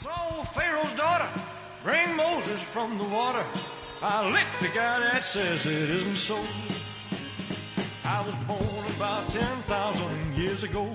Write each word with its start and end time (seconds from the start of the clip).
saw 0.00 0.44
Pharaoh's 0.54 0.92
daughter 0.96 1.28
bring 1.82 2.16
Moses 2.16 2.62
from 2.72 2.96
the 2.98 3.04
water. 3.04 3.44
I 4.02 4.30
licked 4.30 4.60
the 4.60 4.68
guy 4.68 5.00
that 5.00 5.22
says 5.22 5.66
it 5.66 5.90
isn't 5.90 6.24
so. 6.24 6.38
I 8.04 8.20
was 8.26 8.34
born 8.46 8.86
about 8.96 9.28
10,000 9.32 10.36
years 10.36 10.62
ago. 10.64 10.88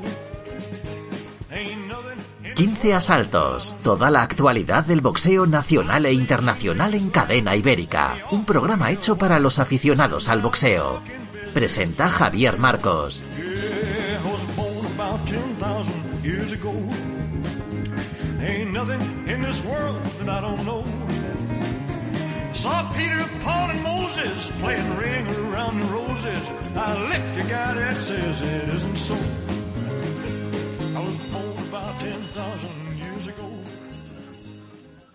Ain't 1.52 1.88
nothing 1.88 2.20
in 2.44 2.56
15 2.56 2.94
asaltos, 2.94 3.76
toda 3.84 4.10
la 4.10 4.24
actualidad 4.24 4.86
del 4.86 5.02
boxeo 5.02 5.46
nacional 5.46 6.06
e 6.06 6.14
internacional 6.14 6.94
en 6.96 7.10
cadena 7.10 7.56
ibérica, 7.56 8.16
un 8.32 8.46
programa 8.46 8.92
hecho 8.92 9.18
para 9.18 9.40
los 9.40 9.60
aficionados 9.60 10.28
al 10.28 10.42
boxeo. 10.42 11.02
Presenta 11.54 12.10
Javier 12.10 12.58
Marcos. 12.58 13.24
That 20.28 20.44
I 20.44 20.48
don't 20.48 20.66
know. 20.66 20.84
Saw 22.54 22.92
Peter, 22.94 23.26
Paul, 23.44 23.70
and 23.72 23.82
Moses 23.84 24.46
playing 24.60 24.98
ring 24.98 25.26
around 25.48 25.80
the 25.80 25.88
roses. 25.88 26.44
I 26.76 26.98
licked 27.12 27.34
the 27.40 27.44
guy 27.50 27.74
that 27.74 27.96
says 28.04 28.40
it 28.42 28.70
isn't 28.76 28.98
so. 28.98 29.16
I 30.98 31.00
was 31.06 31.18
born 31.32 31.68
about 31.70 32.00
10,000 32.00 32.98
years 32.98 33.28
ago. 33.28 33.48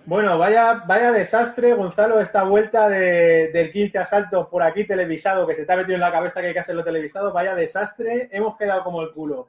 Bueno, 0.07 0.37
vaya, 0.39 0.83
vaya 0.87 1.13
desastre, 1.13 1.75
Gonzalo, 1.75 2.21
esta 2.21 2.43
vuelta 2.45 2.89
de- 2.89 3.51
del 3.53 3.71
15 3.73 3.99
asaltos 3.99 4.49
por 4.49 4.63
aquí 4.63 4.85
televisado, 4.85 5.47
que 5.47 5.55
se 5.55 5.65
te 5.65 5.73
ha 5.73 5.77
metido 5.77 5.95
en 5.95 6.01
la 6.01 6.11
cabeza 6.11 6.41
que 6.41 6.49
hay 6.49 6.53
que 6.53 6.59
hacerlo 6.61 6.83
televisado, 6.85 7.33
vaya 7.33 7.55
desastre, 7.55 8.29
hemos 8.33 8.57
quedado 8.57 8.83
como 8.83 9.03
el 9.03 9.13
culo 9.13 9.47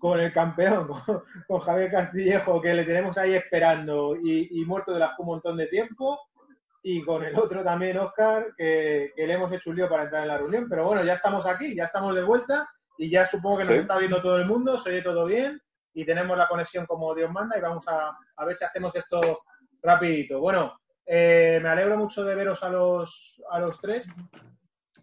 con 0.00 0.18
el 0.18 0.32
campeón, 0.32 0.88
con, 1.06 1.22
con 1.46 1.60
Javier 1.60 1.90
Castillejo, 1.92 2.60
que 2.60 2.74
le 2.74 2.84
tenemos 2.84 3.16
ahí 3.18 3.34
esperando 3.34 4.16
y, 4.16 4.48
y 4.60 4.64
muerto 4.64 4.92
de 4.92 4.98
la 4.98 5.14
un 5.18 5.26
montón 5.26 5.56
de 5.56 5.68
tiempo, 5.68 6.18
y 6.82 7.04
con 7.04 7.22
el 7.22 7.38
otro 7.38 7.62
también, 7.62 7.98
Oscar, 7.98 8.54
que, 8.56 9.12
que 9.14 9.26
le 9.26 9.34
hemos 9.34 9.52
hecho 9.52 9.70
un 9.70 9.76
lío 9.76 9.88
para 9.88 10.04
entrar 10.04 10.22
en 10.22 10.28
la 10.28 10.38
reunión, 10.38 10.66
pero 10.68 10.86
bueno, 10.86 11.04
ya 11.04 11.12
estamos 11.12 11.46
aquí, 11.46 11.74
ya 11.76 11.84
estamos 11.84 12.16
de 12.16 12.24
vuelta, 12.24 12.68
y 12.98 13.10
ya 13.10 13.24
supongo 13.26 13.58
que 13.58 13.64
nos 13.64 13.74
Sí. 13.74 13.80
está 13.80 13.98
viendo 13.98 14.20
todo 14.20 14.38
el 14.38 14.46
mundo, 14.46 14.78
se 14.78 14.88
oye 14.90 15.02
todo 15.02 15.26
bien, 15.26 15.60
y 15.92 16.04
tenemos 16.04 16.36
la 16.38 16.48
conexión 16.48 16.86
como 16.86 17.14
Dios 17.14 17.30
manda, 17.30 17.56
y 17.58 17.60
vamos 17.60 17.86
a, 17.88 18.16
a 18.36 18.44
ver 18.44 18.56
si 18.56 18.64
hacemos 18.64 18.94
esto 18.96 19.20
rapidito. 19.82 20.40
Bueno, 20.40 20.80
eh, 21.04 21.60
me 21.62 21.68
alegro 21.68 21.96
mucho 21.98 22.24
de 22.24 22.34
veros 22.34 22.62
a 22.62 22.68
los, 22.70 23.42
a 23.50 23.58
los 23.60 23.80
tres. 23.80 24.06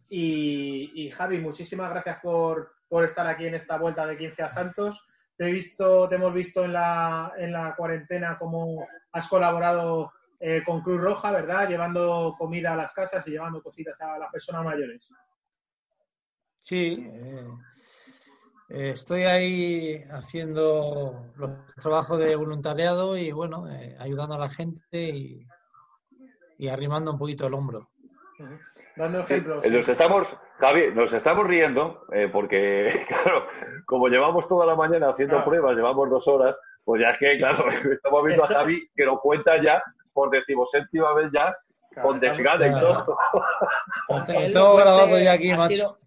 Y, 0.09 0.91
y, 0.95 1.11
Javi, 1.11 1.37
muchísimas 1.39 1.89
gracias 1.89 2.19
por, 2.21 2.71
por 2.89 3.03
estar 3.03 3.27
aquí 3.27 3.45
en 3.47 3.55
esta 3.55 3.77
vuelta 3.77 4.05
de 4.05 4.17
15 4.17 4.43
a 4.43 4.49
Santos. 4.49 5.05
Te 5.37 5.47
he 5.47 5.51
visto, 5.51 6.07
te 6.09 6.15
hemos 6.15 6.33
visto 6.33 6.65
en 6.65 6.73
la, 6.73 7.33
en 7.37 7.51
la 7.53 7.75
cuarentena 7.75 8.37
cómo 8.39 8.87
has 9.11 9.27
colaborado 9.27 10.11
eh, 10.39 10.63
con 10.65 10.81
Cruz 10.81 10.99
Roja, 11.01 11.31
¿verdad? 11.31 11.67
Llevando 11.69 12.35
comida 12.37 12.73
a 12.73 12.75
las 12.75 12.93
casas 12.93 13.27
y 13.27 13.31
llevando 13.31 13.61
cositas 13.61 13.99
a 14.01 14.17
las 14.17 14.31
personas 14.31 14.63
mayores. 14.65 15.09
Sí, 16.63 16.97
eh, 17.09 17.47
eh, 18.69 18.89
estoy 18.91 19.23
ahí 19.23 20.03
haciendo 20.11 21.31
los 21.37 21.51
trabajos 21.81 22.19
de 22.19 22.35
voluntariado 22.35 23.15
y 23.17 23.31
bueno, 23.31 23.69
eh, 23.71 23.95
ayudando 23.99 24.35
a 24.35 24.39
la 24.39 24.49
gente 24.49 25.01
y, 25.01 25.47
y 26.57 26.67
arrimando 26.67 27.11
un 27.13 27.17
poquito 27.19 27.47
el 27.47 27.53
hombro. 27.53 27.89
Dando 28.95 29.23
Sí, 29.23 29.33
ejemplos. 29.33 29.65
eh, 29.65 29.69
nos 29.71 29.87
estamos, 29.87 30.27
Javi, 30.59 30.91
nos 30.93 31.13
estamos 31.13 31.45
riendo 31.47 32.05
eh, 32.13 32.29
porque, 32.31 33.05
claro, 33.07 33.47
como 33.85 34.07
llevamos 34.07 34.47
toda 34.47 34.65
la 34.65 34.75
mañana 34.75 35.09
haciendo 35.09 35.35
Claro. 35.35 35.49
pruebas, 35.49 35.75
llevamos 35.75 36.09
dos 36.09 36.27
horas, 36.27 36.55
pues 36.83 37.01
ya 37.01 37.09
es 37.11 37.17
que, 37.19 37.37
claro, 37.37 37.65
estamos 37.93 38.23
viendo 38.25 38.43
a 38.45 38.47
Javi 38.47 38.87
que 38.95 39.05
lo 39.05 39.19
cuenta 39.19 39.61
ya 39.61 39.83
por 40.13 40.29
decimoséptima 40.31 41.13
vez 41.13 41.29
ya 41.31 41.55
Claro, 41.91 42.09
con 42.09 42.19
desgana 42.19 42.67
y 42.67 42.69
Claro. 42.71 43.05
todo. 43.05 43.17
Cuente 44.07 44.33
grabado 44.51 45.19
ya 45.19 45.31
aquí, 45.33 45.51
ha 45.51 45.57
macho. 45.57 45.67
sido, 45.75 45.97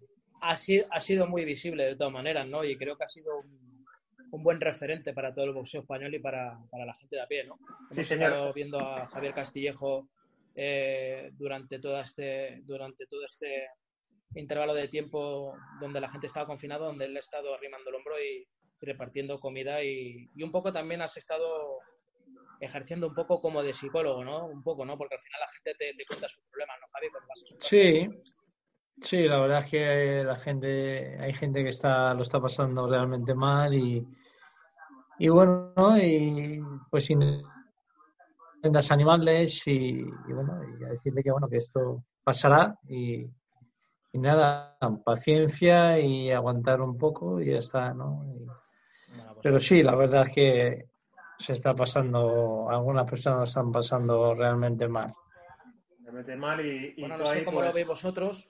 ha, 0.41 0.55
sido, 0.57 0.87
ha 0.91 0.99
sido 0.99 1.27
muy 1.27 1.43
visible 1.45 1.83
de 1.85 1.95
todas 1.95 2.13
maneras, 2.13 2.47
¿no? 2.47 2.63
Y 2.63 2.77
creo 2.77 2.95
que 2.97 3.03
ha 3.03 3.07
sido 3.07 3.39
un, 3.39 3.85
un 4.31 4.43
buen 4.43 4.59
referente 4.61 5.13
para 5.13 5.33
todo 5.33 5.45
el 5.45 5.53
boxeo 5.53 5.81
español 5.81 6.13
y 6.13 6.19
para, 6.19 6.57
para 6.69 6.85
la 6.85 6.93
gente 6.93 7.15
de 7.17 7.21
a 7.21 7.27
pie, 7.27 7.45
¿no? 7.45 7.57
Sí, 7.89 7.95
Hemos 7.95 8.07
señor. 8.07 8.29
estado 8.31 8.53
viendo 8.53 8.79
a 8.79 9.05
Javier 9.07 9.33
Castillejo 9.33 10.07
eh, 10.55 11.29
durante, 11.33 11.79
toda 11.79 12.01
este, 12.01 12.61
durante 12.63 13.05
todo 13.07 13.25
este 13.25 13.67
intervalo 14.35 14.73
de 14.73 14.87
tiempo 14.87 15.55
donde 15.79 16.01
la 16.01 16.09
gente 16.09 16.27
estaba 16.27 16.45
confinada, 16.45 16.85
donde 16.85 17.05
él 17.05 17.15
ha 17.15 17.19
estado 17.19 17.53
arrimando 17.53 17.89
el 17.89 17.95
hombro 17.95 18.15
y, 18.21 18.47
repartiendo 18.83 19.39
comida 19.39 19.83
y, 19.83 20.27
y 20.33 20.41
un 20.41 20.51
poco 20.51 20.73
también 20.73 21.03
has 21.03 21.15
estado 21.15 21.77
ejerciendo 22.59 23.07
un 23.07 23.15
poco 23.15 23.41
como 23.41 23.63
de 23.63 23.73
psicólogo, 23.73 24.23
¿no? 24.23 24.45
Un 24.45 24.63
poco, 24.63 24.85
¿no? 24.85 24.97
Porque 24.97 25.15
al 25.15 25.19
final 25.19 25.41
la 25.41 25.47
gente 25.49 25.73
te, 25.77 26.05
cuenta 26.05 26.29
sus 26.29 26.43
problemas, 26.45 26.77
¿no, 26.79 26.87
Javi? 26.93 27.07
Sí, 27.59 28.09
sí, 29.01 29.27
la 29.27 29.39
verdad 29.39 29.59
es 29.59 29.71
que 29.71 30.23
la 30.23 30.37
gente, 30.37 31.19
hay 31.19 31.33
gente 31.33 31.63
que 31.63 31.69
está, 31.69 32.13
lo 32.13 32.21
está 32.21 32.39
pasando 32.39 32.87
realmente 32.87 33.33
mal 33.33 33.73
y, 33.73 34.05
y 35.17 35.29
bueno, 35.29 35.73
y 35.97 36.61
pues 36.89 37.09
intentas 37.09 38.91
animarles 38.91 39.67
y, 39.67 40.01
y 40.01 40.33
bueno, 40.33 40.61
y 40.79 40.83
a 40.83 40.89
decirle 40.89 41.23
que 41.23 41.31
bueno, 41.31 41.47
que 41.49 41.57
esto 41.57 42.03
pasará 42.23 42.75
y, 42.87 43.25
y 44.13 44.19
nada, 44.19 44.77
paciencia 45.05 45.99
y 45.99 46.31
aguantar 46.31 46.81
un 46.81 46.97
poco 46.97 47.41
y 47.41 47.51
ya 47.51 47.57
está, 47.57 47.93
¿no? 47.93 48.25
Y- 48.35 48.45
pues 48.45 49.37
pero 49.43 49.59
sí, 49.59 49.81
la 49.83 49.95
verdad 49.95 50.23
es 50.23 50.33
que 50.33 50.85
se 51.37 51.53
está 51.53 51.73
pasando, 51.73 52.69
algunas 52.69 53.09
personas 53.09 53.39
lo 53.39 53.43
están 53.45 53.71
pasando 53.71 54.35
realmente 54.35 54.87
mal. 54.87 55.13
Me 55.99 56.11
meten 56.11 56.39
mal 56.39 56.65
y, 56.65 56.93
y 56.97 57.01
Bueno, 57.01 57.17
no 57.17 57.25
sé 57.25 57.39
ahí, 57.39 57.45
cómo 57.45 57.57
pues, 57.57 57.69
lo 57.69 57.73
veis 57.73 57.87
vosotros, 57.87 58.49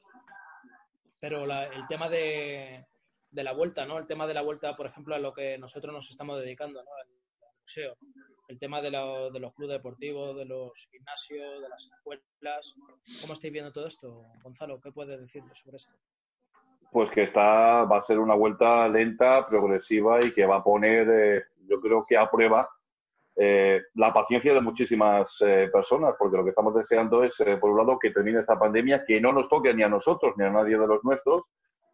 pero 1.20 1.46
la- 1.46 1.68
el 1.68 1.88
tema 1.88 2.10
de, 2.10 2.86
de 3.30 3.44
la 3.44 3.54
vuelta, 3.54 3.86
¿no? 3.86 3.98
El 3.98 4.08
tema 4.08 4.28
de 4.28 4.34
la 4.34 4.42
vuelta, 4.42 4.76
por 4.76 4.88
ejemplo, 4.88 5.16
a 5.16 5.20
lo 5.20 5.34
que 5.34 5.58
nosotros 5.58 5.94
nos 5.94 6.10
estamos 6.10 6.40
dedicando, 6.42 6.84
¿no? 6.84 6.90
Al 7.02 7.08
boxeo. 7.60 7.96
El 8.52 8.60
tema 8.60 8.82
de, 8.82 8.92
lo- 8.92 9.32
de 9.32 9.40
los 9.40 9.54
clubes 9.54 9.78
deportivos, 9.78 10.36
de 10.36 10.44
los 10.44 10.74
gimnasios, 10.92 11.62
de 11.62 11.70
las 11.70 11.90
escuelas. 11.90 12.76
¿Cómo 13.22 13.32
estáis 13.32 13.54
viendo 13.54 13.72
todo 13.72 13.88
esto, 13.88 14.26
Gonzalo? 14.44 14.78
¿Qué 14.82 14.92
puedes 14.92 15.22
decirnos 15.22 15.58
sobre 15.58 15.78
esto? 15.78 15.94
Pues 16.92 17.10
que 17.12 17.24
está, 17.24 17.86
va 17.86 18.00
a 18.00 18.04
ser 18.04 18.20
una 18.20 18.36
vuelta 18.36 18.90
lenta, 18.90 19.48
progresiva 19.48 20.20
y 20.22 20.34
que 20.34 20.46
va 20.46 20.58
a 20.58 20.64
poner, 20.66 21.08
eh, 21.10 21.44
yo 21.66 21.80
creo 21.80 22.06
que 22.06 22.18
a 22.18 22.30
prueba 22.30 22.70
eh, 23.38 23.84
la 23.94 24.12
paciencia 24.12 24.54
de 24.54 24.60
muchísimas 24.60 25.34
eh, 25.40 25.70
personas, 25.72 26.16
porque 26.20 26.36
lo 26.36 26.44
que 26.44 26.50
estamos 26.50 26.76
deseando 26.76 27.24
es, 27.24 27.40
eh, 27.40 27.56
por 27.56 27.70
un 27.72 27.78
lado, 27.78 27.98
que 27.98 28.12
termine 28.12 28.42
esta 28.42 28.60
pandemia, 28.60 29.06
que 29.06 29.22
no 29.22 29.32
nos 29.32 29.48
toque 29.48 29.74
ni 29.74 29.84
a 29.84 29.88
nosotros 29.88 30.34
ni 30.36 30.44
a 30.44 30.50
nadie 30.50 30.78
de 30.78 30.88
los 30.88 31.02
nuestros, 31.06 31.44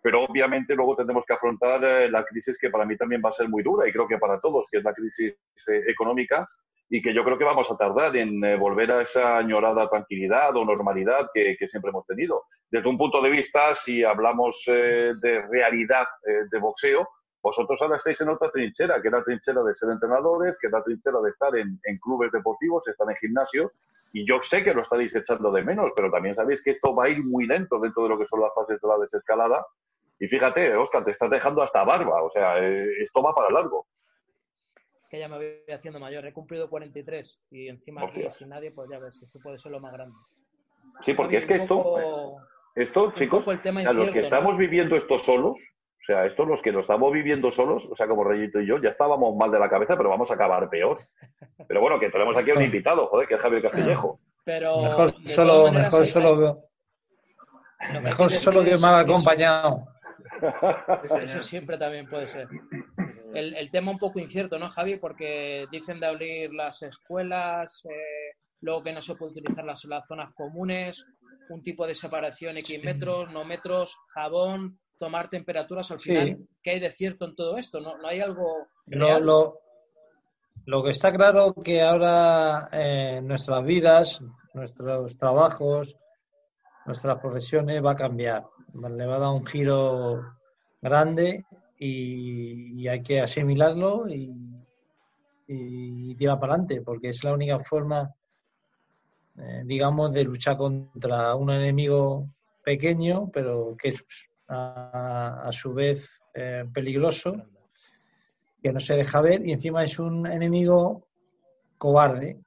pero 0.08 0.24
obviamente 0.24 0.74
luego 0.74 0.96
tendremos 0.96 1.26
que 1.26 1.34
afrontar 1.34 1.84
eh, 1.84 2.10
la 2.10 2.24
crisis 2.24 2.58
que 2.58 2.70
para 2.70 2.86
mí 2.86 2.96
también 2.96 3.22
va 3.22 3.30
a 3.30 3.34
ser 3.34 3.50
muy 3.50 3.62
dura 3.62 3.86
y 3.86 3.92
creo 3.92 4.08
que 4.08 4.18
para 4.18 4.40
todos, 4.40 4.66
que 4.72 4.78
es 4.78 4.84
la 4.86 4.94
crisis 4.94 5.36
eh, 5.68 5.84
económica 5.86 6.48
y 6.90 7.02
que 7.02 7.14
yo 7.14 7.26
creo 7.26 7.38
que 7.38 7.44
vamos 7.44 7.70
a 7.70 7.76
tardar 7.76 8.16
en 8.16 8.42
eh, 8.42 8.56
volver 8.56 8.90
a 8.90 9.02
esa 9.02 9.38
añorada 9.38 9.90
tranquilidad 9.90 10.56
o 10.56 10.64
normalidad 10.64 11.30
que, 11.34 11.58
que 11.60 11.68
siempre 11.68 11.90
hemos 11.90 12.06
tenido. 12.06 12.44
Desde 12.72 12.88
un 12.88 12.98
punto 12.98 13.22
de 13.22 13.32
vista, 13.32 13.76
si 13.76 14.02
hablamos 14.02 14.64
eh, 14.68 15.12
de 15.20 15.42
realidad 15.48 16.08
eh, 16.26 16.48
de 16.50 16.58
boxeo, 16.58 17.10
vosotros 17.44 17.82
ahora 17.82 17.98
estáis 17.98 18.22
en 18.22 18.30
otra 18.30 18.50
trinchera, 18.50 19.02
que 19.02 19.10
es 19.10 19.14
la 19.14 19.26
trinchera 19.26 19.62
de 19.62 19.76
ser 19.76 19.90
entrenadores, 19.90 20.56
que 20.62 20.68
es 20.68 20.72
la 20.72 20.84
trinchera 20.86 21.20
de 21.20 21.32
estar 21.32 21.54
en, 21.58 21.82
en 21.84 21.98
clubes 21.98 22.32
deportivos, 22.32 22.88
estar 22.88 23.10
en 23.10 23.18
gimnasios, 23.18 23.74
y 24.14 24.26
yo 24.26 24.42
sé 24.42 24.64
que 24.64 24.74
lo 24.74 24.82
estaréis 24.82 25.14
echando 25.16 25.52
de 25.52 25.64
menos, 25.64 25.92
pero 25.96 26.10
también 26.10 26.36
sabéis 26.36 26.62
que 26.62 26.72
esto 26.72 26.96
va 26.96 27.06
a 27.06 27.10
ir 27.10 27.24
muy 27.24 27.46
lento 27.46 27.80
dentro 27.80 28.04
de 28.04 28.10
lo 28.10 28.18
que 28.18 28.26
son 28.26 28.42
las 28.42 28.54
fases 28.56 28.80
de 28.82 28.88
la 28.88 28.98
desescalada. 28.98 29.66
Y 30.20 30.28
fíjate, 30.28 30.76
Oscar, 30.76 31.04
te 31.06 31.12
estás 31.12 31.30
dejando 31.30 31.62
hasta 31.62 31.84
barba, 31.84 32.24
o 32.24 32.30
sea, 32.32 32.58
eh, 32.60 32.88
esto 33.02 33.22
va 33.22 33.34
para 33.34 33.52
largo. 33.52 33.86
Que 35.10 35.20
ya 35.20 35.28
me 35.30 35.38
voy 35.38 35.64
haciendo 35.74 36.00
mayor. 36.00 36.26
He 36.26 36.34
cumplido 36.34 36.70
43 36.70 37.42
y 37.52 37.70
encima 37.70 38.04
aquí 38.04 38.30
sin 38.32 38.50
nadie, 38.50 38.72
pues 38.72 38.90
ya 38.90 39.00
ves, 39.00 39.22
esto 39.22 39.40
puede 39.42 39.58
ser 39.58 39.72
lo 39.72 39.80
más 39.80 39.94
grande. 39.94 40.16
Sí, 41.06 41.14
porque 41.14 41.38
es 41.38 41.46
que 41.46 41.54
esto, 41.56 42.38
esto, 42.76 43.12
chicos, 43.14 43.48
el 43.48 43.62
tema 43.62 43.82
sea, 43.82 43.94
los 43.94 44.10
que 44.12 44.20
estamos 44.20 44.58
viviendo 44.58 44.96
esto 44.96 45.20
solos, 45.20 45.56
o 45.58 46.06
sea, 46.06 46.26
estos 46.26 46.48
los 46.48 46.62
que 46.62 46.72
lo 46.72 46.82
estamos 46.82 47.12
viviendo 47.14 47.52
solos, 47.52 47.86
o 47.90 47.96
sea, 47.96 48.08
como 48.08 48.24
Reyito 48.24 48.60
y 48.60 48.68
yo, 48.68 48.82
ya 48.82 48.90
estábamos 48.90 49.36
mal 49.36 49.52
de 49.52 49.60
la 49.60 49.70
cabeza, 49.70 49.96
pero 49.96 50.10
vamos 50.10 50.30
a 50.32 50.34
acabar 50.34 50.70
peor. 50.70 51.00
Pero 51.68 51.80
bueno, 51.82 52.00
que 52.00 52.10
tenemos 52.10 52.36
aquí 52.36 52.52
a 52.52 52.56
un 52.56 52.64
invitado, 52.64 53.08
joder, 53.08 53.28
que 53.28 53.36
es 53.36 53.42
Javier 53.42 53.62
Castillejo. 53.62 54.20
Pero 54.44 54.82
Mejor 54.82 55.14
solo, 55.26 55.64
maneras, 55.66 55.92
mejor 55.92 56.06
solo, 56.06 56.64
hay- 57.80 58.02
mejor 58.02 58.30
solo 58.30 58.64
que 58.64 58.78
mal 58.78 59.10
es- 59.10 59.26
Eso 61.22 61.42
siempre 61.42 61.78
también 61.78 62.08
puede 62.08 62.28
ser. 62.28 62.48
El, 63.34 63.56
el 63.56 63.70
tema 63.72 63.92
un 63.92 63.98
poco 63.98 64.20
incierto, 64.20 64.58
¿no, 64.58 64.70
Javi? 64.70 64.98
Porque 64.98 65.66
dicen 65.72 66.00
de 66.00 66.06
abrir 66.08 66.54
las 66.54 66.82
escuelas, 66.84 67.86
eh, 67.86 68.36
luego 68.62 68.84
que 68.84 68.94
no 68.94 69.02
se 69.02 69.16
puede 69.16 69.32
utilizar 69.34 69.64
las, 69.66 69.84
las 69.86 70.08
zonas 70.08 70.34
comunes, 70.34 71.06
un 71.50 71.62
tipo 71.62 71.86
de 71.86 71.94
separación 71.94 72.58
X 72.58 72.84
metros, 72.84 73.32
no 73.32 73.44
metros, 73.46 73.96
jabón, 74.14 74.80
tomar 75.00 75.30
temperaturas. 75.30 75.92
Al 75.92 76.00
Sí. 76.00 76.10
final, 76.10 76.38
¿qué 76.64 76.72
hay 76.72 76.80
de 76.80 76.92
cierto 76.92 77.26
en 77.26 77.36
todo 77.36 77.58
esto? 77.58 77.80
¿No, 77.80 77.98
no 77.98 78.08
hay 78.08 78.20
algo 78.22 78.68
Lo, 78.88 79.08
real? 79.08 79.26
lo, 79.26 79.60
lo 80.66 80.84
que 80.84 80.90
está 80.92 81.12
claro 81.12 81.54
que 81.54 81.82
ahora 81.82 82.70
eh, 82.72 83.22
nuestras 83.22 83.64
vidas, 83.66 84.20
nuestros 84.54 85.18
trabajos, 85.18 85.96
nuestras 86.88 87.20
profesiones 87.20 87.84
va 87.84 87.92
a 87.92 87.96
cambiar. 87.96 88.46
Le 88.74 89.06
va 89.06 89.16
a 89.18 89.20
dar 89.20 89.30
un 89.30 89.46
giro 89.46 90.24
grande 90.82 91.46
y, 91.78 92.88
hay 92.88 93.04
que 93.04 93.22
asimilarlo 93.22 94.08
y, 94.08 94.34
y, 95.48 96.16
tirar 96.16 96.40
para 96.40 96.54
adelante, 96.54 96.82
porque 96.82 97.10
es 97.10 97.24
la 97.24 97.34
única 97.34 97.60
forma, 97.60 98.10
eh, 99.38 99.62
digamos, 99.66 100.14
de 100.14 100.24
luchar 100.24 100.58
contra 100.58 101.36
un 101.36 101.52
enemigo 101.52 102.28
pequeño, 102.64 103.30
pero 103.32 103.76
que 103.78 103.90
es 103.90 104.06
a, 104.48 105.50
su 105.52 105.74
vez 105.74 106.22
eh, 106.34 106.64
peligroso, 106.74 107.36
que 108.62 108.72
no 108.72 108.80
se 108.80 108.96
deja 108.96 109.22
ver 109.22 109.46
y 109.46 109.52
encima 109.52 109.84
es 109.84 110.00
un 110.00 110.26
enemigo 110.26 111.08
cobarde. 111.78 112.40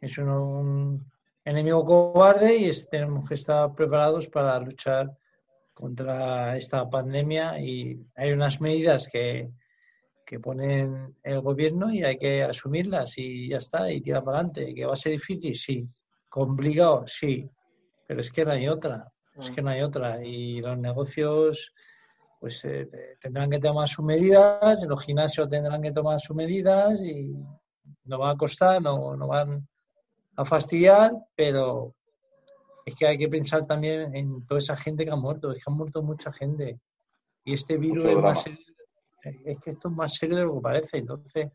Es 0.00 0.18
un, 0.18 1.10
enemigo 1.44 1.84
cobarde 1.84 2.56
y 2.56 2.70
tenemos 2.90 3.28
que 3.28 3.34
estar 3.34 3.74
preparados 3.74 4.26
para 4.28 4.58
luchar 4.58 5.16
contra 5.72 6.56
esta 6.56 6.88
pandemia 6.88 7.58
y 7.60 8.00
hay 8.14 8.32
unas 8.32 8.60
medidas 8.60 9.08
que, 9.08 9.50
que 10.24 10.40
ponen 10.40 11.14
el 11.22 11.40
gobierno 11.40 11.92
y 11.92 12.02
hay 12.04 12.16
que 12.16 12.42
asumirlas 12.42 13.18
y 13.18 13.48
ya 13.48 13.58
está, 13.58 13.90
y 13.90 14.00
tirar 14.00 14.24
para 14.24 14.38
adelante. 14.38 14.74
¿Que 14.74 14.86
va 14.86 14.94
a 14.94 14.96
ser 14.96 15.12
difícil? 15.12 15.54
Sí. 15.54 15.88
¿Complicado? 16.28 17.04
Sí. 17.06 17.48
Pero 18.06 18.20
es 18.20 18.30
que 18.30 18.44
no 18.44 18.52
hay 18.52 18.68
otra. 18.68 19.10
Es 19.38 19.50
que 19.50 19.62
no 19.62 19.70
hay 19.70 19.82
otra. 19.82 20.24
Y 20.24 20.60
los 20.60 20.78
negocios 20.78 21.72
pues 22.38 22.64
eh, 22.66 22.88
tendrán 23.20 23.48
que 23.48 23.58
tomar 23.58 23.88
sus 23.88 24.04
medidas, 24.04 24.82
los 24.86 25.02
gimnasios 25.02 25.48
tendrán 25.48 25.80
que 25.80 25.90
tomar 25.90 26.20
sus 26.20 26.36
medidas 26.36 27.00
y 27.00 27.34
no 28.04 28.18
va 28.18 28.32
a 28.32 28.36
costar, 28.36 28.82
no, 28.82 29.16
no 29.16 29.26
van 29.26 29.66
a 30.36 30.44
fastidiar, 30.44 31.12
pero 31.34 31.94
es 32.84 32.94
que 32.94 33.06
hay 33.06 33.18
que 33.18 33.28
pensar 33.28 33.66
también 33.66 34.14
en 34.14 34.46
toda 34.46 34.58
esa 34.58 34.76
gente 34.76 35.04
que 35.04 35.10
ha 35.10 35.16
muerto, 35.16 35.52
es 35.52 35.58
que 35.58 35.70
ha 35.70 35.74
muerto 35.74 36.02
mucha 36.02 36.32
gente. 36.32 36.78
Y 37.44 37.54
este 37.54 37.76
virus 37.78 38.04
es 38.06 38.16
más 38.16 38.42
serio, 38.42 38.58
es 39.44 39.58
que 39.60 39.70
esto 39.70 39.88
es 39.88 39.94
más 39.94 40.14
serio 40.14 40.36
de 40.36 40.44
lo 40.44 40.54
que 40.56 40.60
parece. 40.60 40.98
Entonces, 40.98 41.50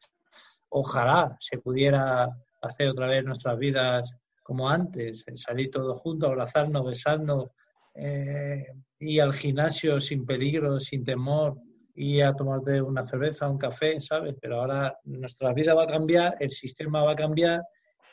ojalá 0.70 1.36
se 1.40 1.58
pudiera 1.60 2.30
hacer 2.62 2.90
otra 2.90 3.08
vez 3.08 3.24
nuestras 3.24 3.58
vidas 3.58 4.16
como 4.44 4.70
antes, 4.70 5.24
salir 5.36 5.70
todos 5.70 6.00
juntos, 6.00 6.30
abrazarnos, 6.30 6.86
besarnos, 6.86 7.50
eh, 7.94 8.66
ir 9.00 9.22
al 9.22 9.34
gimnasio 9.34 10.00
sin 10.00 10.26
peligro, 10.26 10.80
sin 10.80 11.04
temor, 11.04 11.58
y 11.94 12.22
a 12.22 12.34
tomarte 12.34 12.82
una 12.82 13.04
cerveza, 13.04 13.50
un 13.50 13.58
café, 13.58 14.00
¿sabes? 14.00 14.34
Pero 14.42 14.62
ahora 14.62 14.98
nuestra 15.04 15.54
vida 15.54 15.74
va 15.74 15.84
a 15.84 15.88
cambiar, 15.88 16.34
el 16.40 16.50
sistema 16.50 17.04
va 17.04 17.12
a 17.12 17.16
cambiar 17.16 17.62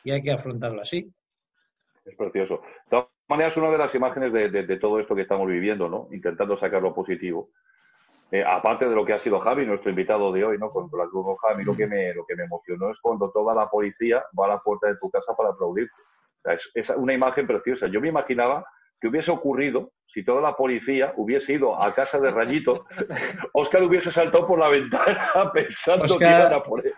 y 0.07 0.13
hay 0.13 0.23
que 0.23 0.31
afrontarlo 0.31 0.83
así. 0.83 1.13
Es 2.05 2.15
precioso. 2.15 2.61
De 2.85 2.91
todas 2.91 3.09
maneras, 3.29 3.57
una 3.57 3.73
de 3.73 3.79
las 3.79 3.93
imágenes 3.93 4.33
de, 4.33 4.77
todo 4.77 5.01
esto 5.01 5.17
que 5.17 5.23
estamos 5.23 5.49
viviendo, 5.49 5.89
¿no? 5.89 6.07
Intentando 6.13 6.57
sacar 6.57 6.81
lo 6.81 6.95
positivo. 6.95 7.51
Eh, 8.31 8.45
aparte 8.47 8.89
de 8.89 8.95
lo 8.95 9.05
que 9.05 9.15
ha 9.15 9.19
sido 9.19 9.41
Javi, 9.41 9.67
nuestro 9.67 9.91
invitado 9.91 10.31
de 10.33 10.45
hoy, 10.45 10.59
¿no? 10.59 10.71
Con 10.71 10.89
la 10.97 11.09
Cruz 11.09 11.27
Roja, 11.27 11.61
lo 11.61 11.77
que, 11.77 11.89
me, 11.89 12.15
lo 12.15 12.25
que 12.25 12.37
me 12.37 12.45
emocionó 12.45 12.93
es 12.93 12.99
cuando 13.03 13.33
toda 13.33 13.53
la 13.53 13.69
policía 13.69 14.25
va 14.39 14.47
a 14.47 14.51
la 14.51 14.59
puerta 14.61 14.87
de 14.87 14.97
tu 14.97 15.11
casa 15.11 15.35
para 15.37 15.49
aplaudirte. 15.49 15.93
es, 16.75 16.91
una 16.91 17.13
imagen 17.13 17.49
preciosa. 17.49 17.89
Yo 17.89 18.01
me 18.01 18.07
imaginaba 18.07 18.65
que 19.01 19.09
hubiese 19.09 19.33
ocurrido 19.33 19.91
si 20.17 20.25
toda 20.25 20.41
la 20.41 20.57
policía 20.57 21.13
hubiese 21.19 21.53
ido 21.53 21.79
a 21.79 21.93
casa 21.93 22.19
de 22.19 22.31
Rayito, 22.31 22.87
Oscar 23.53 23.83
hubiese 23.83 24.11
saltado 24.11 24.47
por 24.47 24.59
la 24.59 24.71
ventana 24.71 25.31
pensando 25.53 26.19
que 26.19 26.25
iban 26.25 26.55
a 26.55 26.63
por 26.63 26.87
él. 26.87 26.95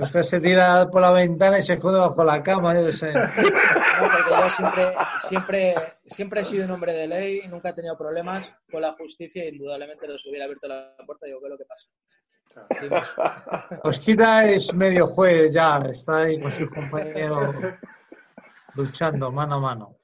Oscar 0.00 0.22
se 0.22 0.40
tira 0.40 0.88
por 0.88 1.02
la 1.02 1.10
ventana 1.10 1.58
y 1.58 1.62
se 1.62 1.74
esconde 1.74 1.98
bajo 1.98 2.22
la 2.22 2.40
cama, 2.44 2.80
yo 2.80 2.92
sé. 2.92 3.12
No, 3.12 3.22
porque 3.32 4.30
yo 4.30 4.50
siempre, 4.50 4.94
siempre, 5.18 5.74
siempre 6.06 6.40
he 6.42 6.44
sido 6.44 6.66
un 6.66 6.70
hombre 6.70 6.92
de 6.92 7.08
ley, 7.08 7.42
nunca 7.48 7.70
he 7.70 7.74
tenido 7.74 7.98
problemas 7.98 8.54
con 8.70 8.82
la 8.82 8.92
justicia 8.92 9.44
y 9.44 9.48
indudablemente 9.48 10.06
les 10.06 10.24
hubiera 10.24 10.44
abierto 10.44 10.68
la 10.68 10.94
puerta 11.04 11.26
y 11.26 11.30
digo, 11.30 11.40
¿qué 11.40 11.46
es 11.46 11.50
lo 11.50 11.58
que 11.58 11.64
pasa? 11.64 11.88
Osquita 13.82 14.44
es 14.44 14.72
medio 14.74 15.08
juez 15.08 15.52
ya, 15.52 15.82
está 15.90 16.18
ahí 16.18 16.40
con 16.40 16.52
sus 16.52 16.70
compañeros 16.70 17.52
luchando 18.74 19.32
mano 19.32 19.56
a 19.56 19.60
mano. 19.60 19.99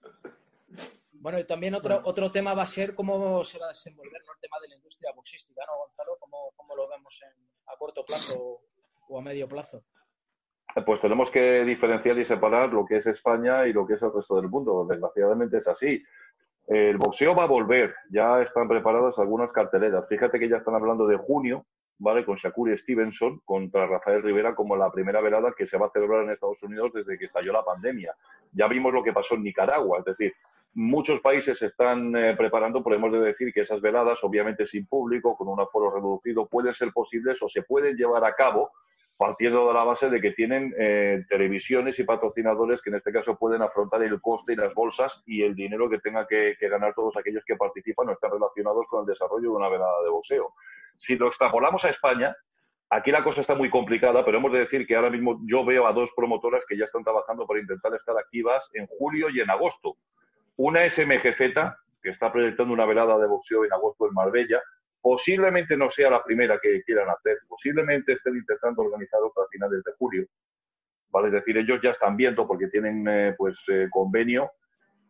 Bueno, 1.27 1.41
y 1.41 1.45
también 1.45 1.75
otro, 1.75 2.03
otro 2.05 2.31
tema 2.31 2.55
va 2.55 2.63
a 2.63 2.67
ser 2.67 2.95
cómo 2.95 3.43
se 3.43 3.59
va 3.59 3.65
a 3.65 3.71
desenvolver 3.71 4.23
el 4.23 4.41
tema 4.41 4.59
de 4.63 4.69
la 4.69 4.77
industria 4.77 5.11
boxística, 5.13 5.61
¿no, 5.67 5.79
Gonzalo? 5.79 6.17
¿Cómo, 6.21 6.53
cómo 6.55 6.77
lo 6.77 6.89
vemos 6.89 7.21
a 7.67 7.77
corto 7.77 8.05
plazo 8.05 8.61
o 9.09 9.19
a 9.19 9.23
medio 9.23 9.49
plazo? 9.49 9.83
Pues 10.87 11.01
tenemos 11.01 11.29
que 11.33 11.65
diferenciar 11.65 12.17
y 12.17 12.25
separar 12.25 12.73
lo 12.73 12.87
que 12.87 12.99
es 12.99 13.07
España 13.09 13.67
y 13.67 13.73
lo 13.73 13.85
que 13.85 13.95
es 13.95 14.03
el 14.03 14.13
resto 14.13 14.37
del 14.37 14.49
mundo. 14.49 14.87
Desgraciadamente 14.89 15.59
es 15.59 15.67
así. 15.67 16.01
El 16.69 16.97
boxeo 16.97 17.35
va 17.35 17.43
a 17.43 17.49
volver. 17.49 17.93
Ya 18.09 18.41
están 18.41 18.69
preparadas 18.69 19.19
algunas 19.19 19.51
carteleras. 19.51 20.07
Fíjate 20.09 20.39
que 20.39 20.49
ya 20.49 20.59
están 20.59 20.77
hablando 20.77 21.09
de 21.09 21.17
junio, 21.17 21.67
¿vale? 21.99 22.25
Con 22.25 22.37
Shakur 22.37 22.79
Stevenson 22.79 23.41
contra 23.45 23.89
Rafael 23.89 24.23
Rivera 24.23 24.55
como 24.55 24.77
la 24.77 24.93
primera 24.93 25.21
velada 25.21 25.53
que 25.59 25.67
se 25.67 25.77
va 25.77 25.87
a 25.87 25.91
celebrar 25.91 26.23
en 26.23 26.31
Estados 26.31 26.63
Unidos 26.63 26.93
desde 26.95 27.19
que 27.19 27.25
estalló 27.25 27.53
la 27.53 27.65
pandemia. 27.65 28.15
Ya 28.53 28.69
vimos 28.69 28.95
lo 28.95 29.03
que 29.03 29.13
pasó 29.13 29.35
en 29.35 29.43
Nicaragua. 29.43 29.99
Es 29.99 30.05
decir, 30.05 30.33
Muchos 30.79 31.21
países 31.21 31.57
se 31.57 31.67
están 31.69 32.15
eh, 32.15 32.37
preparando, 32.37 32.83
podemos 32.83 33.11
decir 33.11 33.51
que 33.51 33.63
esas 33.63 33.81
veladas, 33.81 34.23
obviamente 34.23 34.67
sin 34.67 34.87
público, 34.87 35.35
con 35.35 35.49
un 35.49 35.59
aforo 35.59 35.91
reducido, 35.91 36.47
pueden 36.47 36.75
ser 36.75 36.93
posibles 36.93 37.41
o 37.41 37.49
se 37.49 37.63
pueden 37.63 37.97
llevar 37.97 38.23
a 38.27 38.35
cabo 38.35 38.73
partiendo 39.17 39.69
de 39.69 39.73
la 39.73 39.85
base 39.85 40.11
de 40.11 40.21
que 40.21 40.33
tienen 40.33 40.75
eh, 40.79 41.25
televisiones 41.31 41.99
y 41.99 42.05
patrocinadores 42.05 42.83
que 42.83 42.91
en 42.91 42.97
este 42.97 43.11
caso 43.11 43.39
pueden 43.39 43.63
afrontar 43.63 44.03
el 44.03 44.21
coste 44.21 44.53
y 44.53 44.57
las 44.57 44.75
bolsas 44.75 45.23
y 45.25 45.43
el 45.45 45.55
dinero 45.55 45.89
que 45.89 45.99
tenga 45.99 46.27
que, 46.27 46.59
ganar 46.61 46.93
todos 46.93 47.17
aquellos 47.17 47.43
que 47.47 47.57
participan 47.57 48.11
o 48.11 48.13
están 48.13 48.33
relacionados 48.33 48.85
con 48.91 49.01
el 49.01 49.07
desarrollo 49.07 49.53
de 49.53 49.57
una 49.57 49.71
velada 49.71 50.03
de 50.05 50.11
boxeo. 50.11 50.53
Si 50.99 51.17
lo 51.17 51.29
extrapolamos 51.29 51.87
a 51.87 51.89
España, 51.89 52.37
aquí 52.91 53.11
la 53.11 53.25
cosa 53.25 53.41
está 53.41 53.55
muy 53.55 53.71
complicada, 53.71 54.27
pero 54.27 54.37
hemos 54.37 54.53
de 54.53 54.59
decir 54.59 54.87
que 54.87 54.95
ahora 54.95 55.09
mismo 55.09 55.41
yo 55.47 55.65
veo 55.65 55.87
a 55.87 55.95
dos 55.95 56.11
promotoras 56.15 56.67
que 56.69 56.77
ya 56.77 56.85
están 56.85 57.03
trabajando 57.03 57.47
para 57.47 57.61
intentar 57.61 57.95
estar 57.95 58.15
activas 58.19 58.69
en 58.75 58.87
julio 58.87 59.31
y 59.31 59.41
en 59.41 59.49
agosto. 59.49 59.97
Una 60.57 60.89
SMGZ, 60.89 61.39
que 62.03 62.11
está 62.11 62.33
proyectando 62.33 62.73
una 62.73 62.87
velada 62.87 63.19
de 63.19 63.27
boxeo 63.27 63.65
en 63.65 63.73
agosto 63.73 64.07
en 64.07 64.15
Marbella, 64.15 64.61
posiblemente 65.01 65.77
no 65.77 65.91
sea 65.91 66.11
la 66.11 66.23
primera 66.23 66.59
que 66.61 66.83
quieran 66.83 67.09
hacer, 67.11 67.39
posiblemente 67.49 68.15
estén 68.15 68.37
intentando 68.37 68.83
organizar 68.83 69.21
otra 69.23 69.45
a 69.45 69.49
finales 69.49 69.83
de 69.85 69.93
julio. 69.99 70.27
¿Vale? 71.11 71.29
Es 71.29 71.35
decir, 71.35 71.57
ellos 71.57 71.81
ya 71.83 71.91
están 71.91 72.17
viendo, 72.17 72.47
porque 72.47 72.69
tienen 72.69 73.07
eh, 73.09 73.35
pues 73.37 73.57
eh, 73.69 73.89
convenio 73.91 74.51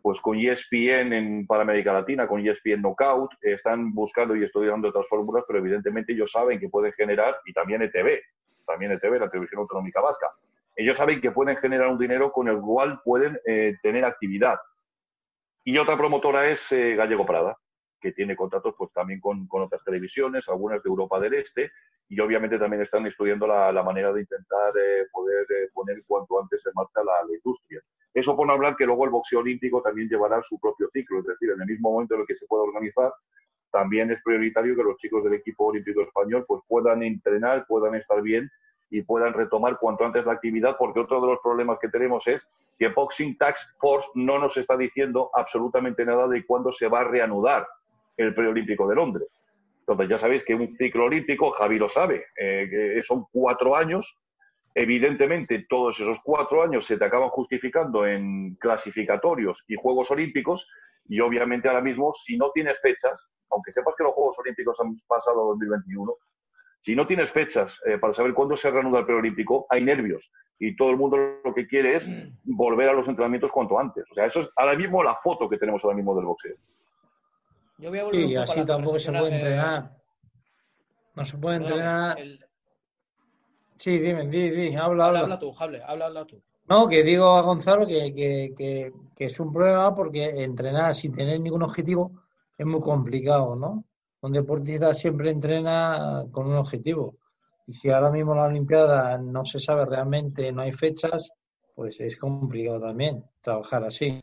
pues 0.07 0.21
con 0.21 0.39
ESPN 0.39 1.13
en, 1.13 1.47
para 1.49 1.63
América 1.63 1.93
Latina, 1.93 2.29
con 2.29 2.41
ESPN 2.41 2.81
Knockout, 2.81 3.33
están 3.43 3.93
buscando 3.93 4.37
y 4.37 4.45
estudiando 4.45 4.87
otras 4.87 5.05
fórmulas, 5.09 5.43
pero 5.49 5.59
evidentemente 5.59 6.13
ellos 6.13 6.31
saben 6.31 6.61
que 6.61 6.69
pueden 6.69 6.93
generar, 6.93 7.35
y 7.45 7.53
también 7.53 7.83
ETV, 7.83 8.21
también 8.65 8.93
ETV, 8.93 9.19
la 9.19 9.29
Televisión 9.29 9.63
Autonómica 9.63 10.01
Vasca, 10.01 10.29
ellos 10.77 10.97
saben 10.97 11.21
que 11.21 11.33
pueden 11.33 11.57
generar 11.57 11.89
un 11.89 11.99
dinero 11.99 12.31
con 12.31 12.47
el 12.47 12.61
cual 12.61 13.01
pueden 13.03 13.37
eh, 13.47 13.75
tener 13.83 14.05
actividad. 14.05 14.59
Y 15.69 15.79
otra 15.79 15.97
promotora 15.97 16.49
es 16.49 16.61
eh, 16.71 16.95
Gallego 16.95 17.27
Prada, 17.27 17.59
que 18.01 18.13
tiene 18.13 18.37
contratos 18.37 18.77
pues 18.79 18.93
también 18.93 19.19
con, 19.19 19.49
otras 19.51 19.83
televisiones, 19.83 20.49
algunas 20.49 20.81
de 20.81 20.89
Europa 20.89 21.19
del 21.19 21.35
Este, 21.35 21.73
y 22.09 22.21
obviamente 22.21 22.57
también 22.57 22.83
están 22.83 23.05
estudiando 23.05 23.49
la, 23.49 23.83
manera 23.83 24.13
de 24.13 24.21
intentar 24.21 24.73
eh, 24.81 25.09
poder 25.11 25.45
eh, 25.51 25.69
poner 25.75 26.05
cuanto 26.07 26.41
antes 26.41 26.65
en 26.65 26.73
marcha 26.73 27.03
la, 27.03 27.35
industria. 27.35 27.81
Eso 28.15 28.37
por 28.37 28.47
no 28.47 28.53
hablar 28.53 28.77
que 28.77 28.87
luego 28.87 29.07
el 29.07 29.11
boxeo 29.11 29.41
olímpico 29.41 29.83
también 29.83 30.09
llevará 30.09 30.41
su 30.45 30.57
propio 30.61 30.89
ciclo, 30.93 31.19
es 31.19 31.27
decir, 31.27 31.51
en 31.51 31.61
el 31.61 31.67
mismo 31.67 31.91
momento 31.91 32.15
en 32.15 32.21
el 32.21 32.27
que 32.29 32.37
se 32.37 32.47
pueda 32.47 32.63
organizar, 32.63 33.13
también 33.73 34.13
es 34.13 34.23
prioritario 34.23 34.77
que 34.77 34.85
los 34.85 34.97
chicos 34.99 35.25
del 35.25 35.35
equipo 35.35 35.67
olímpico 35.67 36.03
español 36.03 36.45
pues 36.47 36.63
puedan 36.69 37.03
entrenar, 37.03 37.67
puedan 37.67 37.97
estar 37.97 38.23
bien 38.23 38.49
y 38.91 39.03
puedan 39.03 39.33
retomar 39.33 39.79
cuanto 39.79 40.05
antes 40.05 40.25
la 40.25 40.33
actividad, 40.33 40.77
porque 40.79 41.01
otro 41.01 41.21
de 41.21 41.27
los 41.27 41.41
problemas 41.41 41.79
que 41.81 41.89
tenemos 41.89 42.27
es 42.27 42.47
que 42.79 42.89
Boxing 42.89 43.37
Tax 43.37 43.69
Force 43.79 44.09
no 44.15 44.39
nos 44.39 44.57
está 44.57 44.77
diciendo 44.77 45.31
absolutamente 45.35 46.05
nada 46.05 46.29
de 46.29 46.45
cuándo 46.45 46.73
se 46.73 46.89
va 46.89 47.01
a 47.01 47.05
reanudar 47.05 47.67
el 48.17 48.35
preolímpico 48.35 48.87
de 48.89 48.95
Londres. 48.95 49.29
Entonces 49.81 50.09
ya 50.09 50.19
sabéis 50.19 50.45
que 50.45 50.55
un 50.55 50.77
ciclo 50.77 51.05
olímpico, 51.05 51.53
Javi 51.53 51.79
lo 51.79 51.89
sabe, 51.89 52.27
eh, 52.37 53.01
son 53.03 53.27
cuatro 53.31 53.77
años. 53.77 54.17
Evidentemente, 54.75 55.65
todos 55.69 55.99
esos 55.99 56.19
cuatro 56.23 56.63
años 56.63 56.85
se 56.85 56.99
te 56.99 57.05
acaban 57.05 57.31
justificando 57.31 58.05
en 58.05 58.57
clasificatorios 58.57 59.65
y 59.69 59.77
Juegos 59.77 60.11
Olímpicos. 60.11 60.67
Y 61.09 61.21
obviamente 61.21 61.69
ahora 61.69 61.81
mismo, 61.81 62.13
si 62.13 62.37
no 62.37 62.51
tienes 62.51 62.79
fechas, 62.81 63.29
aunque 63.51 63.73
sepas 63.73 63.95
que 63.97 64.05
los 64.05 64.13
Juegos 64.13 64.39
Olímpicos 64.39 64.77
han 64.81 64.99
pasado 65.07 65.41
a 65.41 65.47
2021, 65.51 66.13
si 66.87 66.95
no 66.95 67.05
tienes 67.05 67.33
fechas 67.33 67.81
eh, 67.85 67.99
para 67.99 68.15
saber 68.15 68.33
cuándo 68.33 68.57
se 68.57 68.71
reanuda 68.71 69.01
el 69.01 69.07
preolímpico, 69.07 69.67
hay 69.71 69.83
nervios 69.83 70.31
y 70.57 70.77
todo 70.77 70.91
el 70.91 70.97
mundo 70.97 71.17
lo 71.43 71.53
que 71.53 71.67
quiere 71.67 71.97
es 71.97 72.07
mm. 72.07 72.39
volver 72.45 72.89
a 72.89 72.93
los 72.93 73.09
entrenamientos 73.09 73.51
cuanto 73.51 73.77
antes. 73.77 74.05
O 74.09 74.15
sea, 74.15 74.27
eso 74.27 74.39
es 74.39 74.49
ahora 74.55 74.77
mismo 74.77 75.03
la 75.03 75.17
foto 75.17 75.49
que 75.49 75.59
tenemos 75.59 75.83
ahora 75.83 75.97
mismo 75.97 76.15
del 76.15 76.27
boxeo. 76.27 76.55
Yo 77.79 77.91
voy 77.91 77.99
a 77.99 78.05
volver 78.05 78.29
sí, 78.29 78.37
así 78.37 78.65
tampoco 78.65 79.01
se 79.01 79.11
puede 79.11 79.35
entrenar. 79.35 79.97
No 81.17 81.25
se 81.25 81.39
puede 81.39 81.57
entrenar. 81.57 82.19
Sí, 83.79 83.99
dime, 83.99 84.29
di, 84.29 84.51
di, 84.51 84.77
habla, 84.77 84.83
Habla, 84.85 85.07
habla. 85.07 85.21
habla 85.23 85.39
tú, 85.41 85.53
Jable, 85.55 85.83
habla, 85.85 86.07
habla 86.07 86.25
tú. 86.25 86.41
No, 86.69 86.87
que 86.87 87.03
digo 87.03 87.37
a 87.37 87.43
Gonzalo 87.43 87.85
que, 87.85 88.15
que, 88.15 88.55
que, 88.57 88.93
que 89.17 89.25
es 89.25 89.41
un 89.41 89.53
problema 89.53 89.93
porque 89.93 90.25
entrenar 90.25 90.95
sin 90.95 91.17
tener 91.17 91.41
ningún 91.41 91.65
objetivo 91.65 92.13
es 92.57 92.65
muy 92.65 92.81
complicado, 92.81 93.57
¿no? 93.57 93.85
Un 94.27 94.33
deportista 94.33 94.93
siempre 94.93 95.31
entrena 95.31 96.25
con 96.33 96.49
un 96.49 96.57
objetivo. 96.57 97.15
Y 97.69 97.73
si 97.73 97.91
ahora 97.91 98.11
mismo 98.11 98.35
la 98.35 98.47
Olimpiada 98.47 99.19
no 99.19 99.45
se 99.45 99.61
sabe 99.61 99.85
realmente, 99.85 100.51
no 100.51 100.63
hay 100.63 100.73
fechas, 100.73 101.31
pues 101.77 102.01
es 102.01 102.17
complicado 102.17 102.81
también 102.81 103.23
trabajar 103.41 103.85
así. 103.85 104.21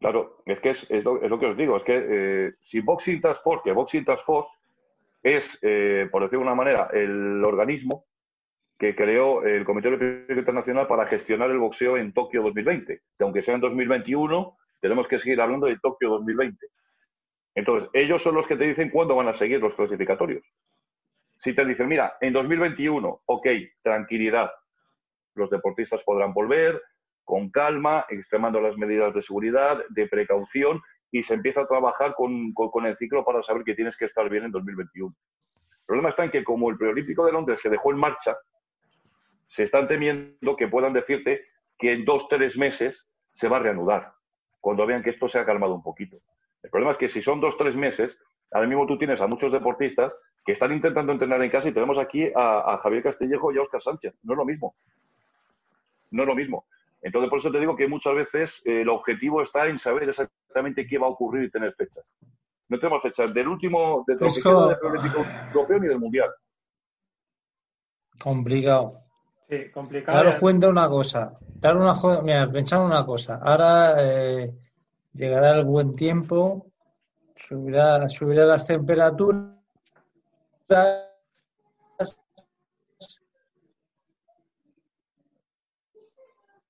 Claro, 0.00 0.38
es 0.46 0.58
que 0.60 0.70
es, 0.70 0.86
es, 0.88 1.04
lo, 1.04 1.22
es 1.22 1.28
lo 1.28 1.38
que 1.38 1.46
os 1.46 1.56
digo, 1.56 1.76
es 1.76 1.82
que 1.82 2.06
eh, 2.08 2.52
si 2.62 2.80
Boxing 2.80 3.20
Task 3.20 3.42
Force, 3.42 3.62
que 3.62 3.72
Boxing 3.72 4.06
Task 4.06 4.24
Force 4.24 4.48
es, 5.22 5.58
eh, 5.60 6.08
por 6.10 6.22
decirlo 6.22 6.40
de 6.40 6.46
una 6.46 6.54
manera, 6.54 6.88
el 6.94 7.44
organismo 7.44 8.06
que 8.78 8.96
creó 8.96 9.44
el 9.44 9.66
Comité 9.66 9.88
Olímpico 9.88 10.40
Internacional 10.40 10.86
para 10.86 11.06
gestionar 11.06 11.50
el 11.50 11.58
boxeo 11.58 11.98
en 11.98 12.14
Tokio 12.14 12.42
2020. 12.42 13.02
Que 13.18 13.24
aunque 13.24 13.42
sea 13.42 13.54
en 13.54 13.60
2021, 13.60 14.56
tenemos 14.80 15.06
que 15.08 15.18
seguir 15.20 15.42
hablando 15.42 15.66
de 15.66 15.78
Tokio 15.78 16.08
2020. 16.08 16.66
Entonces, 17.54 17.90
ellos 17.92 18.22
son 18.22 18.34
los 18.34 18.46
que 18.46 18.56
te 18.56 18.64
dicen 18.64 18.90
cuándo 18.90 19.14
van 19.14 19.28
a 19.28 19.36
seguir 19.36 19.60
los 19.60 19.74
clasificatorios. 19.74 20.44
Si 21.38 21.54
te 21.54 21.64
dicen, 21.64 21.88
mira, 21.88 22.16
en 22.20 22.32
2021, 22.32 23.22
ok, 23.26 23.46
tranquilidad, 23.82 24.50
los 25.34 25.50
deportistas 25.50 26.02
podrán 26.04 26.32
volver 26.32 26.80
con 27.24 27.50
calma, 27.50 28.06
extremando 28.08 28.60
las 28.60 28.76
medidas 28.76 29.14
de 29.14 29.22
seguridad, 29.22 29.82
de 29.90 30.06
precaución, 30.06 30.80
y 31.10 31.22
se 31.22 31.34
empieza 31.34 31.62
a 31.62 31.66
trabajar 31.66 32.14
con, 32.14 32.52
con, 32.52 32.86
el 32.86 32.96
ciclo 32.96 33.24
para 33.24 33.42
saber 33.42 33.64
que 33.64 33.74
tienes 33.74 33.96
que 33.96 34.06
estar 34.06 34.28
bien 34.30 34.44
en 34.44 34.50
2021. 34.50 35.14
El 35.14 35.86
problema 35.86 36.08
está 36.10 36.24
en 36.24 36.30
que 36.30 36.42
como 36.42 36.70
el 36.70 36.78
preolímpico 36.78 37.26
de 37.26 37.32
Londres 37.32 37.60
se 37.60 37.68
dejó 37.68 37.90
en 37.90 37.98
marcha, 37.98 38.36
se 39.48 39.64
están 39.64 39.86
temiendo 39.88 40.56
que 40.56 40.68
puedan 40.68 40.94
decirte 40.94 41.44
que 41.78 41.92
en 41.92 42.04
dos, 42.04 42.26
tres 42.28 42.56
meses 42.56 43.06
se 43.32 43.48
va 43.48 43.58
a 43.58 43.60
reanudar, 43.60 44.12
cuando 44.60 44.86
vean 44.86 45.02
que 45.02 45.10
esto 45.10 45.28
se 45.28 45.38
ha 45.38 45.44
calmado 45.44 45.74
un 45.74 45.82
poquito. 45.82 46.18
El 46.62 46.70
problema 46.70 46.92
es 46.92 46.98
que 46.98 47.08
si 47.08 47.22
son 47.22 47.40
dos, 47.40 47.56
tres 47.58 47.74
meses, 47.74 48.16
ahora 48.52 48.66
mismo 48.68 48.86
tú 48.86 48.96
tienes 48.98 49.20
a 49.20 49.26
muchos 49.26 49.50
deportistas 49.52 50.14
que 50.44 50.52
están 50.52 50.72
intentando 50.72 51.12
entrenar 51.12 51.42
en 51.42 51.50
casa 51.50 51.68
y 51.68 51.72
tenemos 51.72 51.98
aquí 51.98 52.30
a, 52.34 52.74
a 52.74 52.78
Javier 52.78 53.02
Castillejo 53.02 53.52
y 53.52 53.58
a 53.58 53.62
Oscar 53.62 53.82
Sánchez. 53.82 54.14
No 54.22 54.34
es 54.34 54.38
lo 54.38 54.44
mismo. 54.44 54.74
No 56.10 56.22
es 56.22 56.28
lo 56.28 56.34
mismo. 56.34 56.66
Entonces, 57.00 57.30
por 57.30 57.38
eso 57.40 57.50
te 57.50 57.58
digo 57.58 57.74
que 57.76 57.88
muchas 57.88 58.14
veces 58.14 58.62
eh, 58.64 58.82
el 58.82 58.88
objetivo 58.88 59.42
está 59.42 59.66
en 59.66 59.78
saber 59.78 60.08
exactamente 60.08 60.86
qué 60.86 60.98
va 60.98 61.06
a 61.06 61.10
ocurrir 61.10 61.44
y 61.44 61.50
tener 61.50 61.74
fechas. 61.74 62.14
No 62.68 62.78
tenemos 62.78 63.02
fechas 63.02 63.34
del 63.34 63.48
último, 63.48 64.04
del 64.06 64.16
Es 64.16 64.22
Olímpico, 64.22 64.52
como- 64.52 64.68
del 64.68 64.78
Olímpico 64.84 65.26
europeo 65.54 65.78
ni 65.80 65.88
del 65.88 65.98
mundial. 65.98 66.30
Complicado. 68.20 69.00
Sí, 69.48 69.70
complicado. 69.70 70.18
Daros 70.18 70.36
cuenta 70.36 70.68
una 70.68 70.88
cosa. 70.88 71.38
Dar 71.60 71.76
una 71.76 71.94
jo- 71.94 72.22
Mira, 72.22 72.50
pensad 72.50 72.84
una 72.84 73.04
cosa. 73.04 73.40
Ahora 73.42 73.94
eh, 73.98 74.54
llegará 75.14 75.58
el 75.58 75.64
buen 75.64 75.94
tiempo, 75.96 76.66
subirá, 77.36 78.08
subirá 78.08 78.46
las 78.46 78.66
temperaturas. 78.66 79.56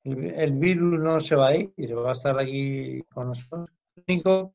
El, 0.04 0.52
virus 0.54 0.98
no 0.98 1.20
se 1.20 1.36
va 1.36 1.48
a 1.48 1.56
ir 1.56 1.72
y 1.76 1.86
se 1.86 1.94
va 1.94 2.08
a 2.08 2.12
estar 2.12 2.38
aquí 2.38 3.02
con 3.14 3.28
nosotros. 3.28 3.70
Lo 3.94 4.02
único 4.08 4.52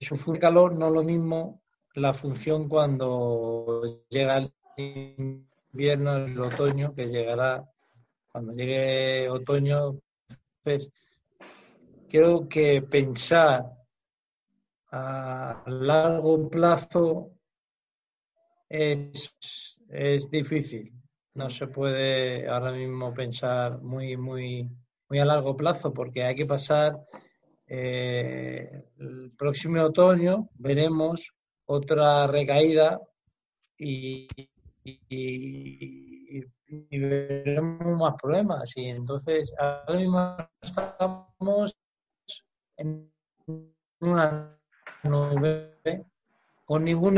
su 0.00 0.16
función 0.16 0.34
de 0.34 0.40
calor 0.40 0.74
no 0.74 0.90
lo 0.90 1.02
mismo 1.02 1.62
la 1.94 2.12
función 2.12 2.68
cuando 2.68 3.82
llega 4.08 4.38
el 4.38 4.52
invierno, 5.72 6.16
el 6.16 6.38
otoño, 6.38 6.94
que 6.94 7.06
llegará 7.06 7.64
cuando 8.30 8.52
llegue 8.52 9.30
otoño, 9.30 10.00
pues 10.62 10.90
creo 12.14 12.48
que 12.48 12.80
pensar 12.80 13.64
a 14.92 15.64
largo 15.66 16.48
plazo 16.48 17.32
es, 18.68 19.34
es 19.88 20.30
difícil. 20.30 20.92
No 21.34 21.50
se 21.50 21.66
puede 21.66 22.48
ahora 22.48 22.70
mismo 22.70 23.12
pensar 23.12 23.82
muy, 23.82 24.16
muy, 24.16 24.70
muy 25.08 25.18
a 25.18 25.24
largo 25.24 25.56
plazo 25.56 25.92
porque 25.92 26.22
hay 26.22 26.36
que 26.36 26.46
pasar 26.46 26.96
eh, 27.66 28.70
el 28.98 29.32
próximo 29.36 29.82
otoño, 29.82 30.48
veremos 30.54 31.32
otra 31.66 32.28
recaída 32.28 33.00
y, 33.76 34.28
y- 34.84 36.44
veremos 36.90 37.98
más 37.98 38.14
problemas. 38.22 38.72
Y 38.76 38.84
entonces 38.86 39.52
ahora 39.58 39.98
mismo 39.98 40.36
estamos 40.62 41.76
en 42.76 43.10
una 44.00 44.56
nube 45.04 45.78
con 46.64 46.84
ningún 46.84 47.14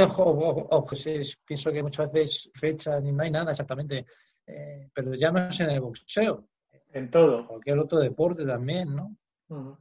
es- 1.07 1.37
pienso 1.45 1.73
que 1.73 1.83
muchas 1.83 2.13
veces 2.13 2.51
fechas 2.55 3.03
ni 3.03 3.13
no 3.13 3.23
hay 3.23 3.31
nada 3.31 3.51
exactamente, 3.53 4.07
eh, 4.47 4.89
pero 4.93 5.15
ya 5.15 5.31
no 5.31 5.49
es 5.49 5.61
en 5.61 5.71
el 5.71 5.81
boxeo, 5.81 6.49
En 6.93 7.11
todo. 7.11 7.47
cualquier 7.47 7.79
otro 7.79 7.99
deporte 7.99 8.45
también, 8.45 8.95
¿no? 8.95 9.17
Ujú. 9.49 9.77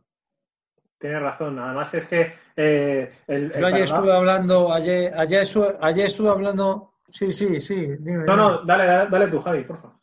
Tienes 0.97 1.21
razón. 1.21 1.59
Además 1.59 1.93
es 1.93 2.07
que 2.07 2.33
eh, 2.55 3.11
el, 3.27 3.51
el 3.51 3.59
Yo 3.59 3.67
ayer 3.67 3.81
estuve 3.83 4.13
hablando, 4.13 4.71
ayer, 4.71 5.13
ayer, 5.17 5.41
estuve, 5.41 5.77
ayer 5.81 6.05
estuve 6.05 6.29
hablando, 6.29 6.93
sí, 7.07 7.31
sí, 7.31 7.59
sí, 7.59 7.75
dime, 7.75 8.25
No, 8.25 8.35
no, 8.35 8.63
dale, 8.65 8.85
dale, 8.85 9.09
dale 9.09 9.27
tú, 9.27 9.41
Javi, 9.41 9.63
por 9.63 9.77
favor. 9.77 9.95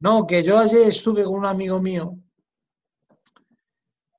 No, 0.00 0.26
que 0.26 0.42
yo 0.42 0.58
ayer 0.58 0.88
estuve 0.88 1.24
con 1.24 1.34
un 1.34 1.46
amigo 1.46 1.78
mío, 1.80 2.14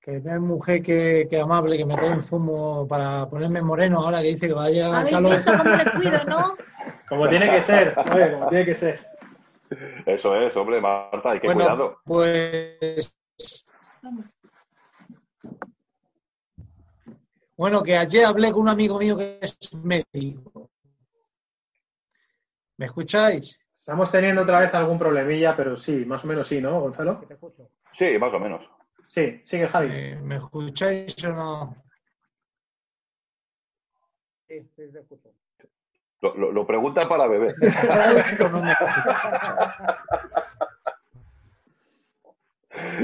que 0.01 0.15
es 0.17 0.23
mujer 0.39 0.81
que, 0.81 1.27
que 1.29 1.39
amable, 1.39 1.77
que 1.77 1.85
me 1.85 1.95
trae 1.95 2.11
un 2.11 2.23
zumo 2.23 2.87
para 2.87 3.29
ponerme 3.29 3.61
moreno 3.61 3.99
ahora 3.99 4.21
que 4.21 4.29
dice 4.29 4.47
que 4.47 4.53
va 4.53 4.65
a 4.65 4.69
llegar 4.69 4.89
el 4.89 4.95
¿Habéis 4.95 5.15
calor. 5.15 5.31
visto 5.35 5.51
cómo 5.57 5.75
le 5.75 5.91
cuido, 5.91 6.23
no? 6.25 6.55
Como 7.09 7.27
tiene 7.29 7.49
que 7.51 7.61
ser, 7.61 7.93
oye, 8.13 8.31
como 8.31 8.47
tiene 8.47 8.65
que 8.65 8.73
ser. 8.73 9.05
Eso 10.05 10.33
es, 10.37 10.55
hombre, 10.55 10.79
Marta, 10.79 11.31
hay 11.31 11.41
que 11.41 11.47
Bueno, 11.47 11.61
cuidado. 11.65 11.97
pues 12.05 13.13
bueno, 17.57 17.83
que 17.83 17.97
ayer 17.97 18.25
hablé 18.25 18.51
con 18.51 18.61
un 18.61 18.69
amigo 18.69 18.97
mío 18.97 19.17
que 19.17 19.39
es 19.41 19.73
médico. 19.73 20.69
¿Me 22.77 22.85
escucháis? 22.85 23.59
Estamos 23.77 24.09
teniendo 24.09 24.41
otra 24.43 24.59
vez 24.61 24.73
algún 24.73 24.97
problemilla, 24.97 25.55
pero 25.55 25.75
sí, 25.75 26.05
más 26.05 26.23
o 26.23 26.27
menos 26.27 26.47
sí, 26.47 26.61
¿no, 26.61 26.79
Gonzalo? 26.79 27.25
Sí, 27.93 28.17
más 28.17 28.33
o 28.33 28.39
menos. 28.39 28.61
Sí, 29.13 29.41
sigue 29.43 29.67
Javi. 29.67 29.89
Eh, 29.91 30.15
¿Me 30.23 30.37
escucháis 30.37 31.21
o 31.25 31.29
no? 31.33 31.75
Lo, 36.21 36.35
lo- 36.37 36.51
lo 36.53 36.65
pregunta 36.65 37.07
para 37.09 37.27
beber. 37.27 37.53
¿Me 37.59 37.67
escucháis 37.67 38.39
o 38.39 38.49
no 38.49 38.61
me 38.63 38.73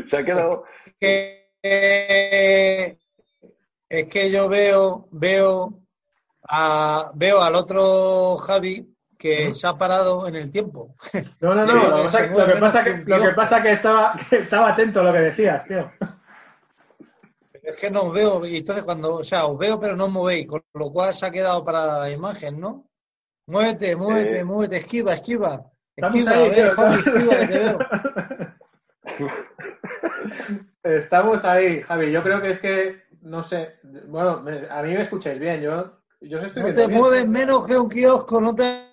Se 0.10 0.18
ha 0.18 0.24
quedado. 0.24 0.64
que 0.98 1.52
eh, 1.62 2.98
es 3.90 4.08
que 4.08 4.32
yo 4.32 4.48
veo 4.48 5.08
veo 5.12 5.82
a, 6.44 7.12
veo 7.16 7.42
al 7.42 7.56
otro 7.56 8.38
Javi 8.38 8.96
que 9.18 9.54
se 9.54 9.68
ha 9.68 9.74
parado 9.78 10.28
en 10.28 10.36
el 10.36 10.52
tiempo. 10.52 10.96
No, 11.42 11.54
no, 11.56 11.66
no, 11.66 12.08
Sí, 12.08 12.18
lo, 12.30 12.46
que 12.48 12.56
pasa, 12.56 12.84
lo 12.86 12.92
que 12.96 13.02
pasa 13.02 13.04
lo 13.06 13.22
que 13.24 13.34
pasa 13.34 13.62
que 13.62 13.72
estaba, 13.72 14.14
que 14.30 14.38
estaba 14.38 14.70
atento 14.70 15.00
a 15.00 15.04
lo 15.04 15.14
que 15.14 15.20
decías, 15.20 15.66
tío. 15.68 15.92
Es 17.64 17.76
que 17.78 17.92
no 17.92 18.04
os 18.04 18.14
veo, 18.14 18.46
y 18.46 18.58
entonces 18.58 18.84
cuando, 18.86 19.16
o 19.16 19.24
sea, 19.24 19.46
os 19.46 19.58
veo 19.58 19.78
pero 19.80 19.96
no 19.96 20.06
os 20.06 20.12
movéis, 20.12 20.48
con 20.48 20.64
lo 20.74 20.90
cual 20.92 21.14
se 21.14 21.26
ha 21.26 21.32
quedado 21.32 21.66
para 21.66 22.00
la 22.00 22.10
imagen, 22.10 22.60
¿no? 22.62 22.86
Muévete, 23.48 23.96
muévete, 23.96 24.40
Eh. 24.40 24.44
muévete, 24.44 24.78
esquiva, 24.78 25.14
esquiva. 25.14 25.64
Estamos 25.96 26.16
Esquiva, 26.18 26.36
ahí, 26.38 26.50
ver, 26.50 26.70
Javi, 26.72 26.96
estamos- 27.00 27.08
esquiva, 27.08 27.38
que 27.40 27.48
te 27.48 27.60
veo. 27.60 27.78
Estamos 30.84 31.44
ahí, 31.46 31.82
Javi. 31.82 32.12
Yo 32.12 32.24
creo 32.24 32.42
que 32.42 32.50
es 32.52 32.60
que, 32.60 33.02
no 33.22 33.44
sé, 33.44 33.76
bueno, 34.08 34.44
a 34.70 34.82
mí 34.84 34.94
me 34.94 35.02
escucháis 35.02 35.40
bien, 35.40 35.62
yo, 35.62 35.98
yo 36.22 36.38
os 36.40 36.46
estoy 36.46 36.64
No 36.64 36.74
te 36.74 36.88
bien. 36.88 37.00
mueves 37.00 37.28
menos 37.28 37.66
que 37.68 37.78
un 37.78 37.90
kiosco, 37.90 38.40
no 38.40 38.56
te... 38.56 38.86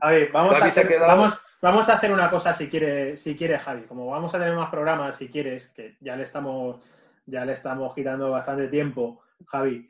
Javi, 0.00 0.26
vamos, 0.32 0.60
a 0.60 0.66
hacer, 0.66 0.88
quedado- 0.88 1.06
vamos, 1.06 1.40
vamos 1.62 1.88
a 1.88 1.94
hacer 1.94 2.12
una 2.12 2.30
cosa 2.30 2.52
si 2.54 2.68
quiere, 2.68 3.16
si 3.16 3.36
quiere 3.36 3.58
Javi. 3.58 3.82
Como 3.82 4.06
vamos 4.06 4.34
a 4.34 4.38
tener 4.38 4.54
más 4.54 4.70
programas, 4.70 5.16
si 5.16 5.28
quieres, 5.28 5.68
que 5.68 5.96
ya 6.00 6.16
le 6.16 6.24
estamos, 6.24 6.80
ya 7.26 7.44
le 7.44 7.52
estamos 7.52 7.94
quitando 7.94 8.30
bastante 8.30 8.68
tiempo, 8.68 9.22
Javi. 9.46 9.88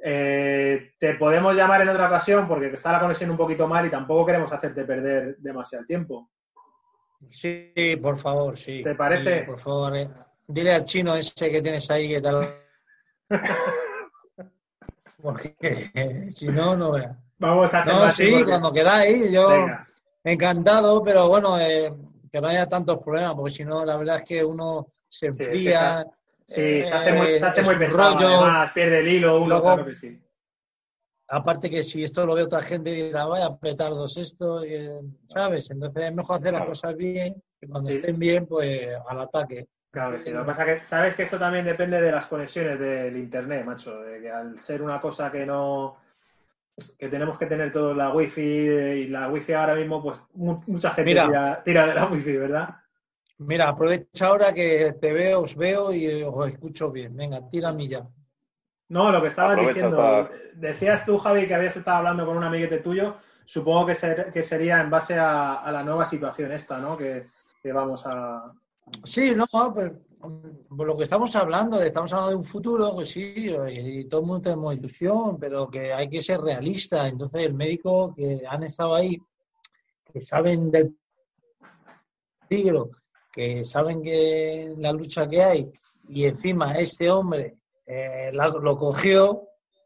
eh, 0.00 0.92
te 0.98 1.14
podemos 1.14 1.54
llamar 1.56 1.82
en 1.82 1.88
otra 1.88 2.06
ocasión 2.06 2.46
porque 2.46 2.66
está 2.68 2.92
la 2.92 3.00
conexión 3.00 3.30
un 3.30 3.36
poquito 3.36 3.66
mal 3.66 3.84
y 3.86 3.90
tampoco 3.90 4.26
queremos 4.26 4.52
hacerte 4.52 4.84
perder 4.84 5.36
demasiado 5.38 5.84
tiempo. 5.86 6.30
Sí, 7.30 7.72
por 8.00 8.16
favor, 8.16 8.56
sí. 8.56 8.82
¿Te 8.84 8.94
parece? 8.94 9.40
Sí, 9.40 9.46
por 9.46 9.58
favor, 9.58 9.96
eh. 9.96 10.08
dile 10.46 10.72
al 10.72 10.84
chino 10.84 11.16
ese 11.16 11.50
que 11.50 11.60
tienes 11.60 11.90
ahí 11.90 12.08
que 12.08 12.20
tal 12.20 12.48
Porque 15.22 16.30
si 16.34 16.46
no, 16.46 16.76
no 16.76 16.92
vea. 16.92 17.16
Vamos 17.38 17.72
a 17.74 17.80
hacer 17.82 17.92
No, 17.92 18.10
sí, 18.10 18.30
porque- 18.32 18.44
cuando 18.50 18.72
queráis, 18.72 19.30
yo 19.30 19.48
Venga. 19.48 19.86
encantado, 20.24 21.02
pero 21.02 21.28
bueno, 21.28 21.58
eh, 21.60 21.92
que 22.30 22.40
no 22.40 22.48
haya 22.48 22.66
tantos 22.68 22.98
problemas, 23.02 23.34
porque 23.34 23.50
si 23.52 23.64
no, 23.64 23.84
la 23.84 23.96
verdad 23.96 24.16
es 24.16 24.22
que 24.24 24.44
uno 24.44 24.92
se 25.08 25.28
es 25.28 25.36
que 25.36 25.44
enfría. 25.44 26.06
Sí, 26.46 26.82
se 26.84 26.94
hace 26.94 27.10
eh, 27.10 27.12
muy, 27.12 27.36
se 27.36 27.44
hace 27.46 27.60
es 27.60 27.66
muy 27.66 27.76
pesado, 27.76 28.14
rollo. 28.14 28.28
además, 28.28 28.72
pierde 28.72 29.00
el 29.00 29.08
hilo 29.08 29.36
uno, 29.38 29.48
Luego- 29.48 29.62
claro 29.64 29.84
que 29.86 29.94
sí. 29.94 30.20
Aparte 31.30 31.68
que 31.68 31.82
si 31.82 32.02
esto 32.04 32.24
lo 32.24 32.34
ve 32.34 32.44
otra 32.44 32.62
gente 32.62 32.90
dirá, 32.90 33.26
vaya 33.26 33.54
petardos 33.56 34.16
esto, 34.16 34.62
eh, 34.64 34.98
¿sabes? 35.28 35.70
Entonces 35.70 36.04
es 36.04 36.14
mejor 36.14 36.36
hacer 36.36 36.52
las 36.52 36.60
Claro. 36.60 36.70
cosas 36.70 36.96
bien, 36.96 37.42
que 37.60 37.68
cuando 37.68 37.90
Sí. 37.90 37.96
estén 37.96 38.18
bien, 38.18 38.46
pues 38.46 38.88
al 39.06 39.20
ataque. 39.20 39.66
Claro 39.90 40.12
que 40.12 40.20
sí. 40.20 40.30
Lo 40.30 40.40
que 40.40 40.46
pasa 40.46 40.70
es 40.70 40.78
que 40.80 40.84
sabes 40.84 41.14
que 41.14 41.22
esto 41.22 41.38
también 41.38 41.64
depende 41.64 42.00
de 42.00 42.12
las 42.12 42.26
conexiones 42.26 42.78
del 42.78 43.16
internet, 43.16 43.64
macho. 43.64 44.00
De 44.02 44.20
que 44.20 44.30
al 44.30 44.60
ser 44.60 44.82
una 44.82 45.00
cosa 45.00 45.30
que 45.32 45.46
no. 45.46 45.96
que 46.98 47.08
tenemos 47.08 47.38
que 47.38 47.46
tener 47.46 47.72
todo 47.72 47.94
la 47.94 48.12
wifi 48.12 48.40
y 48.40 49.08
la 49.08 49.28
wifi 49.28 49.52
ahora 49.54 49.74
mismo, 49.74 50.02
pues 50.02 50.20
mu- 50.34 50.62
mucha 50.66 50.90
gente 50.90 51.10
Mira. 51.10 51.26
tira, 51.26 51.62
tira 51.64 51.86
de 51.86 51.94
la 51.94 52.06
wifi, 52.06 52.36
¿verdad? 52.36 52.68
Mira, 53.38 53.68
aprovecha 53.68 54.26
ahora 54.26 54.52
que 54.52 54.94
te 55.00 55.12
veo, 55.12 55.40
os 55.42 55.56
veo 55.56 55.92
y 55.92 56.22
os 56.22 56.48
escucho 56.48 56.90
bien. 56.90 57.16
Venga, 57.16 57.40
tira 57.50 57.70
a 57.70 57.72
mí 57.72 57.88
ya. 57.88 58.06
No, 58.90 59.10
lo 59.10 59.20
que 59.20 59.28
estabas 59.28 59.52
Aprovecha 59.52 59.74
diciendo. 59.74 59.96
para- 59.96 60.30
Decías 60.54 61.04
tú, 61.04 61.18
Javi, 61.18 61.46
que 61.46 61.54
habías 61.54 61.76
estado 61.76 61.98
hablando 61.98 62.26
con 62.26 62.36
un 62.36 62.44
amiguete 62.44 62.78
tuyo. 62.78 63.16
Supongo 63.44 63.86
que, 63.86 63.94
ser- 63.94 64.32
que 64.32 64.42
sería 64.42 64.80
en 64.80 64.90
base 64.90 65.18
a, 65.18 65.54
a 65.56 65.72
la 65.72 65.82
nueva 65.82 66.04
situación 66.04 66.52
esta, 66.52 66.78
¿no? 66.78 66.96
Que, 66.96 67.28
que 67.62 67.72
vamos 67.72 68.02
a. 68.06 68.52
Sí, 69.04 69.34
no, 69.34 69.46
pues 69.72 69.92
por 70.20 70.86
lo 70.86 70.96
que 70.96 71.04
estamos 71.04 71.34
hablando, 71.36 71.80
estamos 71.80 72.12
hablando 72.12 72.30
de 72.30 72.36
un 72.36 72.44
futuro, 72.44 72.94
pues 72.94 73.10
sí, 73.10 73.34
y 73.70 74.04
todo 74.06 74.20
el 74.20 74.26
mundo 74.26 74.42
tenemos 74.42 74.74
ilusión, 74.74 75.38
pero 75.38 75.68
que 75.68 75.92
hay 75.92 76.08
que 76.08 76.20
ser 76.20 76.40
realista. 76.40 77.06
Entonces, 77.06 77.42
el 77.42 77.54
médico 77.54 78.14
que 78.14 78.42
han 78.48 78.64
estado 78.64 78.94
ahí, 78.94 79.18
que 80.12 80.20
saben 80.20 80.70
del 80.70 80.96
peligro, 82.48 82.90
que 83.32 83.64
saben 83.64 84.02
que 84.02 84.74
la 84.78 84.92
lucha 84.92 85.28
que 85.28 85.42
hay, 85.42 85.72
y 86.08 86.24
encima 86.24 86.72
este 86.78 87.10
hombre 87.10 87.56
eh, 87.86 88.30
lo 88.32 88.76
cogió 88.76 89.42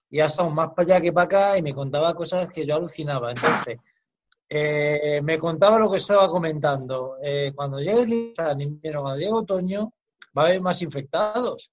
y 0.08 0.20
ha 0.20 0.26
estado 0.26 0.50
más 0.50 0.70
para 0.74 0.94
allá 0.94 1.00
que 1.00 1.12
para 1.12 1.24
acá 1.24 1.58
y 1.58 1.62
me 1.62 1.74
contaba 1.74 2.14
cosas 2.14 2.52
que 2.52 2.64
yo 2.64 2.76
alucinaba. 2.76 3.30
Entonces, 3.30 3.78
eh, 4.54 5.20
me 5.22 5.38
contaba 5.38 5.78
lo 5.78 5.90
que 5.90 5.98
estaba 5.98 6.28
comentando. 6.28 7.16
Eh, 7.22 7.52
cuando 7.54 7.78
llegue 7.78 8.34
el 8.36 8.60
invierno, 8.60 9.02
cuando 9.02 9.18
llegue 9.18 9.32
otoño, 9.32 9.92
va 10.36 10.42
a 10.42 10.46
haber 10.46 10.60
más 10.60 10.82
infectados, 10.82 11.70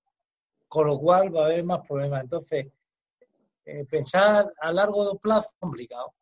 con 0.67 0.87
lo 0.87 0.97
cual 0.99 1.35
va 1.35 1.43
a 1.43 1.45
haber 1.45 1.63
más 1.63 1.85
problemas. 1.87 2.23
Entonces, 2.23 2.67
eh, 3.65 3.85
pensar 3.85 4.51
a 4.61 4.71
largo 4.71 5.17
plazo 5.17 5.49
es 5.51 5.59
complicado 5.59 6.13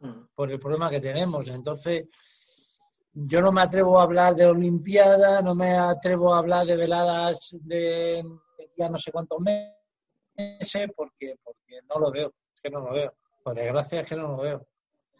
Mm. 0.00 0.28
por 0.34 0.50
el 0.50 0.60
problema 0.60 0.90
que 0.90 1.00
tenemos. 1.00 1.46
Entonces, 1.48 2.06
yo 3.12 3.40
no 3.40 3.50
me 3.50 3.62
atrevo 3.62 3.98
a 3.98 4.02
hablar 4.02 4.34
de 4.34 4.46
Olimpiada, 4.46 5.40
no 5.40 5.54
me 5.54 5.76
atrevo 5.76 6.34
a 6.34 6.38
hablar 6.38 6.66
de 6.66 6.76
veladas 6.76 7.56
de, 7.60 8.22
de 8.58 8.70
ya 8.76 8.88
no 8.88 8.98
sé 8.98 9.10
cuántos 9.10 9.38
meses, 9.40 10.90
porque, 10.94 11.36
porque 11.42 11.80
no 11.88 11.98
lo 11.98 12.10
veo, 12.10 12.32
es 12.54 12.60
que 12.60 12.70
no 12.70 12.80
lo 12.80 12.92
veo. 12.92 13.14
Por 13.42 13.54
desgracia 13.54 14.00
es 14.00 14.08
que 14.08 14.16
no 14.16 14.28
lo 14.28 14.36
veo. 14.38 14.66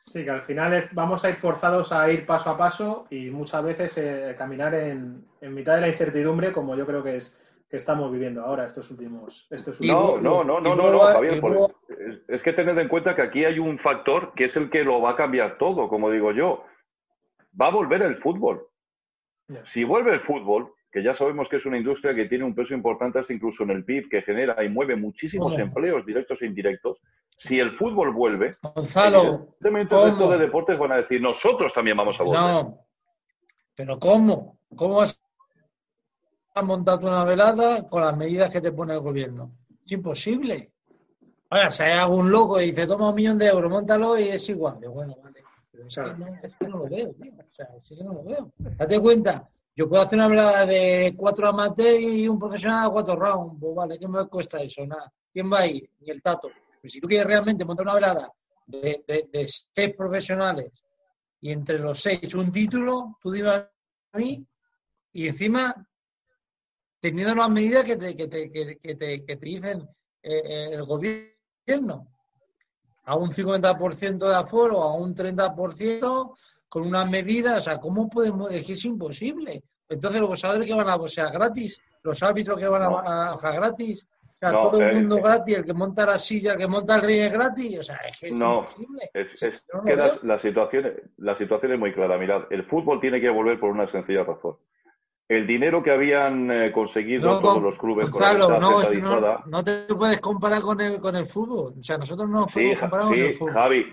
Sí, 0.07 0.25
que 0.25 0.31
al 0.31 0.43
final 0.43 0.73
es, 0.73 0.95
vamos 0.95 1.25
a 1.25 1.31
ir 1.31 1.37
forzados 1.37 1.93
a 1.93 2.11
ir 2.11 2.25
paso 2.25 2.51
a 2.51 2.57
paso 2.57 3.07
y 3.11 3.31
muchas 3.31 3.63
veces 3.65 3.99
eh, 3.99 4.35
caminar 4.39 4.75
en, 4.75 5.25
en 5.41 5.55
mitad 5.55 5.75
de 5.75 5.81
la 5.83 5.89
incertidumbre, 5.89 6.53
como 6.53 6.77
yo 6.77 6.87
creo 6.87 7.03
que 7.03 7.17
es 7.17 7.37
que 7.69 7.77
estamos 7.77 8.13
viviendo 8.13 8.43
ahora 8.43 8.67
estos 8.67 8.91
últimos. 8.91 9.47
Estos 9.51 9.81
últimos 9.81 10.23
No, 10.23 10.45
no, 10.45 10.45
no, 10.45 10.61
no, 10.61 10.77
no, 10.77 10.93
no, 10.93 11.01
Javier, 11.01 11.43
es, 11.89 12.21
es 12.29 12.43
que 12.43 12.53
tened 12.53 12.79
en 12.79 12.89
cuenta 12.89 13.17
que 13.17 13.23
aquí 13.23 13.45
hay 13.45 13.59
un 13.59 13.79
factor 13.79 14.33
que 14.35 14.45
es 14.45 14.57
el 14.57 14.71
que 14.71 14.85
lo 14.85 15.01
va 15.01 15.13
a 15.13 15.17
cambiar 15.17 15.59
todo, 15.59 15.89
como 15.89 16.11
digo 16.11 16.31
yo. 16.33 16.65
Va 17.61 17.69
a 17.69 17.73
volver 17.73 18.03
el 18.03 18.17
fútbol. 18.19 18.69
Si 19.65 19.85
vuelve 19.85 20.13
el 20.13 20.21
fútbol, 20.21 20.73
que 20.91 21.03
ya 21.03 21.15
sabemos 21.15 21.49
que 21.49 21.57
es 21.57 21.67
una 21.67 21.79
industria 21.79 22.15
que 22.15 22.27
tiene 22.27 22.45
un 22.45 22.55
peso 22.55 22.75
importante 22.75 23.19
hasta 23.19 23.33
incluso 23.33 23.65
en 23.65 23.71
el 23.71 23.85
PIB, 23.85 24.09
que 24.09 24.23
genera 24.23 24.63
y 24.63 24.69
mueve 24.69 24.97
muchísimos 24.97 25.59
empleos 25.59 26.07
directos 26.07 26.43
e 26.43 26.47
indirectos, 26.47 27.01
si 27.37 27.61
el 27.61 27.77
fútbol 27.77 28.13
vuelve, 28.13 28.53
Gonzalo, 28.75 29.23
evidentemente 29.61 29.95
el 29.95 30.01
¿cómo? 30.01 30.05
resto 30.07 30.31
de 30.31 30.39
deportes 30.39 30.79
van 30.79 30.93
a 30.93 30.97
decir, 30.97 31.21
nosotros 31.21 31.73
también 31.73 31.97
vamos 31.97 32.19
a 32.19 32.23
volver. 32.23 32.41
no. 32.41 32.79
Pero 33.75 33.99
¿cómo? 33.99 34.59
¿Cómo 34.75 35.03
montar 36.63 36.99
tú 36.99 37.07
una 37.09 37.25
velada 37.25 37.87
con 37.89 38.03
las 38.03 38.17
medidas 38.17 38.51
que 38.51 38.61
te 38.63 38.73
pone 38.73 38.95
el 38.95 39.01
gobierno? 39.01 39.53
Es 39.85 39.93
imposible. 39.93 40.73
Ahora, 41.51 41.71
si 41.71 41.83
hay 41.83 41.99
algún 41.99 42.31
loco 42.31 42.61
y 42.61 42.67
dice, 42.67 42.87
toma 42.87 43.11
un 43.11 43.15
millón 43.15 43.39
de 43.39 43.47
euros, 43.47 43.71
montalo 43.71 44.19
y 44.19 44.29
es 44.29 44.49
igual. 44.49 44.81
Digo, 44.81 44.95
bueno, 44.95 45.15
vale. 45.23 45.43
Pero 45.71 45.87
es, 45.87 45.95
Claro. 45.95 46.15
que 46.15 46.19
no, 46.19 46.39
es 46.43 46.57
que 46.57 46.69
no 46.69 46.79
lo 46.79 46.89
veo, 46.89 47.13
tío. 47.21 47.33
O 47.35 47.55
sea, 47.55 47.69
es 47.77 47.89
que 47.89 48.03
no 48.05 48.13
lo 48.15 48.25
veo. 48.25 48.53
Date 48.59 48.99
cuenta, 49.01 49.49
yo 49.77 49.89
puedo 49.89 50.03
hacer 50.03 50.19
una 50.19 50.29
velada 50.29 50.65
de 50.67 51.15
cuatro 51.17 51.49
amateurs 51.49 52.01
y 52.01 52.27
un 52.27 52.39
profesional 52.39 52.87
a 52.87 52.91
cuatro 52.91 53.15
rounds. 53.15 53.57
Pues 53.61 53.75
vale, 53.75 53.99
¿qué 53.99 54.09
me 54.09 54.27
cuesta 54.27 54.59
eso? 54.61 54.87
Nada. 54.87 55.13
¿Quién 55.33 55.53
va 55.53 55.61
ahí? 55.61 55.87
Ni 56.01 56.11
el 56.11 56.23
tato. 56.23 56.49
Pero 56.81 56.91
si 56.91 57.01
tú 57.01 57.09
quieres 57.09 57.27
realmente 57.27 57.65
montar 57.65 57.85
una 57.87 57.95
velada 57.95 58.33
de, 58.67 59.05
de- 59.07 59.29
de 59.33 59.49
seis 59.75 59.95
profesionales 59.97 60.73
y 61.41 61.53
entre 61.53 61.79
los 61.79 62.01
seis 62.01 62.35
un 62.35 62.51
título, 62.51 63.19
tú 63.21 63.31
dime 63.31 63.51
a 63.51 63.71
mí, 64.15 64.45
y 65.13 65.27
encima 65.29 65.75
teniendo 67.01 67.35
las 67.35 67.51
medidas 67.51 67.85
que 67.85 67.97
te, 67.97 68.17
que 68.17 68.29
te, 68.29 68.51
que, 68.51 68.79
que 68.79 68.95
te, 68.97 69.25
que 69.25 69.37
te 69.37 69.47
dicen 69.47 69.89
eh, 70.23 70.43
eh, 70.45 70.69
el 70.73 70.85
gobierno, 70.85 72.09
a 73.05 73.17
un 73.17 73.31
50% 73.31 74.29
de 74.29 74.35
aforo, 74.35 74.83
a 74.83 74.95
un 74.95 75.15
30%, 75.15 76.37
con 76.69 76.83
unas 76.87 77.09
medidas, 77.09 77.59
o 77.59 77.61
sea, 77.61 77.79
¿cómo 77.79 78.09
podemos? 78.09 78.51
Es 78.51 78.67
que 78.67 78.73
es 78.73 78.85
imposible. 78.85 79.63
Entonces, 79.89 80.21
los 80.21 80.31
boxeadores 80.31 80.67
que 80.67 80.75
van 80.75 80.89
a 80.89 80.97
boxear 80.97 81.31
gratis, 81.33 81.81
los 82.03 82.21
árbitros 82.23 82.59
que 82.59 82.67
van 82.67 82.83
a, 82.83 82.87
a 82.87 83.35
bajar 83.37 83.55
gratis, 83.55 84.05
o 84.37 84.39
sea, 84.39 84.53
No, 84.53 84.71
todo 84.71 84.83
el 84.83 84.91
eh, 84.91 84.95
mundo 85.01 85.17
eh. 85.17 85.23
gratis, 85.23 85.57
el 85.57 85.65
que 85.65 85.73
monta 85.73 86.05
la 86.07 86.19
silla, 86.19 86.53
el 86.53 86.59
que 86.59 86.67
monta 86.67 86.97
el 86.97 87.03
ring 87.03 87.21
es 87.23 87.33
gratis, 87.33 87.79
o 87.79 87.83
sea, 87.83 87.97
es 87.97 88.21
que 88.21 88.27
es 88.29 88.33
No, 88.35 88.59
imposible. 88.61 89.11
Es, 89.15 89.43
es 89.43 89.65
no 89.73 89.83
que 89.83 89.97
la, 89.97 90.39
situación, 90.39 90.93
la 91.17 91.39
situación 91.39 91.73
es 91.73 91.79
muy 91.79 91.93
clara. 91.95 92.19
Mirad, 92.19 92.43
el 92.51 92.65
fútbol 92.65 93.01
tiene 93.01 93.21
que 93.21 93.31
volver 93.31 93.59
por 93.59 93.71
una 93.71 93.89
sencilla 93.89 94.25
razón. 94.25 94.57
El 95.29 95.47
dinero 95.47 95.83
que 95.83 95.91
habían 95.91 96.51
eh, 96.51 96.71
conseguido 96.71 97.27
No, 97.27 97.41
todos 97.41 97.63
los 97.63 97.79
clubes 97.79 98.11
Gonzalo, 98.11 98.45
con 98.45 98.53
la 98.53 98.61
no, 98.61 99.43
no, 99.47 99.65
te 99.65 99.87
puedes 99.95 100.21
comparar 100.21 100.61
con 100.63 100.81
el, 100.81 101.01
con 101.01 101.17
el 101.17 101.27
fútbol. 101.27 101.75
O 101.81 101.83
sea, 101.83 101.99
nosotros 101.99 102.29
no 102.29 102.43
nos 102.43 102.53
Sí, 102.53 102.61
podemos 102.61 102.79
comparar 102.81 103.07
con 103.09 103.19
el 103.19 103.33
fútbol. 103.33 103.53
Javi, 103.55 103.87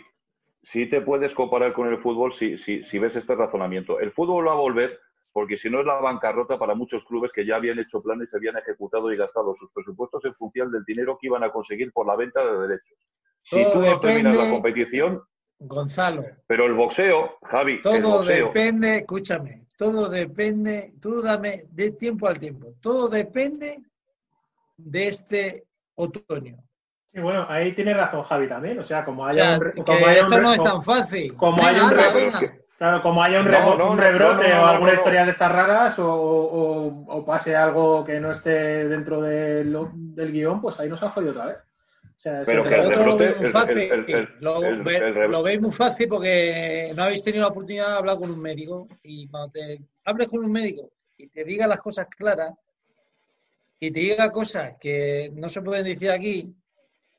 sí 0.62 0.86
te 0.88 1.02
puedes 1.02 1.34
comparar 1.34 1.74
con 1.74 1.88
el 1.88 1.98
fútbol 2.00 2.34
si, 2.34 2.58
si, 2.60 2.84
si 2.84 3.00
ves 3.00 3.16
este 3.16 3.34
razonamiento. 3.34 4.00
El 4.00 4.12
fútbol 4.12 4.48
va 4.48 4.52
a 4.52 4.56
volver 4.56 5.00
porque 5.34 5.58
si 5.58 5.70
no 5.70 5.80
es 5.82 5.86
la 5.86 6.00
bancarrota 6.00 6.58
para 6.60 6.76
muchos 6.76 7.04
clubes 7.06 7.32
que 7.34 7.46
ya 7.46 7.56
habían 7.56 7.80
hecho 7.80 8.02
planes, 8.02 8.30
se 8.30 8.38
habían 8.38 8.56
ejecutado 8.58 9.12
y 9.12 9.18
gastado 9.18 9.54
sus 9.56 9.70
presupuestos 9.72 10.24
en 10.26 10.36
función 10.36 10.72
del 10.72 10.86
dinero 10.86 11.18
que 11.20 11.28
iban 11.28 11.44
a 11.44 11.52
conseguir 11.52 11.92
por 11.92 12.06
la 12.08 12.16
venta 12.16 12.46
de 12.46 12.68
derechos. 12.68 12.98
Si 13.42 13.62
Todo 13.64 13.74
tú 13.74 13.82
no 13.82 14.00
terminas 14.00 14.38
la 14.38 14.50
competición, 14.52 15.22
Gonzalo, 15.60 16.24
pero 16.48 16.66
el 16.66 16.74
boxeo, 16.74 17.38
Javi, 17.44 17.74
el 17.74 17.82
todo 17.82 18.18
boxeo, 18.20 18.48
depende, 18.48 18.98
escúchame, 18.98 19.66
todo 19.78 20.08
depende, 20.10 20.94
tú 21.02 21.22
dame 21.22 21.64
de 21.72 21.92
tiempo 21.92 22.28
al 22.28 22.38
tiempo, 22.40 22.76
todo 22.82 23.08
depende 23.10 23.82
de 24.78 25.08
este 25.08 25.64
otoño. 25.96 26.58
Y 27.16 27.20
bueno, 27.22 27.46
ahí 27.48 27.74
tiene 27.74 27.94
razón 27.94 28.24
Javi 28.24 28.48
también. 28.48 28.80
O 28.80 28.84
sea, 28.84 29.06
como 29.06 29.22
O 29.24 29.26
haya 29.28 29.44
sea, 29.44 29.58
un, 29.58 29.62
re- 29.64 29.74
que 29.74 29.84
como 29.84 30.06
haya 30.08 30.22
esto 30.22 30.42
no 30.42 30.52
es 30.52 30.58
como- 30.58 30.70
tan 30.72 30.84
fácil. 30.84 31.36
como 31.36 31.58
Venga, 31.58 31.70
haya 31.70 31.84
un 31.84 31.90
anda. 31.92 32.58
Claro, 32.84 33.02
como 33.02 33.24
haya 33.24 33.40
un, 33.40 33.50
No, 33.50 33.92
un 33.92 33.98
rebrote 33.98 34.50
no, 34.50 34.56
no, 34.58 34.64
o 34.64 34.66
alguna 34.66 34.92
no. 34.92 34.96
historia 34.98 35.24
de 35.24 35.32
estas 35.32 35.50
raras 35.50 35.98
o, 36.00 36.06
o- 36.14 37.06
o 37.08 37.24
pase 37.26 37.56
algo 37.56 38.04
que 38.04 38.20
no 38.20 38.30
esté 38.32 38.90
dentro 38.90 39.22
de 39.22 39.64
lo- 39.64 39.90
del 39.94 40.34
guion, 40.34 40.60
pues 40.60 40.78
ahí 40.82 40.90
nos 40.90 41.02
ha 41.02 41.10
jodido 41.10 41.32
otra 41.32 41.46
vez. 41.46 41.58
O 42.14 42.20
sea, 42.20 42.42
Pero 42.46 42.64
que 42.66 42.76
el 42.76 42.90
lo 42.90 42.90
rebrote- 42.90 43.18
veis 43.30 43.38
muy 43.40 43.48
fácil. 43.52 43.78
el- 43.78 43.92
el- 43.92 44.14
el- 44.16 44.30
Lo 44.42 44.62
el- 44.66 44.84
ve- 44.84 44.98
el 44.98 45.16
re- 45.16 45.28
lo 45.30 45.42
veis 45.44 45.62
muy 45.62 45.72
fácil 45.72 46.10
porque 46.10 46.92
no 46.94 47.04
habéis 47.04 47.24
tenido 47.24 47.44
la 47.44 47.52
oportunidad 47.52 47.88
de 47.88 47.96
hablar 48.00 48.18
con 48.18 48.30
un 48.32 48.42
médico. 48.42 48.90
Y 49.02 49.30
cuando 49.30 49.52
te 49.52 49.80
hables 50.04 50.30
con 50.30 50.44
un 50.44 50.52
médico 50.52 50.90
y 51.16 51.28
te 51.30 51.46
diga 51.46 51.66
las 51.68 51.80
cosas 51.80 52.08
claras 52.10 52.52
y 53.80 53.92
te 53.92 54.00
diga 54.02 54.30
cosas 54.30 54.74
que 54.78 55.32
no 55.36 55.48
se 55.48 55.62
pueden 55.62 55.86
decir 55.86 56.12
aquí, 56.12 56.54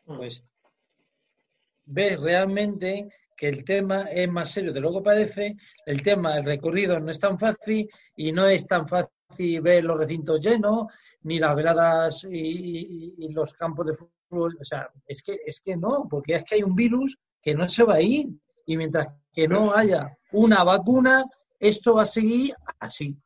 pues 0.04 0.44
ves 1.86 2.20
realmente 2.20 3.08
que 3.36 3.48
el 3.48 3.64
tema 3.64 4.02
es 4.02 4.28
más 4.30 4.50
serio 4.50 4.72
de 4.72 4.80
lo 4.80 4.92
que 4.92 5.00
parece, 5.02 5.56
el 5.86 6.02
tema, 6.02 6.36
el 6.38 6.44
recorrido 6.44 6.98
no 7.00 7.10
es 7.10 7.18
tan 7.18 7.38
fácil 7.38 7.88
y 8.16 8.32
no 8.32 8.46
es 8.48 8.66
tan 8.66 8.86
fácil 8.86 9.60
ver 9.60 9.84
los 9.84 9.98
recintos 9.98 10.40
llenos, 10.40 10.86
ni 11.22 11.38
las 11.38 11.56
veladas 11.56 12.24
y, 12.30 12.38
y- 12.38 13.14
y 13.18 13.28
los 13.32 13.52
campos 13.54 13.86
de 13.86 13.94
fútbol. 13.94 14.56
O 14.60 14.64
sea, 14.64 14.88
es 15.06 15.22
que, 15.22 15.36
es 15.44 15.60
que 15.60 15.76
no, 15.76 16.06
porque 16.08 16.34
es 16.36 16.44
que 16.44 16.56
hay 16.56 16.62
un 16.62 16.74
virus 16.74 17.16
que 17.42 17.54
no 17.54 17.68
se 17.68 17.82
va 17.84 17.94
a 17.94 18.00
ir. 18.02 18.26
Y 18.66 18.76
mientras 18.76 19.08
que 19.32 19.46
no 19.48 19.74
haya 19.74 20.16
una 20.32 20.64
vacuna, 20.64 21.24
esto 21.58 21.94
va 21.94 22.02
a 22.02 22.06
seguir 22.06 22.54
así. 22.78 23.16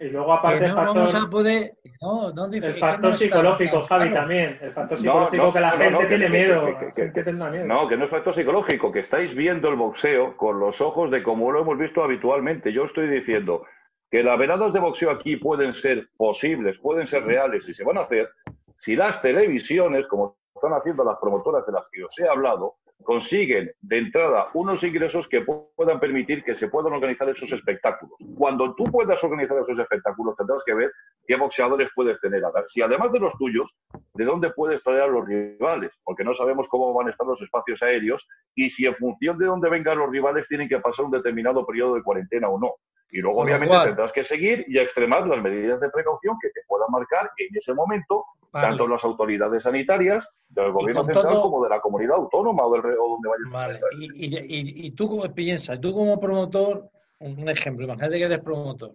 Y 0.00 0.08
luego 0.10 0.32
aparte 0.32 0.64
el 0.64 0.70
no 0.70 0.76
vamos 0.76 1.10
factor, 1.12 1.26
a 1.26 1.30
poder. 1.30 1.72
No, 2.00 2.32
no, 2.32 2.44
el 2.46 2.74
factor 2.74 3.00
no 3.02 3.08
está- 3.10 3.14
psicológico, 3.24 3.82
Javi, 3.82 4.04
claro. 4.10 4.20
también. 4.20 4.58
El 4.62 4.72
factor 4.72 4.98
psicológico 4.98 5.42
no, 5.46 5.52
que 5.52 5.60
la 5.60 5.70
no, 5.72 5.76
gente 5.78 6.06
tiene 6.06 6.24
que- 6.26 6.30
miedo. 6.30 6.64
que- 6.66 6.72
que- 6.78 6.86
la 6.86 6.92
gente 6.94 7.22
tendrá 7.24 7.50
miedo. 7.50 7.66
No, 7.66 7.88
que 7.88 7.96
no 7.96 8.04
es 8.04 8.10
factor 8.10 8.34
psicológico, 8.34 8.92
que 8.92 9.00
estáis 9.00 9.34
viendo 9.34 9.68
el 9.68 9.76
boxeo 9.76 10.36
con 10.36 10.60
los 10.60 10.80
ojos 10.80 11.10
de 11.10 11.22
como 11.22 11.50
lo 11.50 11.62
hemos 11.62 11.76
visto 11.78 12.02
habitualmente. 12.04 12.72
Yo 12.72 12.84
estoy 12.84 13.08
diciendo 13.08 13.64
que 14.10 14.22
las 14.22 14.38
veladas 14.38 14.72
de 14.72 14.80
boxeo 14.80 15.10
aquí 15.10 15.36
pueden 15.36 15.74
ser 15.74 16.08
posibles, 16.16 16.78
pueden 16.78 17.06
ser 17.06 17.24
reales 17.24 17.68
y 17.68 17.74
se 17.74 17.84
van 17.84 17.98
a 17.98 18.02
hacer 18.02 18.30
si 18.78 18.94
las 18.94 19.20
televisiones, 19.20 20.06
como 20.06 20.36
están 20.54 20.72
haciendo 20.74 21.02
las 21.04 21.16
promotoras 21.20 21.66
de 21.66 21.72
las 21.72 21.88
que 21.90 22.04
os 22.04 22.18
he 22.20 22.28
hablado, 22.28 22.76
consiguen 23.02 23.70
de 23.80 23.98
entrada 23.98 24.48
unos 24.54 24.82
ingresos 24.82 25.26
que 25.28 25.44
pu- 25.44 25.68
puedan 25.76 25.98
permitir 26.00 26.44
que 26.44 26.54
se 26.54 26.68
puedan 26.68 26.92
organizar 26.92 27.28
esos 27.28 27.50
espectáculos. 27.52 28.16
Cuando 28.36 28.74
tú 28.74 28.84
puedas 28.84 29.22
organizar 29.22 29.56
esos 29.58 29.78
espectáculos, 29.78 30.36
tendrás 30.36 30.62
que 30.64 30.74
ver 30.74 30.92
qué 31.26 31.36
boxeadores 31.36 31.88
puedes 31.94 32.20
tener. 32.20 32.42
Si 32.68 32.82
además 32.82 33.12
de 33.12 33.20
los 33.20 33.36
tuyos, 33.38 33.74
¿de 34.14 34.24
dónde 34.24 34.50
puedes 34.50 34.82
traer 34.82 35.02
a 35.02 35.06
los 35.06 35.26
rivales? 35.26 35.92
Porque 36.04 36.24
no 36.24 36.34
sabemos 36.34 36.68
cómo 36.68 36.92
van 36.92 37.08
a 37.08 37.10
estar 37.10 37.26
los 37.26 37.40
espacios 37.40 37.82
aéreos 37.82 38.26
y 38.54 38.70
si 38.70 38.86
en 38.86 38.94
función 38.94 39.38
de 39.38 39.46
dónde 39.46 39.70
vengan 39.70 39.98
los 39.98 40.10
rivales 40.10 40.46
tienen 40.48 40.68
que 40.68 40.78
pasar 40.80 41.04
un 41.04 41.10
determinado 41.10 41.64
periodo 41.66 41.94
de 41.94 42.02
cuarentena 42.02 42.48
o 42.48 42.58
no. 42.58 42.74
Y 43.10 43.18
luego, 43.20 43.40
obviamente, 43.42 43.68
cual- 43.74 43.86
tendrás 43.88 44.12
que 44.12 44.22
seguir 44.24 44.64
y 44.68 44.78
extremar 44.78 45.26
las 45.26 45.42
medidas 45.42 45.80
de 45.80 45.88
precaución 45.90 46.36
que 46.40 46.50
te 46.50 46.60
puedan 46.66 46.90
marcar 46.90 47.30
en 47.38 47.56
ese 47.56 47.72
momento 47.72 48.24
Vale. 48.52 48.68
tanto 48.68 48.86
las 48.88 49.02
autoridades 49.04 49.62
sanitarias 49.62 50.26
del 50.48 50.72
gobierno 50.72 51.04
central 51.04 51.28
todo- 51.34 51.42
como 51.42 51.62
de 51.64 51.70
la 51.70 51.80
comunidad 51.80 52.16
autónoma 52.16 52.64
o, 52.66 52.72
del, 52.72 52.84
o 52.98 53.08
donde 53.10 53.28
vayas 53.28 53.46
a 53.46 53.50
Vale. 53.50 53.74
estar. 53.74 53.90
Y, 53.94 54.26
y, 54.26 54.38
y, 54.38 54.86
y 54.86 54.90
tú 54.92 55.08
como 55.08 55.34
piensas, 55.34 55.80
tú 55.80 55.92
como 55.94 56.18
promotor, 56.20 56.88
un 57.20 57.48
ejemplo, 57.48 57.84
imagínate 57.86 58.18
que 58.18 58.24
eres 58.24 58.40
promotor. 58.40 58.92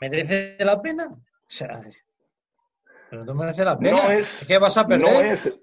¿Merece 0.00 0.56
la 0.60 0.80
pena? 0.82 1.06
O 1.06 1.20
sea, 1.46 1.80
pero 3.10 3.24
no 3.24 3.34
merece 3.34 3.64
la 3.64 3.78
pena. 3.78 4.02
No 4.02 4.10
es, 4.10 4.44
que 4.46 4.58
vas 4.58 4.76
a 4.76 4.86
perder. 4.86 5.06
no 5.12 5.20
es, 5.20 5.58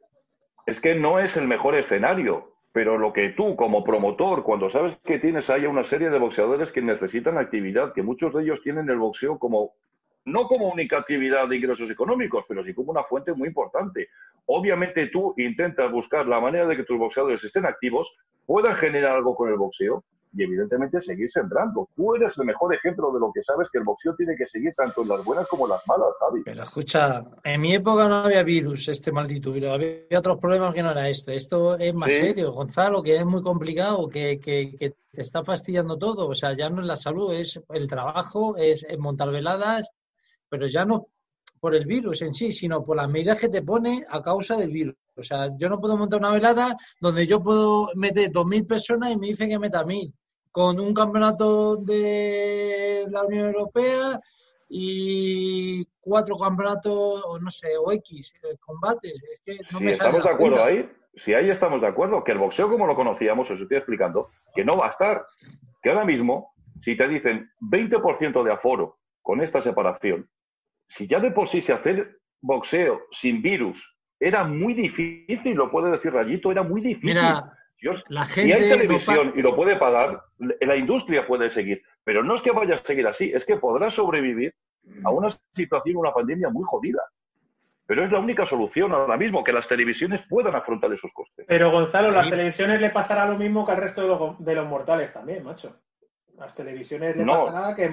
es 0.66 0.82
que 0.82 0.96
no 0.96 1.20
es 1.20 1.38
el 1.38 1.48
mejor 1.48 1.76
escenario, 1.76 2.55
pero 2.76 2.98
lo 2.98 3.14
que 3.14 3.30
tú 3.30 3.56
como 3.56 3.86
promotor, 3.86 4.44
cuando 4.44 4.70
sabes 4.70 4.98
que 5.06 5.18
tienes 5.18 5.50
ahí 5.50 5.66
una 5.66 5.86
serie 5.86 6.10
de 6.10 6.20
boxeadores 6.20 6.74
que 6.74 6.82
necesitan 6.82 7.38
actividad, 7.38 7.94
que 7.94 8.04
muchos 8.04 8.34
de 8.34 8.44
ellos 8.44 8.62
tienen 8.62 8.90
el 8.90 8.98
boxeo 8.98 9.40
como, 9.40 9.76
no 10.26 10.44
como 10.50 10.68
única 10.68 10.98
actividad 10.98 11.48
de 11.48 11.56
ingresos 11.56 11.90
económicos, 11.90 12.44
pero 12.50 12.66
sí 12.66 12.74
como 12.74 12.92
una 12.92 13.06
fuente 13.06 13.32
muy 13.32 13.48
importante. 13.48 14.10
Obviamente 14.48 15.08
tú 15.08 15.34
intentas 15.38 15.90
buscar 15.90 16.28
la 16.28 16.42
manera 16.42 16.68
de 16.68 16.76
que 16.76 16.84
tus 16.84 16.98
boxeadores 16.98 17.42
estén 17.46 17.66
activos, 17.66 18.14
puedan 18.46 18.76
generar 18.76 19.14
algo 19.14 19.36
con 19.36 19.48
el 19.48 19.56
boxeo 19.56 20.04
y 20.36 20.44
evidentemente 20.44 21.00
seguir 21.02 21.32
sembrando. 21.32 21.88
Tú 21.96 22.16
eres 22.16 22.38
el 22.38 22.46
mejor 22.46 22.76
ejemplo 22.76 23.12
de 23.14 23.20
lo 23.20 23.32
que 23.34 23.42
sabes 23.42 23.70
que 23.72 23.78
el 23.78 23.84
boxeo 23.86 24.14
tiene 24.16 24.36
que 24.36 24.46
seguir 24.46 24.74
tanto 24.76 25.02
en 25.04 25.08
las 25.10 25.24
buenas 25.24 25.48
como 25.48 25.66
en 25.66 25.72
las 25.72 25.88
malas, 25.88 26.10
Javi. 26.20 26.42
Pero 26.44 26.64
escucha, 26.64 27.24
en 27.44 27.62
mi 27.62 27.74
época 27.74 28.08
no 28.10 28.16
había 28.26 28.44
virus, 28.44 28.88
este 28.90 29.12
maldito 29.12 29.52
virus. 29.52 29.72
Había 29.72 30.20
otros 30.20 30.38
problemas 30.40 30.74
que 30.74 30.84
no 30.84 30.92
era 30.92 31.08
este. 31.10 31.36
Esto 31.36 31.78
es 31.78 31.94
más 31.96 32.12
Sí. 32.14 32.20
serio, 32.20 32.52
Gonzalo, 32.52 33.02
que 33.02 33.16
es 33.16 33.26
muy 33.26 33.42
complicado, 33.42 34.08
que, 34.10 34.40
que, 34.40 34.76
que 34.78 34.96
te 35.12 35.22
está 35.22 35.44
fastidiando 35.44 35.98
todo. 35.98 36.28
O 36.28 36.36
sea, 36.36 36.54
ya 36.56 36.70
no 36.70 36.82
es 36.82 36.88
la 36.88 36.96
salud, 36.98 37.34
es 37.34 37.60
el 37.70 37.88
trabajo, 37.90 38.58
es, 38.58 38.86
es 38.88 38.98
montar 39.00 39.32
veladas, 39.32 39.90
pero 40.50 40.68
ya 40.68 40.86
no 40.86 41.08
por 41.60 41.74
el 41.74 41.86
virus 41.86 42.22
en 42.22 42.34
sí, 42.34 42.52
sino 42.52 42.84
por 42.84 42.98
las 42.98 43.10
medidas 43.10 43.40
que 43.40 43.50
te 43.50 43.64
pone 43.64 44.06
a 44.08 44.22
causa 44.22 44.56
del 44.56 44.70
virus. 44.72 44.96
O 45.16 45.24
sea, 45.24 45.50
yo 45.58 45.68
no 45.70 45.80
puedo 45.80 45.98
montar 45.98 46.20
una 46.20 46.32
velada 46.32 46.76
donde 47.00 47.26
yo 47.26 47.42
puedo 47.42 47.88
meter 47.96 48.30
2.000 48.32 48.68
personas 48.68 49.12
y 49.14 49.18
me 49.18 49.28
dicen 49.28 49.50
que 49.50 49.58
meta 49.58 49.84
1.000, 49.84 50.14
con 50.56 50.80
un 50.80 50.94
campeonato 50.94 51.76
de 51.76 53.06
la 53.10 53.26
Unión 53.26 53.48
Europea 53.48 54.22
y 54.70 55.84
cuatro 56.00 56.38
campeonatos, 56.38 57.24
o 57.26 57.38
no 57.38 57.52
sé, 57.52 57.76
o 57.78 57.92
X, 57.92 58.32
eh, 58.42 58.56
combates. 58.62 59.22
Es 59.34 59.42
que 59.44 59.58
no 59.74 59.80
Sí, 59.80 59.84
me 59.84 59.92
estamos 59.92 60.24
de 60.24 60.30
acuerdo 60.30 60.56
cuenta. 60.56 60.66
ahí. 60.66 60.90
Si 61.18 61.34
ahí 61.34 61.50
estamos 61.50 61.82
de 61.82 61.88
acuerdo, 61.88 62.24
que 62.24 62.32
el 62.32 62.38
boxeo 62.38 62.70
como 62.70 62.88
lo 62.88 62.96
conocíamos, 62.96 63.52
os 63.52 63.60
estoy 63.60 63.76
explicando, 63.76 64.30
que 64.54 64.64
no 64.64 64.78
va 64.78 64.88
a 64.88 64.92
estar. 64.92 65.26
Que 65.84 65.90
ahora 65.90 66.06
mismo, 66.06 66.54
si 66.82 66.96
te 66.96 67.10
dicen 67.10 67.52
20% 67.60 68.42
de 68.42 68.54
aforo 68.54 69.00
con 69.22 69.42
esta 69.42 69.62
separación, 69.62 70.30
si 70.88 71.06
ya 71.06 71.20
de 71.20 71.32
por 71.32 71.50
sí 71.50 71.62
se 71.62 71.74
hacer 71.74 72.18
boxeo 72.42 73.02
sin 73.12 73.42
virus 73.42 73.78
era 74.22 74.46
muy 74.46 74.74
difícil, 74.74 75.58
lo 75.58 75.70
puede 75.70 75.92
decir 75.92 76.14
Rayito, 76.14 76.50
era 76.50 76.64
muy 76.64 76.80
difícil. 76.80 77.10
Mira, 77.10 77.52
Dios, 77.80 78.04
la 78.08 78.26
si 78.26 78.52
hay 78.52 78.70
no 78.70 78.76
televisión 78.78 79.34
y 79.36 79.42
lo 79.42 79.56
puede 79.56 79.76
pagar, 79.76 80.22
la 80.40 80.76
industria 80.76 81.28
puede 81.28 81.50
seguir. 81.52 81.82
Pero 82.04 82.24
no 82.24 82.36
es 82.36 82.42
que 82.42 82.52
vaya 82.52 82.76
a 82.76 82.78
seguir 82.80 83.06
así, 83.08 83.32
es 83.34 83.46
que 83.46 83.58
podrá 83.58 83.90
sobrevivir 83.92 84.54
a 85.04 85.10
una 85.12 85.30
situación, 85.56 85.98
una 85.98 86.14
pandemia 86.14 86.50
muy 86.50 86.64
jodida. 86.66 87.02
Pero 87.88 88.04
es 88.04 88.12
la 88.12 88.20
única 88.20 88.46
solución 88.48 88.92
ahora 88.94 89.16
mismo, 89.18 89.44
que 89.44 89.54
las 89.54 89.68
televisiones 89.68 90.24
puedan 90.28 90.56
afrontar 90.56 90.92
esos 90.92 91.12
costes. 91.14 91.46
Pero 91.48 91.70
Gonzalo, 91.72 92.10
las 92.10 92.30
televisiones 92.30 92.82
le 92.82 92.90
pasará 92.90 93.26
lo 93.28 93.38
mismo 93.38 93.64
que 93.66 93.74
al 93.74 93.78
resto 93.78 94.02
de 94.02 94.08
los, 94.08 94.40
de 94.44 94.56
los 94.56 94.68
mortales 94.68 95.14
también, 95.14 95.44
macho. 95.44 95.76
Las 96.38 96.56
televisiones 96.56 97.16
le 97.16 97.24
No. 97.24 97.46
pasará 97.46 97.76
que, 97.76 97.88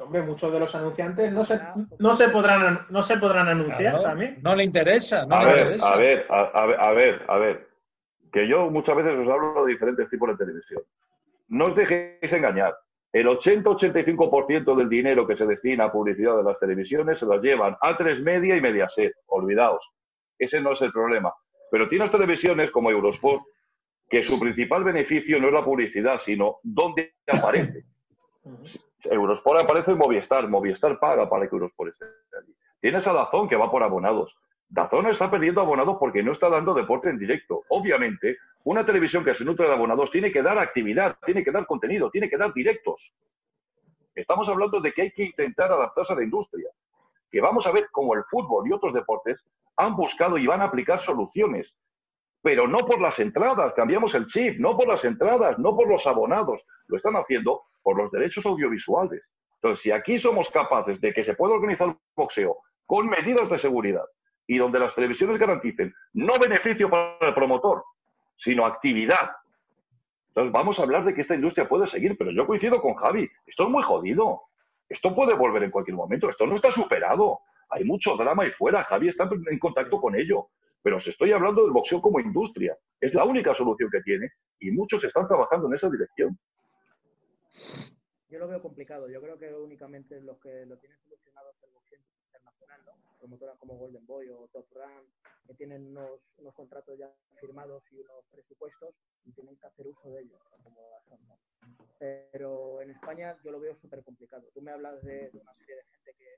hombre, 0.00 0.22
muchos 0.22 0.52
de 0.52 0.60
los 0.60 0.72
anunciantes 0.74 1.32
no 1.32 1.42
se, 1.44 1.60
no 1.98 2.14
se 2.14 2.28
podrán 2.28 2.86
no 2.88 3.02
se 3.02 3.18
podrán 3.18 3.48
anunciar 3.48 3.92
Claro, 3.94 4.02
también. 4.02 4.38
no 4.42 4.54
le 4.54 4.64
interesa, 4.64 5.26
no 5.26 5.34
A 5.36 5.40
le 5.44 5.52
ver, 5.52 5.58
interesa. 5.64 5.92
a 5.92 5.96
ver, 5.96 6.26
a, 6.30 6.40
a 6.40 6.66
ver, 6.66 6.80
a 6.80 6.92
ver, 6.92 7.22
a 7.28 7.38
ver. 7.38 7.68
Que 8.32 8.48
yo 8.48 8.70
muchas 8.70 8.96
veces 8.96 9.18
os 9.18 9.28
hablo 9.28 9.64
de 9.64 9.72
diferentes 9.72 10.08
tipos 10.08 10.30
de 10.30 10.36
televisión. 10.36 10.82
No 11.48 11.66
os 11.66 11.76
dejéis 11.76 12.32
engañar. 12.32 12.74
El 13.12 13.26
80-85% 13.26 14.74
del 14.74 14.88
dinero 14.88 15.26
que 15.26 15.36
se 15.36 15.44
destina 15.44 15.84
a 15.84 15.92
publicidad 15.92 16.38
de 16.38 16.44
las 16.44 16.58
televisiones 16.58 17.18
se 17.18 17.26
las 17.26 17.42
llevan 17.42 17.76
a 17.80 17.96
tres 17.96 18.20
media 18.20 18.56
y 18.56 18.60
Mediaset. 18.60 19.12
Olvidaos. 19.26 19.86
Ese 20.38 20.62
no 20.62 20.72
es 20.72 20.80
el 20.80 20.92
problema. 20.92 21.32
Pero 21.70 21.88
tienes 21.88 22.10
televisiones 22.10 22.70
como 22.70 22.90
Eurosport, 22.90 23.42
que 24.08 24.22
su 24.22 24.40
principal 24.40 24.82
beneficio 24.82 25.38
no 25.38 25.48
es 25.48 25.52
la 25.52 25.64
publicidad, 25.64 26.18
sino 26.18 26.56
dónde 26.62 27.14
aparece. 27.26 27.84
Eurosport 29.04 29.60
aparece 29.60 29.92
en 29.92 29.98
Movistar, 29.98 30.48
Movistar 30.48 30.98
paga 30.98 31.28
para 31.28 31.48
que 31.48 31.54
Eurosport 31.54 31.92
esté 31.92 32.06
allí. 32.38 32.54
Tienes 32.80 33.06
a 33.06 33.12
Dazón 33.12 33.48
que 33.48 33.56
va 33.56 33.70
por 33.70 33.82
abonados. 33.82 34.36
Dazón 34.72 35.06
está 35.08 35.30
perdiendo 35.30 35.60
abonados 35.60 35.98
porque 36.00 36.22
no 36.22 36.32
está 36.32 36.48
dando 36.48 36.72
deporte 36.72 37.10
en 37.10 37.18
directo. 37.18 37.62
Obviamente, 37.68 38.38
una 38.64 38.86
televisión 38.86 39.22
que 39.22 39.34
se 39.34 39.44
nutre 39.44 39.66
de 39.66 39.74
abonados 39.74 40.10
tiene 40.10 40.32
que 40.32 40.40
dar 40.40 40.56
actividad, 40.56 41.18
tiene 41.26 41.44
que 41.44 41.50
dar 41.50 41.66
contenido, 41.66 42.10
tiene 42.10 42.30
que 42.30 42.38
dar 42.38 42.54
directos. 42.54 43.12
Estamos 44.14 44.48
hablando 44.48 44.80
de 44.80 44.92
que 44.92 45.02
hay 45.02 45.10
que 45.10 45.24
intentar 45.24 45.70
adaptarse 45.70 46.14
a 46.14 46.16
la 46.16 46.22
industria. 46.24 46.70
Que 47.30 47.42
vamos 47.42 47.66
a 47.66 47.70
ver 47.70 47.88
cómo 47.92 48.14
el 48.14 48.24
fútbol 48.24 48.66
y 48.66 48.72
otros 48.72 48.94
deportes 48.94 49.44
han 49.76 49.94
buscado 49.94 50.38
y 50.38 50.46
van 50.46 50.62
a 50.62 50.64
aplicar 50.64 51.00
soluciones. 51.00 51.74
Pero 52.40 52.66
no 52.66 52.78
por 52.78 52.98
las 52.98 53.18
entradas, 53.18 53.74
cambiamos 53.74 54.14
el 54.14 54.26
chip, 54.26 54.58
no 54.58 54.74
por 54.74 54.88
las 54.88 55.04
entradas, 55.04 55.58
no 55.58 55.76
por 55.76 55.86
los 55.86 56.06
abonados. 56.06 56.64
Lo 56.86 56.96
están 56.96 57.16
haciendo 57.16 57.64
por 57.82 57.98
los 57.98 58.10
derechos 58.10 58.46
audiovisuales. 58.46 59.28
Entonces, 59.56 59.82
si 59.82 59.90
aquí 59.90 60.18
somos 60.18 60.48
capaces 60.48 60.98
de 60.98 61.12
que 61.12 61.24
se 61.24 61.34
pueda 61.34 61.52
organizar 61.52 61.88
el 61.88 61.96
boxeo 62.16 62.56
con 62.86 63.06
medidas 63.06 63.50
de 63.50 63.58
seguridad 63.58 64.06
y 64.52 64.58
donde 64.58 64.78
las 64.78 64.94
televisiones 64.94 65.38
garanticen 65.38 65.94
no 66.12 66.34
beneficio 66.38 66.90
para 66.90 67.16
el 67.20 67.34
promotor, 67.34 67.84
sino 68.36 68.66
actividad. 68.66 69.30
Entonces, 70.28 70.52
vamos 70.52 70.78
a 70.78 70.82
hablar 70.82 71.06
de 71.06 71.14
que 71.14 71.22
esta 71.22 71.34
industria 71.34 71.66
puede 71.66 71.86
seguir, 71.86 72.18
pero 72.18 72.30
yo 72.32 72.46
coincido 72.46 72.82
con 72.82 72.94
Javi, 72.94 73.30
esto 73.46 73.62
es 73.62 73.68
muy 73.70 73.82
jodido. 73.82 74.42
Esto 74.90 75.14
puede 75.14 75.32
volver 75.32 75.62
en 75.62 75.70
cualquier 75.70 75.96
momento, 75.96 76.28
esto 76.28 76.46
no 76.46 76.54
está 76.54 76.70
superado. 76.70 77.40
Hay 77.70 77.84
mucho 77.84 78.14
drama 78.14 78.42
ahí 78.42 78.50
fuera, 78.50 78.84
Javi 78.84 79.08
está 79.08 79.26
en 79.50 79.58
contacto 79.58 79.98
con 79.98 80.14
ello. 80.14 80.48
Pero 80.82 80.98
os 80.98 81.06
estoy 81.06 81.32
hablando 81.32 81.62
del 81.62 81.72
boxeo 81.72 82.02
como 82.02 82.20
industria. 82.20 82.76
Es 83.00 83.14
la 83.14 83.24
única 83.24 83.54
solución 83.54 83.88
que 83.90 84.02
tiene 84.02 84.32
y 84.60 84.70
muchos 84.70 85.02
están 85.02 85.26
trabajando 85.26 85.66
en 85.68 85.74
esa 85.74 85.88
dirección. 85.88 86.38
Yo 88.28 88.38
lo 88.38 88.48
veo 88.48 88.60
complicado. 88.60 89.08
Yo 89.08 89.22
creo 89.22 89.38
que 89.38 89.54
únicamente 89.54 90.20
los 90.20 90.38
que 90.40 90.66
lo 90.66 90.76
tienen 90.76 90.98
solucionado 90.98 91.52
es 91.52 91.62
el 91.62 91.70
boxeo 91.72 91.98
internacional, 92.42 92.82
¿no? 92.84 93.18
Promotoras 93.18 93.58
como 93.58 93.76
Golden 93.76 94.06
Boy 94.06 94.28
o 94.30 94.48
Top 94.52 94.66
Rank, 94.74 95.06
que 95.46 95.54
tienen 95.54 95.86
unos, 95.88 96.20
unos 96.38 96.54
contratos 96.54 96.98
ya 96.98 97.12
firmados 97.40 97.82
y 97.92 97.98
unos 98.00 98.24
presupuestos 98.30 98.94
y 99.24 99.32
tienen 99.32 99.56
que 99.56 99.66
hacer 99.66 99.86
uso 99.86 100.10
de 100.10 100.22
ellos, 100.22 100.40
como. 100.62 100.92
Pero 101.98 102.80
en 102.82 102.90
España 102.90 103.38
yo 103.44 103.52
lo 103.52 103.60
veo 103.60 103.76
súper 103.76 104.02
complicado. 104.02 104.48
Tú 104.52 104.60
me 104.60 104.72
hablas 104.72 105.00
de, 105.04 105.30
de 105.30 105.38
una 105.38 105.54
serie 105.54 105.76
de 105.76 105.84
gente 105.84 106.14
que, 106.14 106.36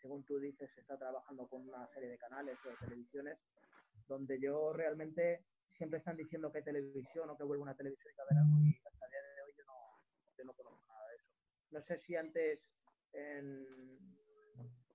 según 0.00 0.24
tú 0.24 0.38
dices, 0.40 0.70
está 0.76 0.98
trabajando 0.98 1.46
con 1.46 1.68
una 1.68 1.86
serie 1.88 2.08
de 2.08 2.18
canales 2.18 2.58
o 2.64 2.70
de 2.70 2.76
televisiones, 2.76 3.38
donde 4.08 4.40
yo 4.40 4.72
realmente 4.72 5.44
siempre 5.76 5.98
están 6.00 6.16
diciendo 6.16 6.50
que 6.50 6.58
hay 6.58 6.64
televisión 6.64 7.30
o 7.30 7.36
que 7.36 7.44
vuelve 7.44 7.62
una 7.62 7.76
televisión 7.76 8.12
y 8.12 8.16
que 8.16 8.22
algo 8.22 8.58
y 8.64 8.76
hasta 8.84 9.04
el 9.06 9.10
día 9.12 9.22
de 9.22 9.42
hoy 9.42 9.52
yo 9.56 9.64
no, 9.66 10.00
yo 10.36 10.44
no 10.44 10.52
conozco 10.54 10.84
nada 10.88 11.08
de 11.10 11.16
eso. 11.16 11.26
No 11.70 11.82
sé 11.82 11.98
si 12.00 12.16
antes 12.16 12.60
en- 13.12 14.17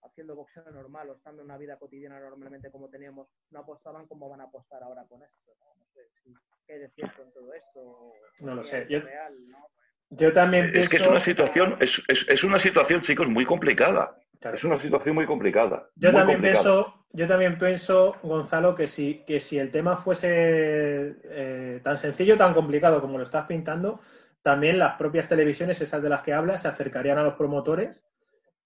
haciendo 0.06 0.36
boxeo 0.36 0.64
normal 0.72 1.10
o 1.10 1.14
estando 1.16 1.42
en 1.42 1.46
una 1.46 1.58
vida 1.58 1.78
cotidiana 1.78 2.20
normalmente 2.20 2.70
como 2.72 2.90
teníamos, 2.90 3.28
no 3.52 3.60
apostaban 3.60 4.06
como 4.08 4.30
van 4.30 4.42
a 4.42 4.46
apostar 4.46 4.84
ahora 4.84 5.04
con 5.08 5.22
esto. 5.24 5.52
No, 5.60 5.66
No 5.80 5.86
sé 5.94 6.02
si 6.24 6.34
qué 6.68 6.74
hay 6.74 6.80
de 6.80 6.90
cierto 6.90 7.24
en 7.24 7.32
todo 7.34 7.54
esto. 7.54 8.14
No 8.40 8.56
lo 8.56 8.64
sé. 8.64 8.84
es 8.84 8.90
Yo- 8.90 9.02
real, 9.02 9.48
¿no? 9.50 9.68
Yo 10.10 10.32
también 10.32 10.72
pienso... 10.72 10.82
Es 10.82 10.90
que 10.90 10.98
es 10.98 11.08
una 11.08 11.20
situación, 11.20 11.76
es, 11.80 12.02
es, 12.08 12.26
es 12.30 12.44
una 12.44 12.60
situación, 12.60 13.02
chicos, 13.02 13.28
muy 13.30 13.46
complicada. 13.46 14.16
Es 14.54 14.64
una 14.64 14.78
situación 14.80 15.16
muy 15.16 15.26
complicada. 15.26 15.90
Yo 15.96 16.10
muy 16.12 16.20
también 16.20 16.38
complicada. 16.40 16.64
pienso, 16.64 17.06
yo 17.14 17.28
también 17.28 17.58
pienso, 17.58 18.18
Gonzalo, 18.22 18.76
que 18.76 18.86
si, 18.88 19.24
que 19.26 19.40
si 19.40 19.58
el 19.58 19.72
tema 19.72 19.98
fuese 19.98 21.16
eh, 21.24 21.82
tan 21.84 21.98
sencillo, 21.98 22.38
tan 22.38 22.54
complicado 22.54 23.02
como 23.02 23.18
lo 23.18 23.24
estás 23.24 23.48
pintando, 23.48 24.02
también 24.44 24.78
las 24.78 24.98
propias 24.98 25.30
televisiones, 25.30 25.80
esas 25.82 26.04
de 26.04 26.10
las 26.10 26.22
que 26.22 26.34
hablas, 26.34 26.62
se 26.62 26.68
acercarían 26.68 27.18
a 27.18 27.24
los 27.24 27.34
promotores 27.36 28.06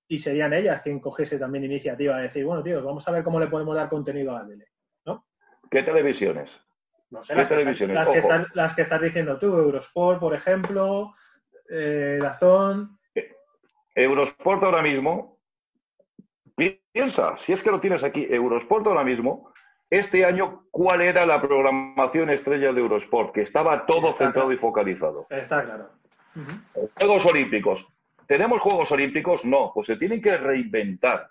y 0.07 0.19
serían 0.19 0.53
ellas 0.53 0.81
quien 0.81 0.99
cogiese 0.99 1.37
también 1.37 1.65
iniciativa 1.65 2.17
de 2.17 2.23
decir, 2.23 2.45
bueno, 2.45 2.63
tío, 2.63 2.83
vamos 2.83 3.07
a 3.07 3.11
ver 3.11 3.23
cómo 3.23 3.39
le 3.39 3.47
podemos 3.47 3.75
dar 3.75 3.89
contenido 3.89 4.35
a 4.35 4.39
la 4.41 4.47
tele. 4.47 4.67
¿Qué 5.69 5.83
televisiones? 5.83 6.49
No 7.09 7.21
sé, 7.21 7.33
¿Qué 7.33 7.39
las 7.39 7.47
que, 7.49 7.55
televisiones? 7.55 7.95
las, 7.95 8.09
que 8.09 8.17
estás, 8.19 8.45
las 8.53 8.73
que 8.75 8.81
estás 8.83 9.01
diciendo 9.01 9.37
tú, 9.37 9.47
Eurosport, 9.47 10.17
por 10.19 10.33
ejemplo, 10.33 11.13
eh, 11.69 12.19
Dazón. 12.21 12.97
Eurosport 13.93 14.63
ahora 14.63 14.81
mismo, 14.81 15.39
pi- 16.55 16.81
piensa, 16.93 17.37
si 17.39 17.51
es 17.51 17.61
que 17.61 17.71
lo 17.71 17.81
tienes 17.81 18.03
aquí, 18.03 18.25
Eurosport 18.29 18.87
ahora 18.87 19.03
mismo, 19.03 19.51
este 19.89 20.23
año, 20.25 20.65
¿cuál 20.71 21.01
era 21.01 21.25
la 21.25 21.41
programación 21.41 22.29
estrella 22.29 22.71
de 22.71 22.79
Eurosport? 22.79 23.33
Que 23.33 23.41
estaba 23.41 23.85
todo 23.85 24.09
Está 24.09 24.25
centrado 24.25 24.47
claro. 24.47 24.53
y 24.53 24.57
focalizado. 24.57 25.27
Está 25.29 25.65
claro. 25.65 25.89
Juegos 26.97 27.25
Olímpicos. 27.25 27.85
¿Tenemos 28.27 28.61
Juegos 28.61 28.91
Olímpicos? 28.91 29.45
No, 29.45 29.71
pues 29.73 29.87
se 29.87 29.95
tienen 29.97 30.21
que 30.21 30.37
reinventar. 30.37 31.29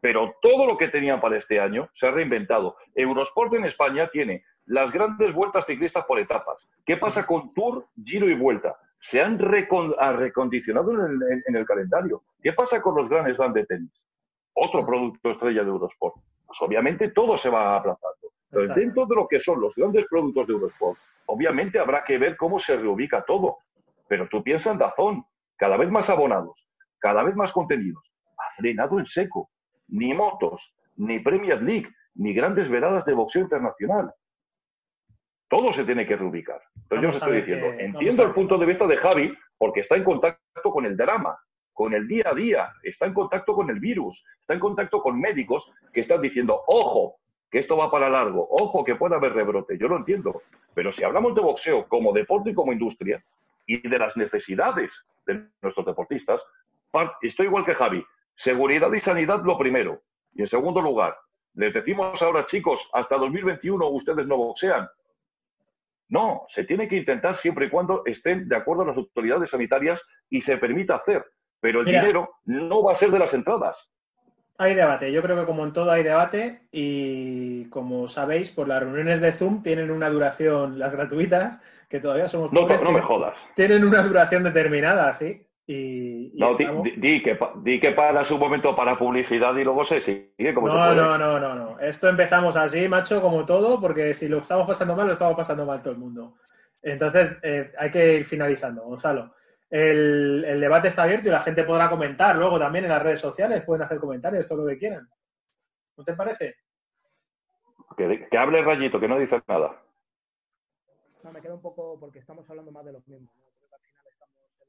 Pero 0.00 0.34
todo 0.42 0.66
lo 0.66 0.76
que 0.76 0.88
tenían 0.88 1.20
para 1.20 1.38
este 1.38 1.58
año 1.58 1.88
se 1.94 2.06
ha 2.06 2.10
reinventado. 2.10 2.76
Eurosport 2.94 3.54
en 3.54 3.64
España 3.64 4.08
tiene 4.08 4.44
las 4.66 4.92
grandes 4.92 5.32
vueltas 5.32 5.64
ciclistas 5.66 6.04
por 6.04 6.18
etapas. 6.18 6.58
¿Qué 6.84 6.98
pasa 6.98 7.24
con 7.26 7.54
Tour, 7.54 7.86
Giro 8.04 8.28
y 8.28 8.34
Vuelta? 8.34 8.76
Se 9.00 9.20
han 9.22 9.38
recon- 9.38 9.94
ha 9.98 10.12
recondicionado 10.12 10.92
en 10.92 11.00
el, 11.00 11.32
en- 11.32 11.42
en 11.46 11.56
el 11.56 11.64
calendario. 11.66 12.22
¿Qué 12.42 12.52
pasa 12.52 12.82
con 12.82 12.94
los 12.94 13.08
grandes 13.08 13.36
Slam 13.36 13.52
de 13.54 13.64
tenis? 13.64 14.04
Otro 14.52 14.84
producto 14.86 15.30
estrella 15.30 15.62
de 15.62 15.68
Eurosport. 15.70 16.16
Pues 16.46 16.60
obviamente 16.60 17.08
todo 17.10 17.36
se 17.38 17.48
va 17.48 17.76
aplazando. 17.76 18.28
Entonces, 18.50 18.70
dentro 18.76 19.06
de 19.06 19.14
lo 19.16 19.26
que 19.26 19.40
son 19.40 19.60
los 19.60 19.74
grandes 19.74 20.06
productos 20.08 20.46
de 20.46 20.52
Eurosport, 20.52 20.98
obviamente 21.26 21.78
habrá 21.78 22.04
que 22.04 22.18
ver 22.18 22.36
cómo 22.36 22.58
se 22.58 22.76
reubica 22.76 23.24
todo. 23.24 23.58
Pero 24.06 24.28
tú 24.28 24.42
piensas 24.42 24.72
en 24.74 24.78
Dazón, 24.78 25.24
cada 25.56 25.76
vez 25.76 25.90
más 25.90 26.08
abonados, 26.10 26.68
cada 26.98 27.22
vez 27.22 27.34
más 27.36 27.52
contenidos. 27.52 28.02
Ha 28.38 28.54
frenado 28.56 28.98
en 28.98 29.06
seco. 29.06 29.50
Ni 29.88 30.14
motos, 30.14 30.74
ni 30.96 31.18
Premier 31.20 31.60
League, 31.62 31.88
ni 32.14 32.32
grandes 32.32 32.68
veladas 32.68 33.04
de 33.04 33.12
boxeo 33.12 33.42
internacional. 33.42 34.12
Todo 35.48 35.72
se 35.72 35.84
tiene 35.84 36.06
que 36.06 36.16
reubicar. 36.16 36.60
Entonces 36.74 37.02
yo 37.02 37.08
os 37.08 37.14
estoy 37.16 37.36
diciendo, 37.36 37.66
entiendo 37.78 38.22
ver 38.22 38.28
el 38.28 38.34
punto 38.34 38.56
de 38.56 38.66
vista 38.66 38.86
de 38.86 38.96
Javi, 38.96 39.34
porque 39.58 39.80
está 39.80 39.96
en 39.96 40.04
contacto 40.04 40.70
con 40.70 40.86
el 40.86 40.96
drama, 40.96 41.38
con 41.72 41.92
el 41.92 42.08
día 42.08 42.24
a 42.30 42.34
día, 42.34 42.72
está 42.82 43.06
en 43.06 43.14
contacto 43.14 43.54
con 43.54 43.68
el 43.68 43.78
virus, 43.78 44.24
está 44.40 44.54
en 44.54 44.60
contacto 44.60 45.02
con 45.02 45.20
médicos 45.20 45.70
que 45.92 46.00
están 46.00 46.22
diciendo, 46.22 46.62
ojo, 46.66 47.16
que 47.50 47.58
esto 47.58 47.76
va 47.76 47.90
para 47.90 48.08
largo, 48.08 48.48
ojo, 48.50 48.82
que 48.82 48.96
puede 48.96 49.14
haber 49.14 49.32
rebrote. 49.32 49.78
Yo 49.78 49.86
lo 49.86 49.96
entiendo. 49.96 50.42
Pero 50.74 50.90
si 50.90 51.04
hablamos 51.04 51.34
de 51.34 51.40
boxeo 51.40 51.86
como 51.88 52.12
deporte 52.12 52.50
y 52.50 52.54
como 52.54 52.72
industria, 52.72 53.22
y 53.66 53.86
de 53.86 53.98
las 53.98 54.16
necesidades 54.16 54.92
de 55.26 55.48
nuestros 55.62 55.86
deportistas, 55.86 56.42
estoy 57.22 57.46
igual 57.46 57.64
que 57.64 57.74
Javi. 57.74 58.04
Seguridad 58.36 58.92
y 58.92 59.00
sanidad 59.00 59.42
lo 59.44 59.58
primero. 59.58 60.02
Y 60.32 60.42
en 60.42 60.48
segundo 60.48 60.80
lugar, 60.80 61.16
les 61.54 61.72
decimos 61.72 62.20
ahora, 62.20 62.44
chicos, 62.46 62.88
hasta 62.92 63.16
2021 63.16 63.86
ustedes 63.88 64.26
no 64.26 64.36
boxean. 64.36 64.88
No, 66.08 66.44
se 66.48 66.64
tiene 66.64 66.88
que 66.88 66.96
intentar 66.96 67.36
siempre 67.36 67.66
y 67.66 67.70
cuando 67.70 68.02
estén 68.04 68.48
de 68.48 68.56
acuerdo 68.56 68.84
las 68.84 68.96
autoridades 68.96 69.50
sanitarias 69.50 70.02
y 70.28 70.40
se 70.40 70.58
permita 70.58 70.96
hacer. 70.96 71.24
Pero 71.60 71.80
el 71.80 71.86
Mira. 71.86 72.00
dinero 72.00 72.34
no 72.44 72.82
va 72.82 72.92
a 72.92 72.96
ser 72.96 73.10
de 73.10 73.18
las 73.18 73.32
entradas. 73.32 73.88
Hay 74.56 74.74
debate, 74.74 75.10
yo 75.12 75.20
creo 75.20 75.36
que 75.40 75.46
como 75.46 75.64
en 75.64 75.72
todo 75.72 75.90
hay 75.90 76.04
debate 76.04 76.60
y 76.70 77.64
como 77.70 78.06
sabéis, 78.06 78.50
por 78.50 78.68
las 78.68 78.80
reuniones 78.82 79.20
de 79.20 79.32
Zoom 79.32 79.62
tienen 79.64 79.90
una 79.90 80.08
duración, 80.08 80.78
las 80.78 80.92
gratuitas, 80.92 81.60
que 81.88 81.98
todavía 81.98 82.28
somos 82.28 82.52
No, 82.52 82.60
pobres, 82.60 82.82
no 82.82 82.92
me 82.92 83.00
jodas. 83.00 83.36
tienen 83.56 83.84
una 83.84 84.02
duración 84.02 84.44
determinada, 84.44 85.12
¿sí? 85.14 85.44
Y, 85.66 86.30
y 86.34 86.38
No, 86.38 86.48
di, 86.54 86.64
estamos- 86.64 86.84
di- 86.84 86.94
di 86.96 87.22
que, 87.22 87.38
di 87.62 87.80
que 87.80 87.90
para 87.92 88.24
su 88.24 88.38
momento 88.38 88.76
para 88.76 88.96
publicidad 88.96 89.56
y 89.56 89.64
luego 89.64 89.82
se 89.84 90.00
sigue 90.00 90.54
como 90.54 90.68
No, 90.68 90.94
no, 90.94 91.18
no, 91.18 91.40
no, 91.40 91.54
no. 91.56 91.80
Esto 91.80 92.08
empezamos 92.08 92.54
así, 92.54 92.86
macho, 92.88 93.20
como 93.20 93.44
todo, 93.44 93.80
porque 93.80 94.14
si 94.14 94.28
lo 94.28 94.38
estamos 94.38 94.68
pasando 94.68 94.94
mal, 94.94 95.06
lo 95.08 95.14
estamos 95.14 95.36
pasando 95.36 95.66
mal 95.66 95.82
todo 95.82 95.94
el 95.94 95.98
mundo. 95.98 96.34
Entonces, 96.80 97.36
eh, 97.42 97.72
hay 97.78 97.90
que 97.90 98.18
ir 98.18 98.24
finalizando, 98.24 98.82
Gonzalo. 98.82 99.34
El, 99.76 100.44
el 100.44 100.60
debate 100.60 100.86
está 100.86 101.02
abierto 101.02 101.28
y 101.28 101.32
la 101.32 101.40
gente 101.40 101.64
podrá 101.64 101.90
comentar 101.90 102.36
luego 102.36 102.60
también 102.60 102.84
en 102.84 102.92
las 102.92 103.02
redes 103.02 103.18
sociales, 103.18 103.64
pueden 103.64 103.82
hacer 103.82 103.98
comentarios, 103.98 104.46
todo 104.46 104.62
lo 104.62 104.68
que 104.68 104.78
quieran. 104.78 105.08
¿No 105.96 106.04
te 106.04 106.14
parece? 106.14 106.58
Que, 107.96 108.28
que 108.30 108.38
hable 108.38 108.62
Rayito, 108.62 109.00
que 109.00 109.08
no 109.08 109.18
dice 109.18 109.42
nada. 109.48 109.82
No, 111.24 111.32
me 111.32 111.42
queda 111.42 111.54
un 111.54 111.60
poco 111.60 111.98
porque 111.98 112.20
estamos 112.20 112.48
hablando 112.48 112.70
más 112.70 112.84
de 112.84 112.92
los 112.92 113.08
mismos. 113.08 113.34
¿no? 113.34 113.46
Creo 113.50 113.68
que 113.68 113.74
al 113.74 113.80
final 113.80 114.06
estamos 114.12 114.38
en 114.60 114.68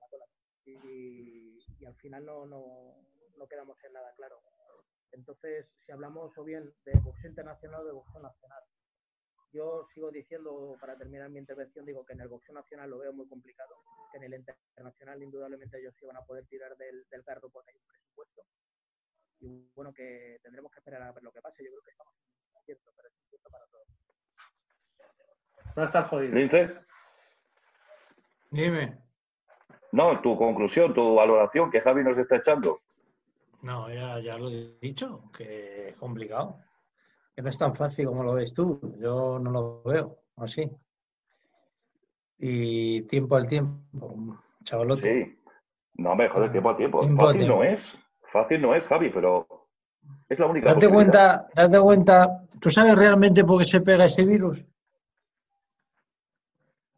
la 0.00 0.08
cola. 0.10 0.24
Y, 0.64 1.58
y 1.78 1.86
al 1.86 1.94
final 1.94 2.26
no, 2.26 2.46
no, 2.46 2.96
no 3.36 3.46
quedamos 3.46 3.76
en 3.84 3.92
nada 3.92 4.12
claro. 4.16 4.40
Entonces, 5.12 5.68
si 5.86 5.92
hablamos 5.92 6.36
o 6.36 6.42
bien 6.42 6.74
de 6.84 6.98
boxeo 6.98 7.30
internacional 7.30 7.82
o 7.82 7.84
de 7.84 7.92
boxeo 7.92 8.20
nacional, 8.20 8.62
yo 9.54 9.86
sigo 9.94 10.10
diciendo, 10.10 10.76
para 10.80 10.98
terminar 10.98 11.30
mi 11.30 11.38
intervención, 11.38 11.86
digo 11.86 12.04
que 12.04 12.12
en 12.12 12.20
el 12.20 12.28
boxeo 12.28 12.54
nacional 12.54 12.90
lo 12.90 12.98
veo 12.98 13.12
muy 13.12 13.28
complicado, 13.28 13.76
que 14.10 14.18
en 14.18 14.24
el 14.24 14.34
internacional 14.34 15.22
indudablemente 15.22 15.78
ellos 15.78 15.94
sí 15.98 16.04
van 16.04 16.16
a 16.16 16.24
poder 16.24 16.44
tirar 16.46 16.76
del, 16.76 17.06
del 17.08 17.24
carro 17.24 17.48
porque 17.50 17.70
hay 17.70 17.76
un 17.76 17.86
presupuesto. 17.86 18.42
Y 19.40 19.70
bueno, 19.74 19.92
que 19.94 20.38
tendremos 20.42 20.72
que 20.72 20.80
esperar 20.80 21.02
a 21.02 21.12
ver 21.12 21.22
lo 21.22 21.30
que 21.30 21.40
pase. 21.40 21.62
Yo 21.62 21.70
creo 21.70 21.82
que 21.82 21.90
estamos 21.92 22.14
en 22.50 22.56
acierto, 22.58 22.92
pero 22.96 23.08
es 23.08 23.14
incierto 23.22 23.50
para 23.50 23.66
todos. 23.66 23.86
Va 25.78 25.82
a 25.82 25.86
estar 25.86 26.04
jodido. 26.06 26.34
Lince, 26.34 26.76
Dime. 28.50 28.98
no, 29.92 30.20
tu 30.20 30.36
conclusión, 30.36 30.94
tu 30.94 31.14
valoración, 31.14 31.70
que 31.70 31.80
Javi 31.80 32.02
nos 32.02 32.18
está 32.18 32.36
echando. 32.36 32.80
No, 33.62 33.88
ya, 33.92 34.18
ya 34.20 34.36
lo 34.36 34.50
he 34.50 34.78
dicho, 34.80 35.30
que 35.36 35.88
es 35.88 35.96
complicado. 35.96 36.58
Que 37.34 37.42
no 37.42 37.48
es 37.48 37.58
tan 37.58 37.74
fácil 37.74 38.06
como 38.06 38.22
lo 38.22 38.34
ves 38.34 38.52
tú. 38.52 38.96
Yo 38.98 39.38
no 39.38 39.50
lo 39.50 39.82
veo 39.82 40.18
así. 40.36 40.70
Y 42.38 43.02
tiempo 43.02 43.36
al 43.36 43.46
tiempo, 43.46 44.38
chavalote. 44.62 45.24
Sí. 45.24 45.38
No, 45.94 46.14
me 46.16 46.28
joder, 46.28 46.50
tiempo 46.50 46.70
a 46.70 46.76
tiempo. 46.76 47.00
Fácil 47.16 47.40
tiempo. 47.40 47.56
no 47.56 47.64
es. 47.64 47.80
Fácil 48.32 48.60
no 48.60 48.74
es, 48.74 48.84
Javi, 48.84 49.10
pero 49.10 49.46
es 50.28 50.38
la 50.38 50.46
única 50.46 50.74
Date 50.74 50.88
cuenta, 50.88 51.48
date 51.54 51.80
cuenta, 51.80 52.46
¿tú 52.60 52.70
sabes 52.70 52.96
realmente 52.96 53.44
por 53.44 53.58
qué 53.58 53.64
se 53.64 53.80
pega 53.80 54.06
ese 54.06 54.24
virus? 54.24 54.64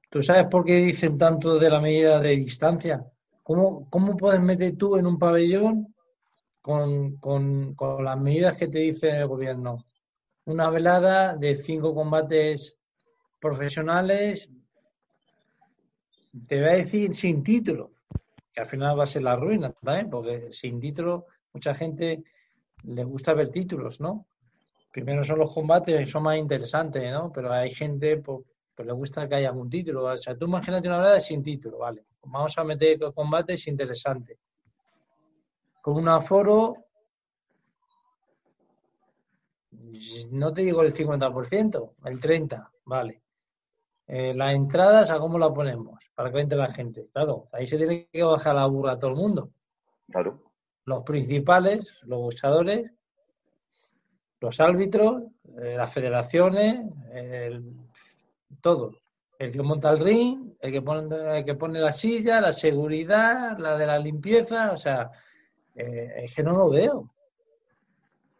¿Tú 0.08 0.22
sabes 0.22 0.46
por 0.46 0.64
qué 0.64 0.76
dicen 0.76 1.18
tanto 1.18 1.58
de 1.58 1.68
la 1.68 1.80
medida 1.80 2.20
de 2.20 2.30
distancia? 2.30 3.04
¿Cómo, 3.42 3.88
cómo 3.90 4.16
puedes 4.16 4.40
meter 4.40 4.76
tú 4.76 4.96
en 4.96 5.06
un 5.06 5.18
pabellón 5.18 5.94
con, 6.62 7.16
con, 7.18 7.74
con 7.74 8.04
las 8.04 8.18
medidas 8.18 8.56
que 8.56 8.68
te 8.68 8.78
dice 8.78 9.10
el 9.10 9.26
gobierno? 9.26 9.84
Una 10.46 10.70
velada 10.70 11.34
de 11.34 11.56
cinco 11.56 11.92
combates 11.92 12.76
profesionales, 13.40 14.48
te 16.46 16.60
voy 16.60 16.68
a 16.68 16.74
decir 16.74 17.12
sin 17.14 17.42
título, 17.42 17.90
que 18.52 18.60
al 18.60 18.66
final 18.66 18.96
va 18.96 19.02
a 19.02 19.06
ser 19.06 19.22
la 19.22 19.34
ruina 19.34 19.72
también, 19.72 20.08
porque 20.08 20.52
sin 20.52 20.78
título 20.78 21.26
mucha 21.52 21.74
gente 21.74 22.22
le 22.84 23.02
gusta 23.02 23.34
ver 23.34 23.50
títulos, 23.50 24.00
¿no? 24.00 24.28
Primero 24.92 25.24
son 25.24 25.40
los 25.40 25.52
combates, 25.52 25.98
que 25.98 26.06
son 26.06 26.22
más 26.22 26.38
interesantes, 26.38 27.10
¿no? 27.10 27.32
Pero 27.32 27.52
hay 27.52 27.70
gente 27.70 28.18
pues, 28.18 28.46
pues 28.72 28.86
le 28.86 28.92
gusta 28.92 29.28
que 29.28 29.34
haya 29.34 29.50
un 29.50 29.68
título. 29.68 30.04
O 30.04 30.16
sea, 30.16 30.38
tú 30.38 30.44
imagínate 30.44 30.86
una 30.86 30.98
velada 30.98 31.18
sin 31.18 31.42
título, 31.42 31.78
¿vale? 31.78 32.04
Vamos 32.22 32.56
a 32.56 32.62
meter 32.62 33.00
combates 33.12 33.66
interesantes. 33.66 34.38
Con 35.82 35.96
un 35.96 36.08
aforo, 36.08 36.85
no 40.30 40.52
te 40.52 40.62
digo 40.62 40.82
el 40.82 40.92
50%, 40.92 41.94
el 42.04 42.20
30%, 42.20 42.68
¿vale? 42.84 43.22
Eh, 44.08 44.32
las 44.34 44.54
entradas, 44.54 45.10
¿a 45.10 45.18
cómo 45.18 45.38
la 45.38 45.52
ponemos? 45.52 45.98
Para 46.14 46.30
que 46.30 46.40
entre 46.40 46.58
la 46.58 46.70
gente. 46.72 47.08
Claro, 47.12 47.48
ahí 47.52 47.66
se 47.66 47.76
tiene 47.76 48.08
que 48.12 48.22
bajar 48.22 48.54
la 48.54 48.66
burra 48.66 48.92
a 48.92 48.98
todo 48.98 49.10
el 49.10 49.16
mundo. 49.16 49.50
Claro. 50.10 50.42
Los 50.84 51.02
principales, 51.02 51.98
los 52.02 52.20
boxeadores, 52.20 52.92
los 54.40 54.60
árbitros, 54.60 55.22
eh, 55.60 55.74
las 55.76 55.92
federaciones, 55.92 56.84
el- 57.12 57.74
todo. 58.60 58.92
El 59.38 59.50
que 59.52 59.62
monta 59.62 59.90
el 59.90 59.98
ring, 59.98 60.52
el 60.60 60.72
que 60.72 60.82
pone, 60.82 61.38
el 61.38 61.44
que 61.44 61.54
pone 61.54 61.80
la 61.80 61.92
silla, 61.92 62.40
la 62.40 62.52
seguridad, 62.52 63.58
la 63.58 63.76
de 63.76 63.86
la 63.86 63.98
limpieza, 63.98 64.72
o 64.72 64.76
sea, 64.76 65.10
eh, 65.74 66.12
es 66.24 66.34
que 66.34 66.42
no 66.42 66.52
lo 66.52 66.70
veo. 66.70 67.10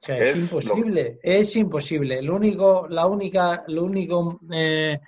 Sea, 0.06 0.18
es, 0.18 0.28
Es 0.30 0.36
lo- 0.36 0.42
imposible, 0.42 1.18
es 1.22 1.56
imposible. 1.56 2.22
Lo 2.22 2.36
único, 2.36 2.86
la 2.88 3.06
única, 3.06 3.64
lo 3.66 3.82
único 3.84 4.38
eh, 4.52 5.00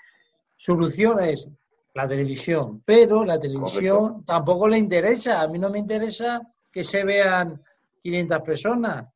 solución 0.57 1.23
es 1.23 1.49
la 1.95 2.09
televisión, 2.09 2.83
pero 2.85 3.25
la 3.25 3.39
televisión 3.39 4.25
tampoco 4.25 4.67
le 4.69 4.79
interesa. 4.79 5.41
A 5.41 5.47
mí 5.49 5.59
no 5.59 5.71
me 5.71 5.79
interesa 5.79 6.41
que 6.73 6.83
se 6.83 7.05
vean 7.05 7.63
500 8.03 8.41
personas. 8.43 9.07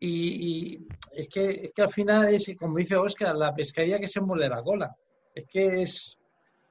Y, 0.00 0.86
es, 1.12 1.28
que, 1.28 1.50
es 1.64 1.72
que 1.72 1.82
al 1.82 1.88
final 1.90 2.28
es, 2.32 2.52
como 2.58 2.76
dice 2.76 2.96
Oscar, 2.96 3.34
la 3.36 3.54
pescaría 3.54 3.98
que 3.98 4.06
se 4.06 4.20
muele 4.20 4.48
la 4.48 4.62
cola. 4.62 4.94
Es 5.34 5.44
que 5.46 5.82
es, 5.82 6.18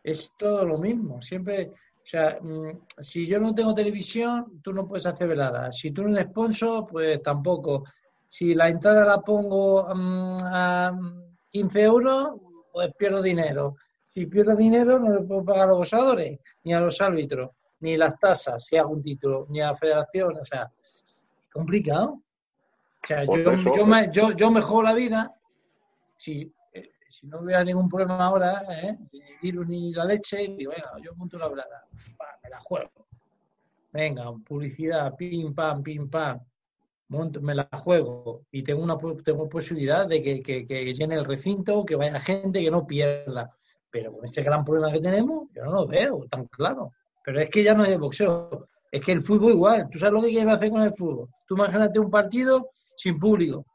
es 0.04 0.34
todo 0.38 0.66
lo 0.66 0.78
mismo. 0.78 1.22
Siempre, 1.22 1.72
o 1.72 2.06
sea, 2.06 2.40
mm, 2.42 2.80
si 3.02 3.26
yo 3.26 3.40
no 3.40 3.54
tengo 3.54 3.74
televisión, 3.74 4.62
tú 4.62 4.74
no 4.74 4.88
puedes 4.88 5.06
hacer 5.06 5.28
velada. 5.28 5.72
Si 5.72 5.92
tú 5.92 6.04
no 6.04 6.14
eres 6.16 6.30
sponsor, 6.30 6.86
pues 6.88 7.22
tampoco. 7.22 7.84
Si 8.28 8.54
la 8.54 8.70
entrada 8.70 9.06
la 9.06 9.22
pongo 9.22 9.88
mm, 9.94 10.40
a 10.44 11.00
15 11.52 11.82
euros, 11.82 12.30
pues 12.72 12.94
pierdo 12.98 13.22
dinero. 13.22 13.76
Si 14.06 14.26
pierdo 14.26 14.56
dinero, 14.56 15.00
no 15.00 15.14
le 15.14 15.26
puedo 15.26 15.46
pagar 15.46 15.64
a 15.64 15.68
los 15.68 15.78
gozadores, 15.78 16.40
ni 16.64 16.74
a 16.74 16.80
los 16.80 17.00
árbitros, 17.02 17.52
ni 17.80 17.96
las 17.98 18.18
tasas, 18.20 18.66
si 18.66 18.78
hago 18.78 18.92
un 18.92 19.02
título, 19.02 19.46
ni 19.50 19.62
a 19.62 19.68
la 19.68 19.76
federación. 19.76 20.38
O 20.38 20.46
sea, 20.46 20.72
es 20.82 21.50
complicado. 21.52 22.22
O 23.04 23.08
sea, 23.08 23.24
yo, 23.24 23.56
yo, 23.76 23.86
me, 23.86 24.12
yo, 24.12 24.32
yo 24.32 24.52
mejoro 24.52 24.84
la 24.84 24.94
vida 24.94 25.34
si, 26.18 26.52
eh, 26.74 26.92
si 27.08 27.28
no 27.28 27.40
hubiera 27.40 27.64
ningún 27.64 27.88
problema 27.88 28.26
ahora, 28.26 28.64
¿eh? 28.70 28.98
sin 29.08 29.24
el 29.24 29.38
virus 29.42 29.68
ni 29.68 29.94
la 29.94 30.04
leche, 30.04 30.38
digo, 30.58 30.72
venga, 30.72 30.92
yo 31.02 31.16
monto 31.16 31.38
la 31.38 31.48
velada, 31.48 31.86
me 32.44 32.50
la 32.50 32.60
juego. 32.60 33.08
Venga, 33.94 34.26
publicidad, 34.46 35.16
pim, 35.16 35.54
pam, 35.54 35.82
pim, 35.82 36.10
pam 36.10 36.40
me 37.10 37.56
la 37.56 37.70
juego 37.74 38.44
y 38.52 38.64
tengo 38.64 38.84
una 38.84 38.98
tengo 39.24 39.48
posibilidad 39.48 40.08
de 40.08 40.22
que, 40.22 40.42
que, 40.42 40.94
llene 40.94 41.16
el 41.16 41.26
recinto, 41.26 41.86
que 41.86 41.96
vaya 41.96 42.20
gente, 42.20 42.62
que 42.62 42.72
no 42.72 42.86
pierda. 42.86 43.52
Pero 43.90 44.12
con 44.12 44.26
este 44.26 44.44
gran 44.44 44.66
problema 44.66 44.92
que 44.92 45.00
tenemos, 45.00 45.48
yo 45.54 45.64
no 45.64 45.72
lo 45.72 45.88
veo 45.88 46.26
tan 46.30 46.46
claro. 46.48 46.92
Pero 47.24 47.40
es 47.40 47.50
que 47.50 47.64
ya 47.64 47.74
no 47.74 47.84
es 47.84 47.92
el 47.92 48.00
boxeo, 48.00 48.68
es 48.92 49.04
que 49.04 49.14
el 49.14 49.22
fútbol 49.22 49.54
igual. 49.54 49.90
¿Tú 49.90 50.00
sabes 50.00 50.14
lo 50.14 50.22
que 50.22 50.30
quieren 50.30 50.50
hacer 50.50 50.70
con 50.70 50.82
el 50.82 50.94
fútbol? 50.94 51.30
Tú 51.46 51.56
imagínate 51.56 52.00
un 52.00 52.12
partido 52.12 52.70
sin 52.98 53.18
público. 53.18 53.66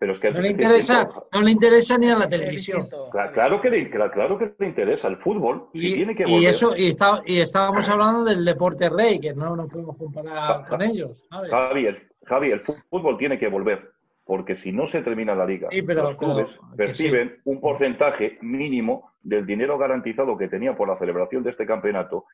Pero 0.00 0.14
es 0.14 0.18
que 0.18 0.30
no 0.30 0.40
le 0.40 0.48
interesa, 0.48 1.10
no 1.30 1.42
le 1.42 1.50
interesa 1.50 1.98
ni 1.98 2.08
a 2.08 2.16
la 2.16 2.26
televisión. 2.26 2.88
Claro, 3.34 3.60
que 3.60 3.68
le, 3.68 3.90
claro 3.90 4.38
que 4.38 4.54
le 4.58 4.66
interesa 4.66 5.08
el 5.08 5.18
fútbol. 5.18 5.68
Y, 5.74 5.92
tiene 5.92 6.16
que 6.16 6.26
y 6.26 6.46
eso 6.46 6.74
y, 6.74 6.88
está, 6.88 7.20
y 7.26 7.38
estábamos 7.38 7.86
hablando 7.86 8.24
del 8.24 8.42
deporte 8.42 8.88
rey, 8.88 9.20
que 9.20 9.34
no 9.34 9.54
nos 9.54 9.70
podemos 9.70 9.98
comparar 9.98 10.66
con 10.66 10.80
ellos. 10.80 11.26
Javier, 11.50 12.08
Javier, 12.24 12.62
el 12.66 12.76
fútbol 12.88 13.18
tiene 13.18 13.38
que 13.38 13.48
volver, 13.48 13.90
porque 14.24 14.56
si 14.56 14.72
no 14.72 14.86
se 14.86 15.02
termina 15.02 15.34
la 15.34 15.44
liga, 15.44 15.68
los 15.70 16.16
clubes 16.16 16.48
perciben 16.78 17.36
un 17.44 17.60
porcentaje 17.60 18.38
mínimo 18.40 19.12
del 19.22 19.44
dinero 19.44 19.76
garantizado 19.76 20.38
que 20.38 20.48
tenían 20.48 20.76
por 20.76 20.88
la 20.88 20.98
celebración 20.98 21.42
de 21.42 21.50
este 21.50 21.66
campeonato 21.66 22.24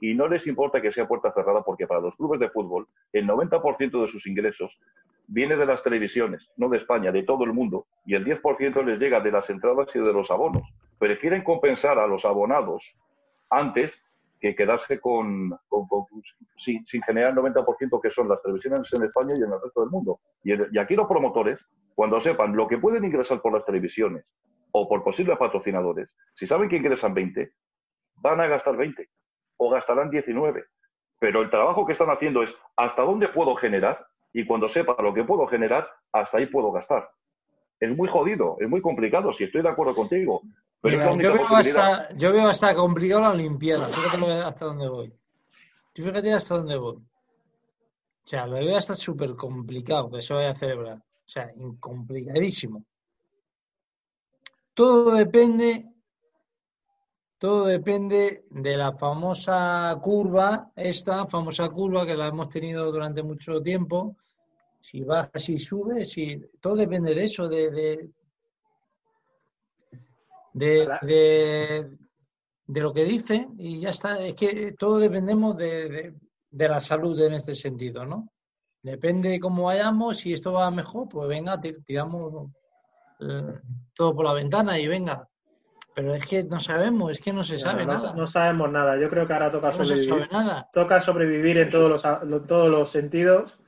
y 0.00 0.14
no 0.14 0.26
les 0.26 0.46
importa 0.46 0.80
que 0.80 0.92
sea 0.92 1.06
puerta 1.06 1.32
cerrada 1.32 1.62
porque 1.62 1.86
para 1.86 2.00
los 2.00 2.16
clubes 2.16 2.40
de 2.40 2.48
fútbol 2.48 2.88
el 3.12 3.26
90% 3.26 4.00
de 4.00 4.08
sus 4.08 4.26
ingresos 4.26 4.78
viene 5.26 5.56
de 5.56 5.66
las 5.66 5.82
televisiones, 5.82 6.50
no 6.56 6.68
de 6.68 6.78
España, 6.78 7.12
de 7.12 7.22
todo 7.22 7.44
el 7.44 7.52
mundo, 7.52 7.86
y 8.04 8.14
el 8.14 8.24
10% 8.24 8.84
les 8.84 8.98
llega 8.98 9.20
de 9.20 9.30
las 9.30 9.48
entradas 9.48 9.94
y 9.94 10.00
de 10.00 10.12
los 10.12 10.30
abonos. 10.30 10.62
Prefieren 10.98 11.44
compensar 11.44 11.98
a 11.98 12.06
los 12.06 12.24
abonados 12.24 12.82
antes 13.48 13.96
que 14.40 14.56
quedarse 14.56 14.98
con, 14.98 15.56
sin, 16.56 16.84
generar 17.02 17.30
el 17.30 17.36
90% 17.36 18.00
que 18.00 18.10
son 18.10 18.28
las 18.28 18.42
televisiones 18.42 18.92
en 18.92 19.04
España 19.04 19.34
y 19.36 19.42
en 19.42 19.52
el 19.52 19.60
resto 19.62 19.82
del 19.82 19.90
mundo. 19.90 20.18
Y, 20.42 20.52
y 20.54 20.78
aquí 20.78 20.96
los 20.96 21.06
promotores, 21.06 21.64
cuando 21.94 22.20
sepan 22.20 22.56
lo 22.56 22.66
que 22.66 22.78
pueden 22.78 23.04
ingresar 23.04 23.40
por 23.40 23.52
las 23.52 23.64
televisiones 23.64 24.24
o 24.72 24.88
por 24.88 25.04
posibles 25.04 25.38
patrocinadores, 25.38 26.16
si 26.34 26.46
saben 26.46 26.68
que 26.68 26.76
ingresan 26.76 27.12
20, 27.12 27.52
van 28.16 28.40
a 28.40 28.46
gastar 28.46 28.76
20 28.76 29.08
o 29.60 29.68
gastarán 29.68 30.10
19. 30.10 30.64
Pero 31.18 31.42
el 31.42 31.50
trabajo 31.50 31.84
que 31.84 31.92
están 31.92 32.10
haciendo 32.10 32.42
es 32.42 32.52
hasta 32.76 33.02
dónde 33.02 33.28
puedo 33.28 33.54
generar 33.54 34.06
y 34.32 34.46
cuando 34.46 34.68
sepa 34.68 34.96
lo 35.02 35.12
que 35.12 35.22
puedo 35.22 35.46
generar, 35.46 35.86
hasta 36.12 36.38
ahí 36.38 36.46
puedo 36.46 36.72
gastar. 36.72 37.10
Es 37.78 37.94
muy 37.94 38.08
jodido, 38.08 38.56
es 38.58 38.68
muy 38.68 38.80
complicado, 38.80 39.32
si 39.32 39.44
estoy 39.44 39.62
de 39.62 39.68
acuerdo 39.68 39.94
contigo. 39.94 40.40
Pero 40.80 41.16
yo, 41.18 41.34
veo 41.34 41.56
hasta, 41.56 42.08
yo, 42.14 42.32
veo 42.32 42.48
hasta, 42.48 42.74
complicado 42.74 43.20
la 43.20 43.30
Olimpiada, 43.30 43.86
fíjate 43.88 44.32
hasta 44.42 44.64
dónde 44.64 44.88
voy. 44.88 45.12
Fíjate 45.94 46.32
hasta 46.32 46.54
dónde 46.56 46.76
voy. 46.78 46.96
O 46.96 48.28
sea, 48.30 48.46
lo 48.46 48.54
veo 48.54 48.76
hasta 48.76 48.94
súper 48.94 49.34
complicado 49.34 50.10
que 50.10 50.22
se 50.22 50.32
vaya 50.32 50.50
a 50.50 50.54
celebrar. 50.54 50.96
O 50.96 51.28
sea, 51.28 51.50
complicadísimo. 51.78 52.82
Todo 54.72 55.12
depende 55.12 55.89
todo 57.40 57.64
depende 57.64 58.44
de 58.50 58.76
la 58.76 58.92
famosa 58.92 59.96
curva, 60.02 60.70
esta 60.76 61.26
famosa 61.26 61.70
curva 61.70 62.04
que 62.04 62.14
la 62.14 62.28
hemos 62.28 62.50
tenido 62.50 62.92
durante 62.92 63.22
mucho 63.22 63.62
tiempo. 63.62 64.18
Si 64.78 65.02
baja, 65.04 65.30
si 65.36 65.58
sube, 65.58 66.04
si 66.04 66.38
todo 66.60 66.76
depende 66.76 67.14
de 67.14 67.24
eso, 67.24 67.48
de, 67.48 67.70
de, 70.52 71.88
de, 72.66 72.80
lo 72.82 72.92
que 72.92 73.04
dice 73.04 73.48
y 73.56 73.80
ya 73.80 73.88
está. 73.88 74.22
Es 74.22 74.34
que 74.34 74.72
todo 74.78 74.98
dependemos 74.98 75.56
de, 75.56 76.12
la 76.50 76.78
salud 76.78 77.18
en 77.22 77.32
este 77.32 77.54
sentido, 77.54 78.04
¿no? 78.04 78.28
Depende 78.82 79.30
de 79.30 79.40
cómo 79.40 79.64
vayamos, 79.64 80.18
si 80.18 80.34
esto 80.34 80.52
va 80.52 80.70
mejor, 80.70 81.08
pues 81.08 81.26
venga, 81.26 81.58
tiramos 81.58 82.50
eh, 83.20 83.60
todo 83.94 84.14
por 84.14 84.26
la 84.26 84.34
ventana 84.34 84.78
y 84.78 84.86
venga, 84.86 85.26
pero 86.00 86.14
es 86.14 86.26
que 86.26 86.42
no 86.44 86.58
sabemos, 86.58 87.12
es 87.12 87.20
que 87.20 87.30
no 87.30 87.42
se 87.42 87.58
sabe 87.58 87.84
nada. 87.84 88.14
No 88.14 88.26
sabemos 88.26 88.72
nada. 88.72 88.98
Yo 88.98 89.10
creo 89.10 89.26
que 89.26 89.34
ahora 89.34 89.50
toca 89.50 89.70
sobrevivir. 89.70 90.28
Toca 90.72 91.00
sobrevivir 91.02 91.58
en 91.58 91.68
todos 91.68 91.90
los, 91.90 92.46
todos 92.46 92.70
los 92.70 92.88
sentidos 92.88 93.58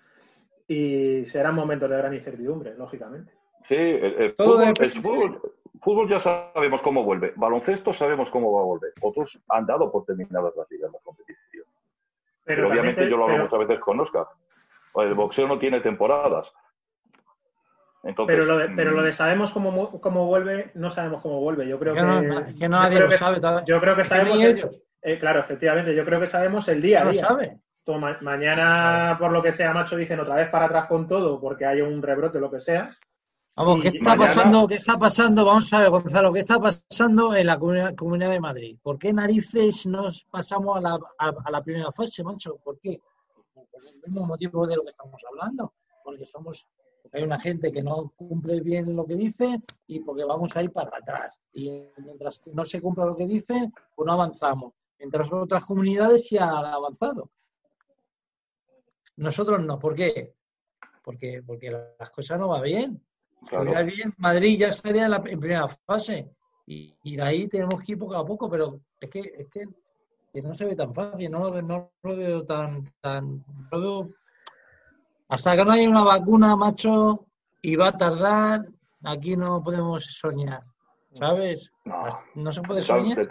y 0.66 1.27
serán 1.27 1.55
momentos 1.55 1.90
de 1.90 1.99
gran 1.99 2.14
incertidumbre, 2.14 2.75
lógicamente. 2.75 3.35
Sí, 3.68 3.75
el, 3.75 4.33
fútbol, 4.35 6.09
ya 6.09 6.21
sabemos 6.21 6.81
cómo 6.81 7.05
vuelve. 7.05 7.35
Baloncesto 7.37 7.92
sabemos 7.92 8.31
cómo 8.31 8.51
va 8.51 8.62
a 8.62 8.64
volver. 8.64 8.92
Otros 9.03 9.38
han 9.51 9.66
dado 9.66 9.92
por 9.92 10.07
terminadas 10.07 10.55
las 10.57 10.71
ligas, 10.71 10.90
la 10.90 11.01
competición. 11.01 11.66
Pero, 12.45 12.71
obviamente 12.71 13.11
yo 13.11 13.18
lo 13.18 13.25
hablo 13.25 13.45
muchas 13.45 13.59
veces 13.59 13.79
con 13.81 14.01
Oscar. 14.01 14.27
El 14.95 15.12
boxeo 15.12 15.47
no 15.47 15.59
tiene 15.59 15.83
temporadas 15.83 16.51
pero, 18.02 18.44
lo 18.44 18.58
de, 18.58 18.68
pero 18.70 18.90
lo 18.90 19.02
mm. 19.02 19.04
de 19.04 19.12
sabemos 19.12 19.52
cómo, 19.52 20.00
cómo 20.00 20.26
vuelve, 20.26 20.72
no 20.74 20.90
sabemos 20.90 21.22
cómo 21.22 21.40
vuelve. 21.40 21.68
Yo 21.68 21.78
creo 21.78 21.94
que, 21.94 22.54
que 22.58 22.68
nadie 22.68 23.00
lo 23.00 23.10
sabe. 23.10 23.38
Yo 23.64 23.80
creo 23.80 23.96
que 23.96 24.04
sabemos. 24.04 24.38
Eh, 25.04 25.18
claro, 25.18 25.40
efectivamente, 25.40 25.94
yo 25.94 26.04
creo 26.04 26.20
que 26.20 26.26
sabemos 26.26 26.68
el 26.68 26.80
día. 26.80 27.00
No 27.00 27.06
lo 27.06 27.12
sabe. 27.12 27.58
mañana, 28.20 29.16
por 29.18 29.32
lo 29.32 29.42
que 29.42 29.52
sea, 29.52 29.72
macho, 29.72 29.96
dicen 29.96 30.20
otra 30.20 30.36
vez 30.36 30.48
para 30.48 30.66
atrás 30.66 30.86
con 30.86 31.06
todo 31.06 31.40
porque 31.40 31.64
hay 31.64 31.80
un 31.80 32.02
rebrote, 32.02 32.40
lo 32.40 32.50
que 32.50 32.60
sea. 32.60 32.96
Vamos, 33.54 33.82
¿qué 33.82 33.88
está 33.88 34.16
pasando? 34.16 34.66
¿Qué 34.66 34.76
está 34.76 34.96
pasando? 34.96 35.44
Vamos 35.44 35.70
a 35.72 35.80
ver, 35.80 35.90
Gonzalo, 35.90 36.32
¿qué 36.32 36.38
está 36.38 36.58
pasando 36.58 37.34
en 37.34 37.46
la 37.46 37.58
comunidad, 37.58 38.30
de 38.30 38.40
Madrid? 38.40 38.78
¿Por 38.82 38.98
qué 38.98 39.12
narices 39.12 39.86
nos 39.86 40.24
pasamos 40.24 40.78
a 40.78 40.80
la, 40.80 40.98
a, 41.18 41.50
la 41.50 41.62
primera 41.62 41.90
fase, 41.92 42.24
macho? 42.24 42.56
¿Por 42.64 42.80
qué? 42.80 42.98
Por 43.52 43.66
el 43.86 44.00
mismo 44.06 44.26
motivo 44.26 44.66
de 44.66 44.76
lo 44.76 44.82
que 44.82 44.88
estamos 44.88 45.20
hablando, 45.30 45.74
porque 46.02 46.24
somos 46.24 46.66
hay 47.12 47.22
una 47.24 47.38
gente 47.38 47.72
que 47.72 47.82
no 47.82 48.12
cumple 48.16 48.60
bien 48.60 48.94
lo 48.94 49.04
que 49.04 49.14
dice 49.14 49.60
y 49.86 50.00
porque 50.00 50.24
vamos 50.24 50.56
a 50.56 50.62
ir 50.62 50.70
para 50.70 50.96
atrás. 50.96 51.40
Y 51.52 51.70
mientras 51.98 52.40
no 52.52 52.64
se 52.64 52.80
cumpla 52.80 53.06
lo 53.06 53.16
que 53.16 53.26
dice, 53.26 53.70
pues 53.94 54.06
no 54.06 54.12
avanzamos. 54.12 54.72
Mientras 54.98 55.32
otras 55.32 55.64
comunidades 55.64 56.26
sí 56.28 56.38
han 56.38 56.48
avanzado. 56.48 57.30
Nosotros 59.16 59.60
no. 59.60 59.78
¿Por 59.78 59.94
qué? 59.94 60.34
Porque, 61.02 61.42
porque 61.44 61.70
las 61.70 62.10
cosas 62.10 62.38
no 62.38 62.48
van 62.48 62.62
bien. 62.62 63.02
bien, 63.84 64.14
Madrid 64.18 64.58
ya 64.58 64.68
estaría 64.68 65.04
en 65.04 65.10
la 65.10 65.22
primera 65.22 65.66
fase. 65.68 66.30
Y, 66.66 67.16
de 67.16 67.22
ahí 67.22 67.48
tenemos 67.48 67.82
que 67.82 67.92
ir 67.92 67.98
poco 67.98 68.14
a 68.14 68.24
poco, 68.24 68.48
pero 68.48 68.80
es 69.00 69.10
que, 69.10 69.20
es 69.36 69.48
que, 69.48 69.66
no 70.40 70.54
se 70.54 70.64
ve 70.64 70.76
tan 70.76 70.94
fácil, 70.94 71.30
no, 71.30 71.60
no 71.60 71.92
lo 72.02 72.16
veo 72.16 72.44
tan, 72.44 72.84
tan, 73.00 73.44
no 73.70 73.78
lo 73.78 73.80
veo 73.80 74.14
hasta 75.33 75.57
que 75.57 75.64
no 75.64 75.72
haya 75.72 75.89
una 75.89 76.05
vacuna, 76.05 76.57
macho, 76.57 77.24
y 77.62 77.74
va 77.74 77.89
a 77.89 77.97
tardar, 77.97 78.66
aquí 79.03 79.35
no 79.35 79.62
podemos 79.62 80.05
soñar, 80.05 80.61
¿sabes? 81.12 81.72
No, 82.35 82.53
se 82.53 82.61
puede 82.61 82.83
soñar. 82.83 83.26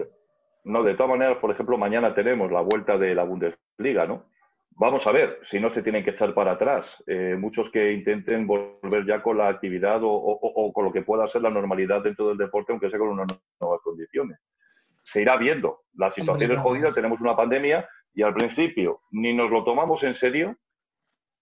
no, 0.64 0.82
de 0.82 0.96
todas 0.96 1.12
maneras, 1.12 1.38
por 1.38 1.52
ejemplo, 1.52 1.78
mañana 1.78 2.16
tenemos 2.16 2.52
la 2.52 2.62
vuelta 2.62 2.98
de 2.98 3.14
la 3.14 3.24
Bundesliga, 3.24 4.08
¿no? 4.08 4.26
Vamos 4.72 5.06
a 5.06 5.12
ver 5.12 5.42
si 5.44 5.60
no 5.60 5.70
se 5.70 5.84
tienen 5.84 6.04
que 6.04 6.10
echar 6.10 6.34
para 6.34 6.54
atrás. 6.54 7.04
Eh, 7.06 7.36
muchos 7.38 7.70
que 7.70 7.94
intenten 7.94 8.48
volver 8.48 9.06
ya 9.06 9.22
con 9.22 9.38
la 9.38 9.50
actividad 9.50 10.00
o, 10.02 10.72
con 10.74 10.86
lo 10.86 10.92
que 10.92 11.04
pueda 11.04 11.28
ser 11.28 11.44
la 11.44 11.52
normalidad 11.52 12.02
dentro 12.02 12.30
del 12.30 12.38
deporte, 12.38 12.72
aunque 12.72 12.90
sea 12.90 12.98
con 12.98 13.10
unas 13.10 13.28
nuevas 13.60 13.80
condiciones. 13.84 14.40
Se 15.04 15.22
irá 15.22 15.38
viendo. 15.38 15.82
La 15.94 16.10
situación 16.10 16.52
es 16.52 16.60
jodida, 16.62 16.92
tenemos 16.94 17.22
una 17.22 17.36
pandemia 17.36 17.88
y 18.12 18.24
al 18.24 18.34
principio 18.34 19.02
ni 19.12 19.34
nos 19.34 19.52
lo 19.52 19.64
tomamos 19.64 20.02
en 20.04 20.16
serio 20.16 20.58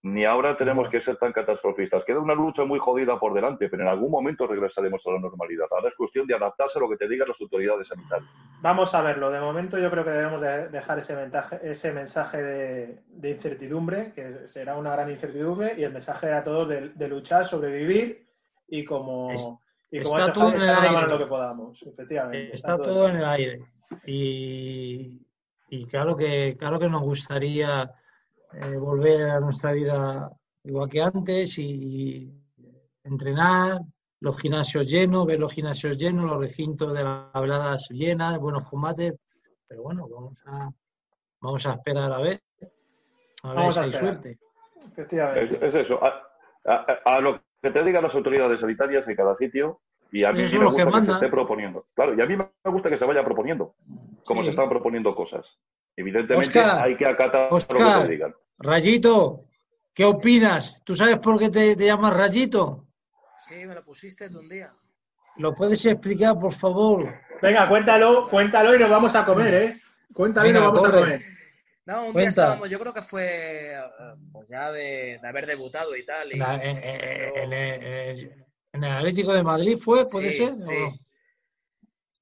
ni 0.01 0.23
ahora 0.23 0.55
tenemos 0.55 0.87
que 0.89 1.01
ser 1.01 1.17
tan 1.17 1.33
catastrofistas. 1.33 2.05
Queda 2.05 2.19
una 2.19 2.33
lucha 2.33 2.63
muy 2.63 2.79
jodida 2.79 3.19
por 3.19 3.33
delante, 3.33 3.67
pero 3.67 3.83
en 3.83 3.89
algún 3.89 4.09
momento 4.11 4.47
regresaremos 4.47 5.05
a 5.05 5.11
la 5.11 5.19
normalidad. 5.19 5.67
Ahora 5.71 5.89
es 5.89 5.95
cuestión 5.95 6.25
de 6.25 6.35
adaptarse 6.35 6.79
a 6.79 6.81
lo 6.81 6.89
que 6.89 6.95
te 6.97 7.07
digan 7.09 7.27
las 7.27 7.41
autoridades 7.41 7.87
sanitarias. 7.89 8.29
Vamos 8.61 8.95
a 8.95 9.01
verlo. 9.01 9.29
De 9.29 9.41
momento 9.41 9.77
yo 9.77 9.91
creo 9.91 10.05
que 10.05 10.11
debemos 10.11 10.39
de 10.39 10.69
dejar 10.69 10.99
ese, 10.99 11.15
mensaje, 11.15 11.59
ese 11.63 11.91
mensaje 11.91 12.41
de, 12.41 12.99
de 13.07 13.29
incertidumbre, 13.31 14.13
que 14.13 14.47
será 14.47 14.77
una 14.77 14.91
gran 14.93 15.09
incertidumbre, 15.09 15.73
y 15.77 15.83
el 15.83 15.91
mensaje 15.91 16.31
a 16.31 16.43
todos 16.43 16.69
de, 16.69 16.89
de 16.89 17.07
luchar, 17.09 17.45
sobrevivir 17.45 18.25
y 18.67 18.85
como... 18.85 19.31
Es- 19.31 19.51
y 19.91 20.03
como 20.03 20.19
está 20.19 20.31
todo 20.31 20.49
en 20.49 20.61
el 20.61 20.69
aire. 20.69 21.07
lo 21.07 21.17
que 21.17 21.25
podamos, 21.25 21.81
efectivamente. 21.81 22.53
Está 22.53 22.77
todo 22.77 23.09
en 23.09 23.15
el 23.15 23.25
aire. 23.25 23.59
Y, 24.05 25.19
y 25.69 25.85
claro 25.87 26.15
que 26.15 26.55
claro 26.57 26.77
que 26.77 26.87
nos 26.87 27.01
gustaría 27.01 27.91
eh, 28.53 28.75
volver 28.77 29.29
a 29.29 29.39
nuestra 29.39 29.71
vida 29.73 30.29
igual 30.63 30.89
que 30.89 31.01
antes 31.01 31.57
y 31.59 32.33
entrenar, 33.03 33.79
los 34.21 34.37
gimnasios 34.39 34.85
llenos, 34.89 35.25
ver 35.25 35.39
los 35.39 35.53
gimnasios 35.53 35.97
llenos, 35.97 36.25
los 36.25 36.39
recintos 36.39 36.93
de 36.93 37.03
las 37.03 37.33
veladas 37.33 37.87
llenas, 37.89 38.37
buenos 38.39 38.67
combates. 38.69 39.13
Pero 39.67 39.83
bueno, 39.83 40.07
vamos 40.09 40.41
a 40.45 40.69
vamos 41.41 41.65
a 41.65 41.71
esperar 41.73 42.11
a 42.11 42.17
ver. 42.19 42.41
A 43.43 43.47
ver 43.49 43.55
Vamos 43.55 43.75
si 43.75 43.79
a 43.79 43.83
hay 43.83 43.93
suerte. 43.93 44.39
Efectivamente. 44.91 45.55
Es, 45.55 45.61
es 45.61 45.75
eso. 45.75 45.99
A, 46.03 46.21
a- 46.65 46.99
a 47.05 47.21
lo 47.21 47.41
que 47.61 47.69
te 47.71 47.83
digan 47.83 48.03
las 48.03 48.13
autoridades 48.15 48.59
sanitarias 48.59 49.07
en 49.07 49.15
cada 49.15 49.35
sitio, 49.37 49.79
y 50.11 50.23
a 50.23 50.31
mí 50.33 50.45
sí 50.47 50.57
me 50.57 50.65
que 50.69 50.83
gusta 50.83 50.99
que, 50.99 51.05
se 51.05 51.11
esté 51.13 51.29
proponiendo. 51.29 51.85
Claro, 51.93 52.13
y 52.15 52.21
a 52.21 52.25
mí 52.25 52.35
me 52.35 52.71
gusta 52.71 52.89
que 52.89 52.97
se 52.97 53.05
vaya 53.05 53.23
proponiendo, 53.23 53.75
como 54.25 54.41
Sí. 54.41 54.45
se 54.45 54.49
están 54.51 54.67
proponiendo 54.69 55.13
cosas. 55.15 55.45
Evidentemente 55.95 56.59
Óscar, 56.59 56.83
hay 56.85 56.95
que 56.95 57.05
acatar 57.05 57.49
lo 57.51 57.57
Óscar. 57.57 58.01
que 58.01 58.07
te 58.07 58.11
digan. 58.13 58.33
Rayito, 58.57 59.45
¿qué 59.93 60.05
opinas? 60.05 60.81
¿Tú 60.85 60.95
sabes 60.95 61.19
por 61.19 61.37
qué 61.39 61.49
te, 61.49 61.75
te 61.75 61.85
llamas 61.85 62.13
Rayito? 62.13 62.85
Sí, 63.37 63.65
me 63.65 63.75
lo 63.75 63.83
pusiste 63.83 64.29
tú 64.29 64.39
un 64.39 64.49
día. 64.49 64.71
¿Lo 65.37 65.53
puedes 65.55 65.85
explicar, 65.85 66.37
por 66.39 66.53
favor? 66.53 67.13
Venga, 67.41 67.67
cuéntalo, 67.69 68.27
cuéntalo 68.29 68.75
y 68.75 68.79
nos 68.79 68.89
vamos 68.89 69.15
a 69.15 69.23
comer, 69.25 69.53
¿eh? 69.53 69.77
Cuéntalo 70.13 70.49
y 70.49 70.53
nos 70.53 70.63
vamos 70.63 70.85
a 70.85 70.91
comer. 70.91 71.21
No, 71.85 72.05
un 72.07 72.13
día 72.15 72.29
estábamos, 72.29 72.69
yo 72.69 72.79
creo 72.79 72.93
que 72.93 73.01
fue 73.01 73.73
eh, 73.73 73.79
pues 74.31 74.47
ya 74.49 74.71
de, 74.71 75.17
de 75.21 75.27
haber 75.27 75.45
debutado 75.47 75.95
y 75.95 76.05
tal. 76.05 76.29
Y, 76.29 76.33
En, 76.33 76.39
la- 76.39 76.55
en- 76.63 76.77
el 78.73 78.83
Atlético 78.83 79.33
de 79.33 79.43
Madrid 79.43 79.77
fue, 79.77 80.05
¿puede 80.05 80.31
Sí, 80.31 80.45
ser? 80.45 80.53
¿O 80.53 80.67
sí. 80.67 80.75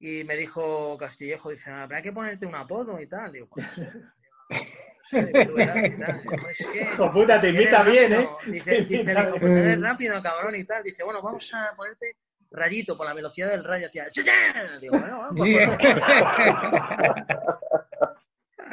Y 0.00 0.22
me 0.24 0.36
dijo 0.36 0.96
Castillejo, 0.96 1.50
dice, 1.50 1.70
habrá 1.70 2.00
que 2.00 2.12
ponerte 2.12 2.46
un 2.46 2.54
apodo 2.54 3.00
y 3.00 3.06
tal. 3.08 3.32
Digo, 3.32 3.48
pues, 3.48 3.66
no 4.50 4.56
sé, 5.04 5.32
que 5.32 5.46
tú 5.46 5.54
verás 5.54 5.86
y 5.86 5.98
tal. 5.98 6.22
Digo, 6.22 6.36
"Es 6.48 6.66
que 6.68 6.82
Hijo 6.82 7.12
puta, 7.12 7.40
te 7.40 7.48
imita 7.48 7.82
bien, 7.82 8.12
¿eh? 8.12 8.16
rápido". 8.16 8.52
Dice, 8.52 8.70
Te 8.70 8.84
dice 8.84 9.12
el 9.12 9.18
hijo, 9.18 9.36
pues 9.40 9.52
eres 9.52 9.80
rápido, 9.80 10.22
cabrón 10.22 10.54
y 10.56 10.64
tal. 10.64 10.82
Dice, 10.82 11.02
bueno, 11.02 11.20
vamos 11.20 11.52
a 11.54 11.74
ponerte 11.76 12.16
rayito 12.50 12.96
por 12.96 13.06
la 13.06 13.14
velocidad 13.14 13.50
del 13.50 13.64
rayo. 13.64 13.88
Hacía, 13.88 14.08
"Chachán". 14.10 14.80
Digo, 14.80 14.98
bueno, 14.98 15.18
vamos. 15.18 15.48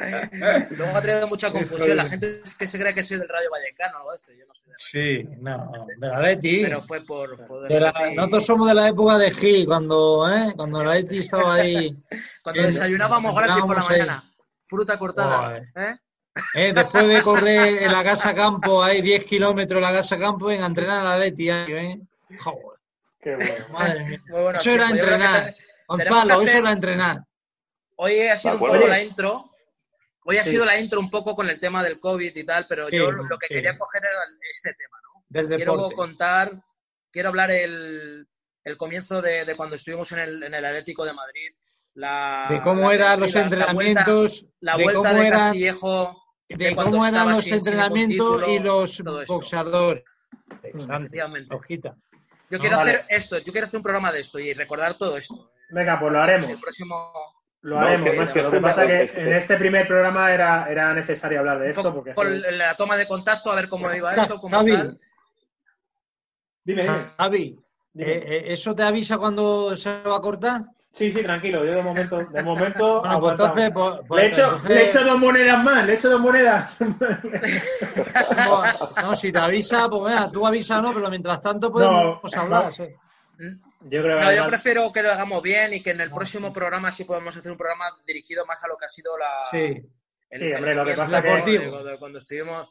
Luego 0.70 0.96
ha 0.96 1.00
traído 1.02 1.28
mucha 1.28 1.50
confusión. 1.50 1.96
La 1.96 2.08
gente 2.08 2.40
es 2.44 2.54
que 2.54 2.66
se 2.66 2.78
cree 2.78 2.94
que 2.94 3.02
soy 3.02 3.18
del 3.18 3.28
Rayo 3.28 3.50
Vallecano 3.50 3.96
o 3.96 3.98
algo 4.00 4.10
de 4.10 4.16
esto. 4.16 4.32
Yo 4.32 4.46
no 4.46 4.54
sé. 4.54 4.70
Sí, 4.78 5.24
no, 5.38 5.72
del 5.98 6.12
Atleti. 6.12 6.62
Pero 6.62 6.82
fue 6.82 7.04
por... 7.04 7.36
fue 7.46 7.68
De 7.68 7.80
la- 7.80 7.92
nosotros 8.14 8.46
somos 8.46 8.68
de 8.68 8.74
la 8.74 8.88
época 8.88 9.18
de 9.18 9.30
Gil, 9.30 9.66
cuando, 9.66 10.28
¿eh? 10.30 10.52
cuando 10.56 10.80
el 10.82 10.88
Atleti 10.88 11.18
estaba 11.18 11.54
ahí. 11.54 11.96
Cuando 12.42 12.62
desayunábamos 12.62 13.34
gratis 13.34 13.64
por 13.64 13.76
la 13.76 13.82
ahí. 13.82 13.88
mañana. 13.88 14.24
Fruta 14.62 14.98
cortada. 14.98 15.58
¿eh? 15.58 15.96
¿eh? 16.54 16.72
Después 16.72 17.06
de 17.08 17.22
correr 17.22 17.82
en 17.82 17.92
la 17.92 18.02
casa 18.04 18.34
campo, 18.34 18.82
ahí 18.82 19.00
10 19.02 19.24
kilómetros 19.26 19.78
en 19.78 19.82
la 19.82 19.92
casa 19.92 20.16
campo, 20.18 20.46
venga, 20.46 20.64
a 20.64 20.68
entrenar 20.68 21.06
al 21.06 21.12
Atleti. 21.14 21.50
ahí, 21.50 21.72
¿eh? 21.72 22.00
Joder, 22.38 22.78
Qué 23.20 23.34
bueno. 23.36 23.52
madre 23.72 24.04
mía. 24.04 24.22
Muy 24.28 24.42
buenos 24.42 24.60
Eso 24.60 24.70
era 24.72 24.86
que 24.86 24.92
entrenar. 24.92 25.44
te- 25.54 25.56
Gonzalo, 25.88 26.42
eso 26.42 26.58
era 26.58 26.72
entrenar. 26.72 27.22
Hoy 27.96 28.20
ha 28.28 28.36
sido 28.36 28.56
De 28.58 28.62
un 28.64 28.70
poco 28.72 28.86
la 28.86 29.02
intro. 29.02 29.50
Hoy 30.28 30.38
ha 30.38 30.44
Sí. 30.44 30.50
sido 30.50 30.64
la 30.64 30.78
intro 30.78 30.98
un 31.00 31.08
poco 31.08 31.34
con 31.36 31.48
el 31.48 31.58
tema 31.60 31.82
del 31.82 32.00
COVID 32.00 32.34
y 32.36 32.44
tal, 32.44 32.66
pero 32.68 32.86
Sí, 32.88 32.96
yo 32.96 33.10
lo 33.10 33.38
que 33.38 33.46
sí. 33.46 33.54
quería 33.54 33.78
coger 33.78 34.02
era 34.04 34.20
este 34.50 34.74
tema, 34.74 34.96
¿no? 35.02 35.22
Del 35.28 35.46
Quiero 35.46 35.72
deporte. 35.74 35.94
contar, 35.94 36.52
quiero 37.12 37.28
hablar 37.28 37.50
el, 37.52 38.26
el 38.64 38.76
comienzo 38.76 39.22
de, 39.22 39.44
de 39.44 39.56
cuando 39.56 39.76
estuvimos 39.76 40.10
en 40.12 40.18
el, 40.18 40.42
en 40.42 40.54
el 40.54 40.64
Atlético 40.64 41.04
de 41.04 41.12
Madrid. 41.12 41.50
La, 41.94 42.46
De 42.50 42.60
cómo 42.60 42.90
eran 42.92 43.20
los 43.20 43.32
la- 43.34 43.40
la 43.42 43.48
vuelta- 43.48 44.00
entrenamientos, 44.02 44.46
La 44.60 44.76
de 44.76 44.82
vuelta 44.82 45.14
de 45.14 45.30
Castillejo. 45.30 46.22
de 46.48 46.74
cuando 46.74 46.92
cómo 46.92 47.06
eran 47.06 47.28
los 47.28 47.38
sin- 47.38 47.44
sin 47.44 47.52
ningún 47.54 47.68
entrenamientos 47.68 48.40
título, 48.44 48.52
y 48.52 48.58
los 48.58 49.02
boxeadores. 49.28 50.04
Efectivamente. 50.62 51.54
Hojita. 51.54 51.96
Yo 52.50 52.58
quiero 52.60 52.76
Vale. 52.76 52.90
hacer 52.92 53.06
esto, 53.08 53.38
yo 53.38 53.52
quiero 53.52 53.66
hacer 53.66 53.78
un 53.78 53.82
programa 53.82 54.12
de 54.12 54.20
esto 54.20 54.38
y 54.38 54.52
recordar 54.54 54.96
todo 54.98 55.16
esto. 55.16 55.50
Venga, 55.70 55.98
pues 55.98 56.12
lo 56.12 56.18
El 56.18 56.24
haremos. 56.30 56.60
próximo, 56.60 57.12
Lo 57.66 57.80
No, 57.80 57.84
haremos, 57.84 58.06
es 58.06 58.12
que- 58.12 58.16
macho. 58.16 58.28
es 58.28 58.32
que 58.34 58.42
Lo 58.42 58.50
que 58.52 58.60
pasa 58.60 58.86
que 58.86 59.02
este- 59.02 59.22
en 59.22 59.32
este 59.32 59.56
primer 59.56 59.88
programa 59.88 60.30
era, 60.32 60.66
era 60.70 60.94
necesario 60.94 61.40
hablar 61.40 61.58
de 61.58 61.70
esto 61.70 61.92
porque... 61.92 62.12
por 62.12 62.26
la 62.30 62.76
toma 62.76 62.96
de 62.96 63.08
contacto, 63.08 63.50
a 63.50 63.56
ver 63.56 63.68
cómo 63.68 63.92
iba 63.92 64.12
esto, 64.14 64.38
cómo 64.38 64.56
Javi, 64.56 64.72
tal. 64.72 65.00
Dime, 66.62 66.82
dime. 66.82 67.10
Javi, 67.18 67.58
dime. 67.92 68.12
eh, 68.12 68.22
eh, 68.24 68.44
¿eso 68.52 68.72
te 68.72 68.84
avisa 68.84 69.18
cuando 69.18 69.76
se 69.76 69.90
va 70.02 70.16
a 70.16 70.20
cortar? 70.20 70.62
Sí, 70.92 71.10
sí, 71.10 71.24
tranquilo. 71.24 71.64
Yo 71.64 71.74
de 71.74 71.82
momento, 71.82 72.18
de 72.24 72.42
momento 72.44 73.00
Bueno, 73.00 73.18
pues 73.20 73.32
entonces, 73.32 73.70
pues- 73.74 73.96
pues 74.06 74.20
le, 74.22 74.26
he 74.26 74.30
hecho, 74.30 74.44
entonces- 74.44 74.70
le 74.70 74.76
he 74.82 74.86
hecho 74.86 75.04
dos 75.04 75.18
monedas 75.18 75.64
más, 75.64 75.86
le 75.86 75.92
he 75.92 75.94
hecho 75.96 76.10
dos 76.10 76.20
monedas. 76.20 76.78
No, 78.36 78.62
no, 79.02 79.16
si 79.16 79.32
te 79.32 79.38
avisa, 79.40 79.88
pues 79.88 80.04
venga, 80.04 80.30
tú 80.30 80.46
avísanos, 80.46 80.94
pero 80.94 81.10
mientras 81.10 81.40
tanto 81.40 81.72
podemos 81.72 82.20
No, 82.32 82.40
hablar. 82.42 82.64
no. 82.66 82.70
sí. 82.72 82.84
Yo 83.82 84.02
creo 84.02 84.02
que 84.02 84.08
No, 84.08 84.20
yo 84.22 84.26
además- 84.28 84.48
prefiero 84.48 84.92
que 84.92 85.02
lo 85.02 85.10
hagamos 85.12 85.42
bien 85.42 85.74
y 85.74 85.82
que 85.82 85.90
en 85.90 86.00
el 86.00 86.10
Ah, 86.10 86.14
próximo 86.14 86.52
programa 86.52 86.90
sí 86.92 87.04
podemos 87.04 87.36
hacer 87.36 87.52
un 87.52 87.58
programa 87.58 87.96
dirigido 88.06 88.44
más 88.46 88.62
a 88.64 88.68
lo 88.68 88.76
que 88.76 88.84
ha 88.86 88.88
sido 88.88 89.16
la. 89.18 89.30
Sí. 89.50 89.82
el- 90.28 90.40
Sí, 90.40 90.46
el 90.48 90.56
hombre, 90.56 90.74
lo 90.74 90.84
que 90.84 90.94
pasa 90.94 91.22
que- 91.22 91.28
de- 91.28 91.34
Deportivo. 91.34 91.84
de- 91.84 91.90
de 91.92 91.98
cuando 92.00 92.18
estuvimos 92.18 92.68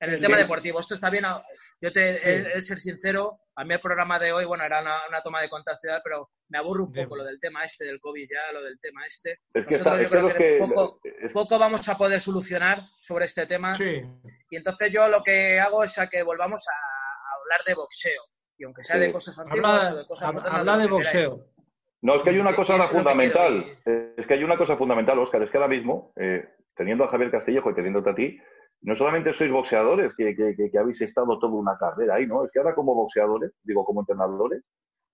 en 0.00 0.10
el 0.10 0.16
Sí. 0.16 0.22
tema 0.22 0.36
deportivo. 0.38 0.80
Esto 0.80 0.94
está 0.94 1.08
bien. 1.08 1.24
a- 1.24 1.40
Yo 1.80 1.92
te 1.92 2.00
he, 2.10 2.32
he 2.32 2.42
de 2.54 2.62
ser 2.62 2.78
sincero, 2.80 3.38
a 3.54 3.64
mí 3.64 3.74
el 3.74 3.80
programa 3.80 4.18
de 4.18 4.32
hoy, 4.32 4.44
bueno, 4.44 4.64
era 4.64 4.80
una, 4.80 5.06
una 5.08 5.22
toma 5.22 5.40
de 5.40 5.48
contacto 5.48 5.86
pero 6.02 6.30
me 6.48 6.58
aburre 6.58 6.82
un 6.82 6.92
poco 6.92 7.16
lo 7.16 7.22
del 7.24 7.38
tema 7.38 7.62
este 7.64 7.84
del 7.84 8.00
COVID 8.00 8.28
ya, 8.28 8.52
lo 8.52 8.62
del 8.62 8.78
tema 8.80 9.06
este. 9.06 9.38
Es 9.54 9.64
que, 9.66 9.70
Nosotros 9.78 9.78
está, 9.78 10.02
yo 10.02 10.02
que 10.02 10.08
creo 10.08 10.28
que 10.28 10.34
que. 10.38 10.58
poco, 10.58 11.00
es- 11.04 11.32
poco 11.32 11.58
vamos 11.60 11.88
a 11.88 11.96
poder 11.96 12.20
solucionar 12.20 12.82
sobre 13.00 13.26
este 13.26 13.46
tema. 13.46 13.74
Sí. 13.76 14.02
Y 14.50 14.56
entonces 14.56 14.90
yo 14.92 15.06
lo 15.08 15.22
que 15.22 15.60
hago 15.60 15.84
es 15.84 15.96
a 15.98 16.08
que 16.08 16.22
volvamos 16.24 16.64
a, 16.68 16.72
a 16.74 17.40
hablar 17.40 17.64
de 17.64 17.74
boxeo. 17.74 18.22
Y 18.58 18.64
aunque 18.64 18.82
sea 18.82 18.96
Sí. 18.96 19.02
de 19.06 19.12
cosas 19.12 19.38
antiguas 19.38 19.64
o 19.64 19.76
Habla, 19.86 19.98
de 20.00 20.06
cosas 20.06 20.32
modernas, 20.34 20.54
habla 20.60 20.76
de 20.78 20.86
boxeo. 20.88 21.40
No, 22.02 22.14
es 22.14 22.22
que 22.22 22.30
hay 22.30 22.38
una 22.38 22.54
cosa 22.54 22.74
ahora 22.74 22.86
que 22.88 22.94
fundamental. 22.94 23.64
Es 24.16 24.26
que 24.26 24.34
hay 24.34 24.44
una 24.44 24.56
cosa 24.56 24.76
fundamental, 24.76 25.18
Óscar, 25.18 25.42
es 25.42 25.50
que 25.50 25.56
ahora 25.56 25.68
mismo, 25.68 26.12
eh, 26.16 26.48
teniendo 26.74 27.04
a 27.04 27.08
Javier 27.08 27.30
Castillejo 27.30 27.70
y 27.70 27.74
teniéndote 27.74 28.10
a 28.10 28.14
ti, 28.14 28.38
no 28.82 28.94
solamente 28.94 29.32
sois 29.32 29.50
boxeadores, 29.50 30.14
que, 30.14 30.36
que- 30.36 30.54
que- 30.54 30.70
que 30.70 30.78
habéis 30.78 31.00
estado 31.00 31.38
toda 31.38 31.54
una 31.54 31.76
carrera 31.78 32.14
ahí, 32.16 32.26
¿no? 32.26 32.44
Es 32.44 32.50
que 32.52 32.58
ahora 32.60 32.74
como 32.74 32.94
boxeadores, 32.94 33.52
digo 33.62 33.84
como 33.84 34.00
entrenadores, 34.02 34.62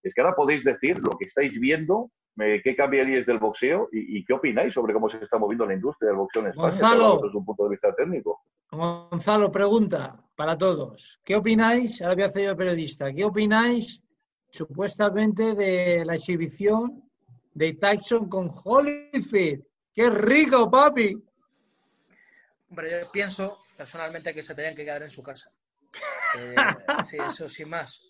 es 0.02 0.12
que 0.12 0.20
ahora 0.20 0.34
podéis 0.34 0.64
decir 0.64 0.98
lo 0.98 1.16
que 1.16 1.26
estáis 1.26 1.52
viendo, 1.58 2.10
eh, 2.40 2.60
qué 2.64 2.74
cambiaríais 2.74 3.24
del 3.26 3.38
boxeo 3.38 3.88
y, 3.92 4.18
y 4.18 4.24
qué 4.24 4.32
opináis 4.34 4.74
sobre 4.74 4.92
cómo 4.92 5.08
se 5.08 5.18
está 5.22 5.38
moviendo 5.38 5.64
la 5.64 5.74
industria 5.74 6.08
del 6.08 6.16
boxeo 6.18 6.42
en 6.42 6.48
España, 6.48 6.68
Gonzalo. 6.70 7.20
desde 7.22 7.38
un 7.38 7.44
punto 7.44 7.64
de 7.64 7.70
vista 7.70 7.94
técnico. 7.94 8.40
Gonzalo, 8.70 9.50
pregunta 9.52 10.16
para 10.42 10.58
todos. 10.58 11.20
¿Qué 11.22 11.36
opináis? 11.36 12.02
Ahora 12.02 12.14
voy 12.14 12.22
a 12.24 12.26
hacer 12.26 12.44
yo 12.46 12.56
periodista. 12.56 13.12
¿Qué 13.12 13.24
opináis 13.24 14.02
supuestamente 14.50 15.54
de 15.54 16.04
la 16.04 16.16
exhibición 16.16 17.08
de 17.54 17.74
Tyson 17.74 18.28
con 18.28 18.48
Holyfield? 18.64 19.62
¡Qué 19.94 20.10
rico, 20.10 20.68
papi! 20.68 21.14
Hombre, 22.70 22.90
yo 22.90 23.12
pienso 23.12 23.58
personalmente 23.76 24.34
que 24.34 24.42
se 24.42 24.56
tenían 24.56 24.74
que 24.74 24.84
quedar 24.84 25.04
en 25.04 25.10
su 25.10 25.22
casa. 25.22 25.52
Eh, 26.34 26.56
sí, 27.04 27.18
eso 27.24 27.46
sin 27.46 27.68
más. 27.68 28.02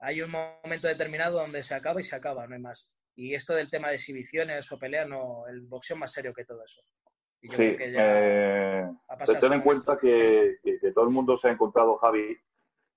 Hay 0.00 0.20
un 0.20 0.32
momento 0.32 0.88
determinado 0.88 1.38
donde 1.38 1.62
se 1.62 1.76
acaba 1.76 2.00
y 2.00 2.02
se 2.02 2.16
acaba, 2.16 2.44
no 2.48 2.56
hay 2.56 2.60
más. 2.60 2.90
Y 3.14 3.34
esto 3.34 3.54
del 3.54 3.70
tema 3.70 3.88
de 3.88 3.94
exhibiciones 3.94 4.70
o 4.72 4.78
peleas, 4.78 5.08
no, 5.08 5.46
el 5.46 5.60
boxeo 5.60 5.94
es 5.94 6.00
más 6.00 6.12
serio 6.12 6.34
que 6.34 6.44
todo 6.44 6.64
eso. 6.64 6.82
Y 7.40 7.48
yo 7.50 7.56
Sí, 7.56 7.56
creo 7.56 7.76
que 7.78 7.92
ya 7.92 8.00
eh, 8.04 8.90
ha 9.08 9.16
pasado 9.16 9.38
ten 9.40 9.52
en 9.52 9.60
cuenta 9.60 9.96
que, 9.98 10.56
que- 10.62 10.78
que 10.80 10.92
todo 10.92 11.04
el 11.04 11.10
mundo 11.10 11.36
se 11.36 11.48
ha 11.48 11.52
encontrado, 11.52 11.96
Javi, 11.98 12.36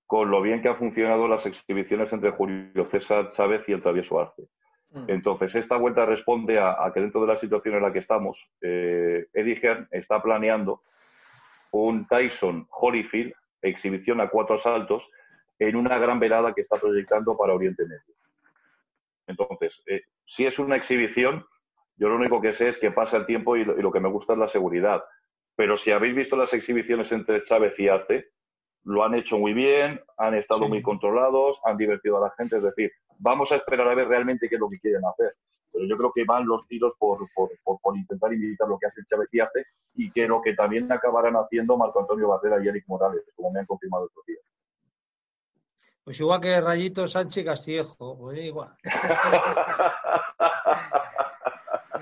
con 0.06 0.30
lo 0.30 0.42
bien 0.42 0.60
que 0.60 0.68
han 0.68 0.76
funcionado 0.76 1.28
las 1.28 1.46
exhibiciones 1.46 2.12
entre 2.12 2.32
Julio 2.32 2.84
César 2.86 3.30
Chávez 3.32 3.68
y 3.68 3.72
el 3.72 3.80
Travieso 3.82 4.20
Arce. 4.20 4.42
Mm. 4.90 5.04
Entonces, 5.08 5.54
esta 5.54 5.76
vuelta 5.76 6.04
responde 6.04 6.58
a, 6.58 6.84
a 6.84 6.92
que 6.92 7.00
dentro 7.00 7.20
de 7.22 7.28
la 7.28 7.36
situación 7.38 7.76
en 7.76 7.82
la 7.82 7.92
que 7.92 8.00
estamos, 8.00 8.38
eh, 8.60 9.26
Eddie 9.32 9.56
Hearn 9.62 9.88
está 9.90 10.20
planeando 10.20 10.82
un 11.70 12.06
Tyson 12.08 12.66
Holyfield, 12.70 13.32
exhibición 13.62 14.20
a 14.20 14.28
cuatro 14.28 14.56
asaltos, 14.56 15.08
en 15.58 15.76
una 15.76 15.96
gran 15.98 16.18
velada 16.18 16.52
que 16.52 16.60
está 16.62 16.76
proyectando 16.76 17.36
para 17.38 17.54
Oriente 17.54 17.84
Medio. 17.84 18.14
Entonces, 19.26 19.80
eh, 19.86 20.02
si 20.26 20.44
es 20.44 20.58
una 20.58 20.76
exhibición, 20.76 21.46
yo 21.96 22.08
lo 22.08 22.16
único 22.16 22.40
que 22.40 22.54
sé 22.54 22.68
es 22.68 22.78
que 22.78 22.90
pasa 22.90 23.16
el 23.16 23.26
tiempo 23.26 23.56
y 23.56 23.64
lo, 23.64 23.78
y 23.78 23.82
lo 23.82 23.92
que 23.92 24.00
me 24.00 24.08
gusta 24.08 24.32
es 24.32 24.38
la 24.38 24.48
seguridad. 24.48 25.02
Pero 25.56 25.76
si 25.76 25.90
habéis 25.90 26.14
visto 26.14 26.36
las 26.36 26.52
exhibiciones 26.54 27.12
entre 27.12 27.42
Chávez 27.44 27.78
y 27.78 27.88
Arce, 27.88 28.26
lo 28.84 29.04
han 29.04 29.14
hecho 29.14 29.38
muy 29.38 29.52
bien, 29.52 30.00
han 30.16 30.34
estado 30.34 30.68
muy 30.68 30.82
controlados, 30.82 31.60
han 31.64 31.76
divertido 31.76 32.18
a 32.18 32.28
la 32.28 32.34
gente. 32.36 32.56
Es 32.56 32.62
decir, 32.62 32.90
vamos 33.18 33.52
a 33.52 33.56
esperar 33.56 33.88
a 33.88 33.94
ver 33.94 34.08
realmente 34.08 34.48
qué 34.48 34.56
es 34.56 34.60
lo 34.60 34.68
que 34.68 34.80
quieren 34.80 35.04
hacer. 35.04 35.34
Pero 35.70 35.86
yo 35.86 35.96
creo 35.96 36.12
que 36.12 36.24
van 36.24 36.46
los 36.46 36.66
tiros 36.66 36.92
por, 36.98 37.18
por, 37.34 37.50
por, 37.62 37.96
intentar 37.96 38.32
imitar 38.32 38.68
lo 38.68 38.78
que 38.78 38.86
hace 38.86 39.02
Chávez 39.08 39.28
y 39.32 39.40
hace 39.40 39.64
y 39.94 40.10
que 40.10 40.26
lo 40.26 40.42
que 40.42 40.54
también 40.54 40.90
acabarán 40.90 41.34
haciendo 41.34 41.76
Marco 41.76 42.00
Antonio 42.00 42.28
Barrera 42.28 42.62
y 42.62 42.68
Eric 42.68 42.84
Morales, 42.88 43.22
como 43.36 43.50
me 43.50 43.60
han 43.60 43.66
confirmado 43.66 44.06
estos 44.06 44.24
días. 44.26 44.40
Pues 46.04 46.20
igual 46.20 46.40
que 46.40 46.60
Rayito 46.60 47.06
Sánchez 47.06 47.44
Castillejo, 47.44 48.18
pues 48.18 48.38
igual. 48.38 48.74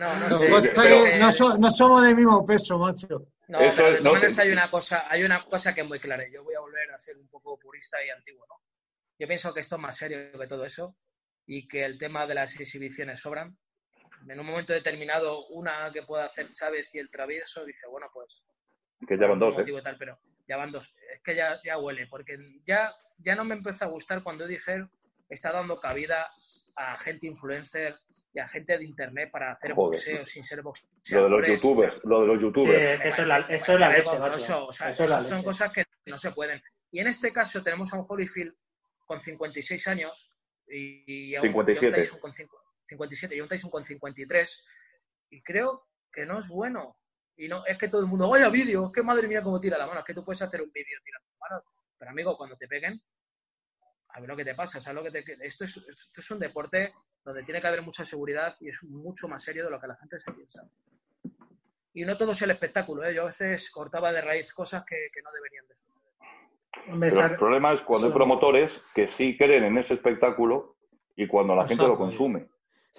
no, 0.01 0.28
no, 0.28 0.61
sé, 0.61 1.59
no, 1.59 1.70
somos 1.70 2.03
del 2.03 2.16
mismo 2.16 2.46
peso, 2.46 2.78
macho. 2.78 3.09
No, 3.48 3.59
pero 3.59 3.92
de 3.92 3.98
todas 3.98 4.12
maneras 4.12 4.38
hay 4.38 4.51
una 4.51 4.70
cosa, 4.70 5.05
hay 5.09 5.22
una 5.22 5.44
cosa 5.44 5.74
que 5.74 5.82
es 5.82 5.86
muy 5.86 6.01
clara. 6.01 6.24
Yo 6.32 6.42
voy 6.42 6.55
a 6.55 6.61
volver 6.61 6.90
a 6.90 6.98
ser 6.98 7.18
un 7.18 7.28
poco 7.28 7.59
purista 7.59 8.03
y 8.05 8.09
antiguo, 8.09 8.46
¿no? 8.48 8.57
Yo 9.18 9.26
pienso 9.26 9.53
que 9.53 9.61
esto 9.61 9.76
es 9.76 9.82
más 9.82 9.96
serio 9.96 10.32
que 10.32 10.46
todo 10.46 10.64
eso 10.64 10.96
y 11.46 11.68
que 11.68 11.84
el 11.84 11.98
tema 11.98 12.26
de 12.26 12.34
las 12.34 12.59
exhibiciones 12.59 13.20
sobran. 13.20 13.57
En 14.28 14.40
un 14.40 14.46
momento 14.46 14.72
determinado, 14.72 15.46
una 15.48 15.90
que 15.92 16.03
pueda 16.03 16.24
hacer 16.24 16.51
Chávez 16.53 16.94
y 16.94 16.98
el 16.98 17.11
travieso 17.11 17.64
dice, 17.64 17.86
bueno, 17.88 18.09
pues. 18.12 18.44
Que 19.07 19.18
ya 19.18 19.26
van 19.26 19.38
dos, 19.38 19.59
¿eh? 19.59 19.64
Tal, 19.82 19.96
pero 19.98 20.18
ya 20.48 20.57
van 20.57 20.72
dos. 20.72 20.94
Es 21.12 21.20
que 21.22 21.34
ya, 21.34 21.61
ya 21.64 21.78
huele, 21.78 22.07
porque 22.07 22.38
ya, 22.64 22.94
ya 23.18 23.34
no 23.34 23.44
me 23.44 23.55
empezó 23.55 23.84
a 23.84 23.88
gustar 23.88 24.22
cuando 24.22 24.46
dije 24.46 24.86
está 25.28 25.53
dando 25.53 25.78
cabida 25.78 26.28
a 26.77 26.97
gente 26.99 27.27
influencer 27.27 27.97
y 28.33 28.39
a 28.39 28.47
gente 28.47 28.79
de 28.79 28.85
internet 28.85 29.31
para 29.31 29.53
hacer 29.53 29.75
boxeo 29.75 30.25
sin 30.25 30.45
ser 30.45 30.62
boxeo. 30.62 30.89
Lo 31.12 31.25
de 31.25 31.31
los 31.31 31.49
youtubers, 31.49 32.01
lo 32.05 32.21
de 32.21 32.27
los 32.27 32.41
youtubers. 32.41 33.01
eso 33.05 33.23
es 33.23 33.29
la, 33.29 33.39
eso 33.41 33.73
es 33.75 33.81
la 33.81 33.89
leche, 33.89 34.11
eso, 34.37 35.23
son 35.23 35.43
cosas 35.43 35.73
que 35.73 35.85
no 36.07 36.18
se 36.18 36.31
pueden. 36.33 36.62
Y 36.93 37.01
en 37.01 37.09
este 37.09 37.33
caso 37.33 37.62
tenemos 37.62 37.93
a 37.93 37.99
un 37.99 38.07
Holyfield 38.09 38.55
con 39.05 39.21
56 39.21 39.89
años 39.89 40.31
y, 40.68 41.35
a 41.35 41.41
un, 41.41 41.49
57. 41.49 41.97
Tyson 41.97 42.21
con 42.21 42.33
57 42.33 43.37
y 43.37 43.41
un 43.41 43.49
Tyson 43.49 43.71
con 43.71 43.85
53 43.85 44.66
y 45.31 45.43
creo 45.43 45.89
que 46.12 46.25
no 46.25 46.39
es 46.39 46.49
bueno. 46.49 46.97
Y 47.37 47.49
no, 47.49 47.64
es 47.66 47.79
que 47.79 47.89
todo 47.89 48.03
el 48.03 48.07
mundo, 48.07 48.29
vaya 48.29 48.49
vídeo, 48.49 48.87
es 48.87 48.93
que 48.93 49.03
madre 49.03 49.27
mía 49.27 49.43
cómo 49.43 49.59
tira 49.59 49.79
la 49.79 49.87
mano, 49.87 50.01
es 50.01 50.05
que 50.05 50.14
tú 50.14 50.25
puedes 50.25 50.43
hacer 50.43 50.61
un 50.61 50.71
vídeo 50.71 50.99
tirando 51.03 51.27
la 51.31 51.49
mano, 51.49 51.64
pero 51.99 52.11
amigo, 52.11 52.37
cuando 52.37 52.57
te 52.57 52.68
peguen, 52.68 53.01
a 54.12 54.20
ver 54.20 54.28
lo 54.28 54.36
que 54.36 54.44
te 54.44 54.54
pasa, 54.54 54.80
¿sabes 54.80 55.02
lo 55.02 55.11
que 55.11 55.22
te... 55.22 55.46
Esto 55.46 55.64
es, 55.64 55.76
esto 55.76 56.20
es 56.20 56.30
un 56.30 56.38
deporte 56.38 56.92
donde 57.24 57.42
tiene 57.42 57.61
que 57.61 57.66
haber 57.66 57.82
mucha 57.82 58.04
seguridad 58.04 58.54
y 58.61 58.68
es 58.68 58.82
mucho 58.84 59.28
más 59.28 59.42
serio 59.42 59.64
de 59.64 59.70
lo 59.70 59.80
que 59.80 59.86
la 59.86 59.96
gente 59.96 60.18
se 60.18 60.32
piensa. 60.32 60.62
Y 61.92 62.04
no 62.04 62.16
todo 62.16 62.32
es 62.32 62.42
el 62.42 62.50
espectáculo, 62.50 63.04
¿eh? 63.04 63.14
yo 63.14 63.22
a 63.22 63.26
veces 63.26 63.70
cortaba 63.70 64.12
de 64.12 64.20
raíz 64.20 64.52
cosas 64.52 64.84
que, 64.84 64.96
que 65.12 65.22
no 65.22 65.30
deberían 65.32 65.66
de 65.66 65.76
suceder. 65.76 66.00
Pero 67.00 67.26
el 67.26 67.36
problema 67.36 67.72
es 67.72 67.80
cuando 67.82 68.06
hay 68.06 68.12
promotores 68.12 68.80
que 68.94 69.08
sí 69.08 69.36
creen 69.36 69.64
en 69.64 69.78
ese 69.78 69.94
espectáculo 69.94 70.76
y 71.16 71.26
cuando 71.26 71.54
la 71.54 71.66
gente 71.66 71.82
lo 71.82 71.96
consume. 71.96 72.48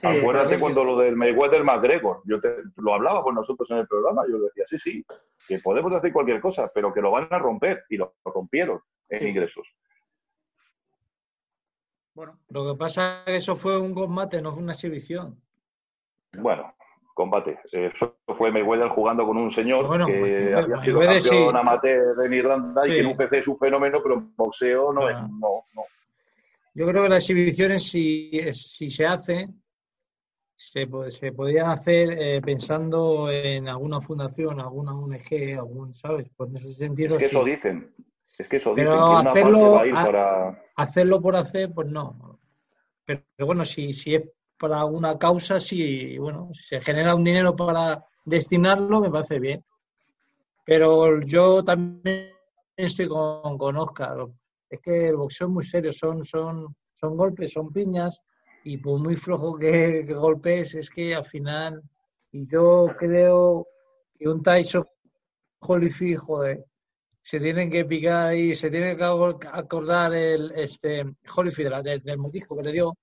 Acuérdate 0.03 0.59
cuando 0.59 0.83
lo 0.83 0.97
del 0.97 1.15
Mayweather 1.15 1.63
McGregor, 1.63 2.21
yo 2.25 2.39
te, 2.39 2.55
lo 2.77 2.93
hablaba 2.93 3.23
con 3.23 3.35
nosotros 3.35 3.69
en 3.71 3.77
el 3.77 3.87
programa, 3.87 4.23
yo 4.29 4.39
decía, 4.39 4.63
sí, 4.67 4.79
sí, 4.79 5.05
que 5.47 5.59
podemos 5.59 5.91
hacer 5.93 6.13
cualquier 6.13 6.39
cosa, 6.39 6.71
pero 6.73 6.93
que 6.93 7.01
lo 7.01 7.11
van 7.11 7.27
a 7.29 7.37
romper 7.37 7.83
y 7.89 7.97
lo, 7.97 8.15
rompieron 8.23 8.79
en 9.09 9.27
ingresos. 9.27 9.67
Bueno, 12.13 12.39
lo 12.49 12.71
que 12.71 12.77
pasa 12.77 13.19
es 13.21 13.25
que 13.25 13.35
eso 13.37 13.55
fue 13.55 13.79
un 13.79 13.93
combate, 13.93 14.41
no 14.41 14.51
fue 14.51 14.63
una 14.63 14.73
exhibición. 14.73 15.39
Bueno, 16.33 16.73
combate. 17.13 17.59
Eso 17.71 18.15
fue 18.37 18.51
Mayweather 18.51 18.89
jugando 18.89 19.25
con 19.25 19.37
un 19.37 19.51
señor 19.51 20.05
que 20.05 20.53
había 20.55 20.79
sido 20.81 20.99
campeón 20.99 21.57
amateur 21.57 22.25
en 22.25 22.33
Irlanda 22.33 22.81
y 22.85 22.91
que 22.91 22.99
en 22.99 23.05
UPC 23.07 23.33
es 23.33 23.47
un 23.47 23.57
fenómeno, 23.57 23.99
pero 24.01 24.15
en 24.15 24.35
boxeo 24.35 24.93
no 24.93 25.09
es. 25.09 25.15
Ah. 25.15 25.27
No, 25.29 25.65
no. 25.73 25.83
Yo 26.73 26.87
creo 26.87 27.03
que 27.03 27.09
las 27.09 27.23
exhibiciones, 27.23 27.83
si, 27.83 28.31
si 28.53 28.89
se 28.89 29.05
hacen, 29.05 29.61
se, 30.55 30.87
se 31.09 31.31
podrían 31.33 31.69
hacer 31.69 32.11
eh, 32.11 32.41
pensando 32.41 33.29
en 33.29 33.67
alguna 33.67 33.99
fundación, 33.99 34.59
alguna 34.59 34.93
ONG, 34.93 35.57
algún, 35.57 35.93
¿sabes? 35.93 36.29
Por 36.29 36.49
ese 36.55 36.73
sentido. 36.75 37.15
Es 37.15 37.19
que 37.19 37.25
eso 37.25 37.43
dicen. 37.43 37.93
Es 38.37 38.47
que 38.47 38.57
eso 38.57 38.73
pero 38.73 39.17
dicen. 39.17 39.27
hacerlo, 39.27 39.81
para... 39.93 40.63
hacerlo 40.81 41.21
por 41.21 41.35
hacer, 41.35 41.71
pues 41.73 41.87
no. 41.87 42.39
Pero, 43.05 43.23
pero 43.35 43.47
bueno, 43.47 43.65
si, 43.65 43.93
si 43.93 44.15
es 44.15 44.23
para 44.57 44.79
alguna 44.79 45.17
causa, 45.17 45.59
si 45.59 46.17
bueno, 46.17 46.49
se 46.53 46.81
genera 46.81 47.15
un 47.15 47.23
dinero 47.23 47.55
para 47.55 48.05
destinarlo, 48.25 49.01
me 49.01 49.09
parece 49.09 49.39
bien. 49.39 49.63
Pero 50.65 51.21
yo 51.21 51.63
también 51.63 52.29
estoy 52.77 53.07
con, 53.07 53.57
con 53.57 53.77
Oscar. 53.77 54.27
Es 54.69 54.79
que 54.79 55.09
el 55.09 55.15
boxeo 55.15 55.47
es 55.47 55.53
muy 55.53 55.65
serio, 55.65 55.91
son, 55.91 56.25
son, 56.25 56.75
son 56.93 57.17
golpes, 57.17 57.51
son 57.51 57.71
piñas, 57.71 58.21
y 58.63 58.77
por 58.77 58.99
muy 58.99 59.15
flojo 59.15 59.57
que, 59.57 60.03
golpes, 60.13 60.75
es 60.75 60.89
que 60.89 61.15
al 61.15 61.25
final, 61.25 61.81
y 62.31 62.45
yo 62.45 62.87
creo 62.97 63.67
que 64.17 64.29
un 64.29 64.41
Tyson 64.41 64.85
Holyfield, 65.59 66.19
joder, 66.19 66.65
se 67.21 67.39
tienen 67.39 67.69
que 67.69 67.85
picar 67.85 68.35
y 68.35 68.55
se 68.55 68.69
tiene 68.69 68.97
que 68.97 69.03
acordar 69.03 70.13
el 70.13 70.51
este 70.55 71.03
Holyfield 71.35 71.83
del, 71.83 72.01
del 72.01 72.17
motijo 72.17 72.57
que 72.57 72.63
le 72.63 72.71
dio 72.71 72.93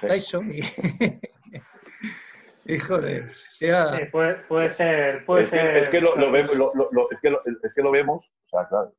Tyson 0.00 0.50
y, 0.50 0.60
Híjole, 2.66 3.26
puede, 4.12 4.34
puede, 4.46 4.70
ser, 4.70 5.24
puede 5.24 5.42
es 5.42 5.48
ser. 5.48 5.72
Que, 5.72 5.78
es 5.80 5.88
que 5.88 6.00
lo, 6.00 6.14
vemos, 6.30 6.52
es, 7.10 7.20
que 7.20 7.28
es 7.64 7.74
que 7.74 7.82
lo 7.82 7.90
vemos, 7.90 8.30
o 8.46 8.48
sea, 8.48 8.68
claro, 8.68 8.92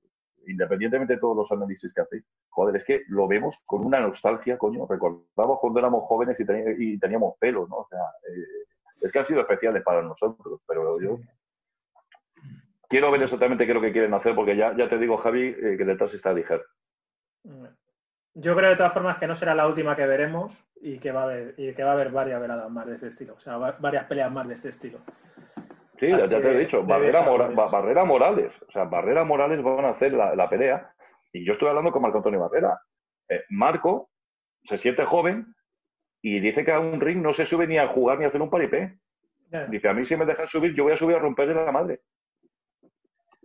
independientemente 0.45 1.13
de 1.13 1.19
todos 1.19 1.37
los 1.37 1.51
análisis 1.51 1.93
que 1.93 2.01
hacéis, 2.01 2.23
joder, 2.49 2.75
es 2.75 2.83
que 2.83 3.03
lo 3.07 3.27
vemos 3.27 3.55
con 3.65 3.85
una 3.85 4.01
nostalgia, 4.01 4.57
coño. 4.57 4.85
Recordamos 4.87 5.59
cuando 5.61 5.79
éramos 5.79 6.03
jóvenes 6.05 6.37
y, 6.39 6.99
teníamos 6.99 7.35
pelo, 7.39 7.65
¿no? 7.69 7.77
O 7.77 7.87
sea, 7.89 8.01
eh, 8.29 8.65
es 8.99 9.11
que 9.11 9.19
han 9.19 9.27
sido 9.27 9.41
especiales 9.41 9.83
para 9.83 10.01
nosotros, 10.01 10.59
pero 10.67 10.99
yo 10.99 11.19
quiero 12.91 13.09
ver 13.09 13.23
exactamente 13.23 13.65
qué 13.65 13.71
es 13.71 13.75
lo 13.75 13.81
que 13.81 13.93
quieren 13.93 14.13
hacer, 14.13 14.35
porque 14.35 14.55
ya, 14.55 14.75
ya 14.77 14.87
te 14.87 14.99
digo, 14.99 15.17
Javi, 15.17 15.47
eh, 15.47 15.75
que 15.77 15.85
detrás 15.85 16.13
está 16.13 16.33
Diger. 16.33 16.63
Yo 18.33 18.55
creo 18.55 18.69
de 18.69 18.75
todas 18.75 18.93
formas 18.93 19.17
que 19.17 19.27
no 19.27 19.35
será 19.35 19.55
la 19.55 19.67
última 19.67 19.95
que 19.95 20.05
veremos 20.05 20.63
y 20.81 20.99
que 20.99 21.11
va 21.11 21.21
a 21.21 21.23
haber, 21.23 21.55
y 21.57 21.73
que 21.73 21.83
va 21.83 21.91
a 21.91 21.93
haber 21.93 22.11
varias 22.11 22.39
veladas 22.39 22.69
más 22.69 22.85
de 22.85 22.95
este 22.95 23.07
estilo, 23.07 23.33
o 23.33 23.39
sea, 23.39 23.57
varias 23.57 24.05
peleas 24.05 24.31
más 24.31 24.47
de 24.47 24.53
este 24.53 24.69
estilo. 24.69 24.99
Sí, 25.99 26.09
ya, 26.09 26.27
te 26.27 26.35
he 26.35 26.57
dicho, 26.59 26.83
Barrera, 26.83 27.21
Barrera, 27.21 28.03
Morales, 28.03 28.51
o 28.67 28.71
sea, 28.71 28.85
Barrera 28.85 29.23
Morales 29.23 29.63
van 29.63 29.85
a 29.85 29.89
hacer 29.89 30.13
la, 30.13 30.49
pelea 30.49 30.93
y 31.31 31.45
yo 31.45 31.53
estoy 31.53 31.69
hablando 31.69 31.91
con 31.91 32.01
Marco 32.01 32.17
Antonio 32.17 32.39
Barrera. 32.39 32.79
Eh, 33.29 33.43
Marco 33.49 34.09
se 34.63 34.77
siente 34.79 35.05
joven 35.05 35.53
y 36.21 36.39
dice 36.39 36.65
que 36.65 36.71
a 36.71 36.79
un 36.79 36.99
ring 36.99 37.21
no 37.21 37.33
se 37.33 37.45
sube 37.45 37.67
ni 37.67 37.77
a 37.77 37.87
jugar 37.87 38.17
ni 38.17 38.25
a 38.25 38.29
hacer 38.29 38.41
un 38.41 38.49
paripé. 38.49 38.97
Dice, 39.69 39.89
a 39.89 39.93
mí 39.93 40.05
si 40.05 40.15
me 40.15 40.25
dejan 40.25 40.47
subir, 40.47 40.73
yo 40.73 40.83
voy 40.83 40.93
a 40.93 40.97
subir 40.97 41.17
a 41.17 41.19
romperle 41.19 41.53
la 41.53 41.71
madre. 41.71 42.01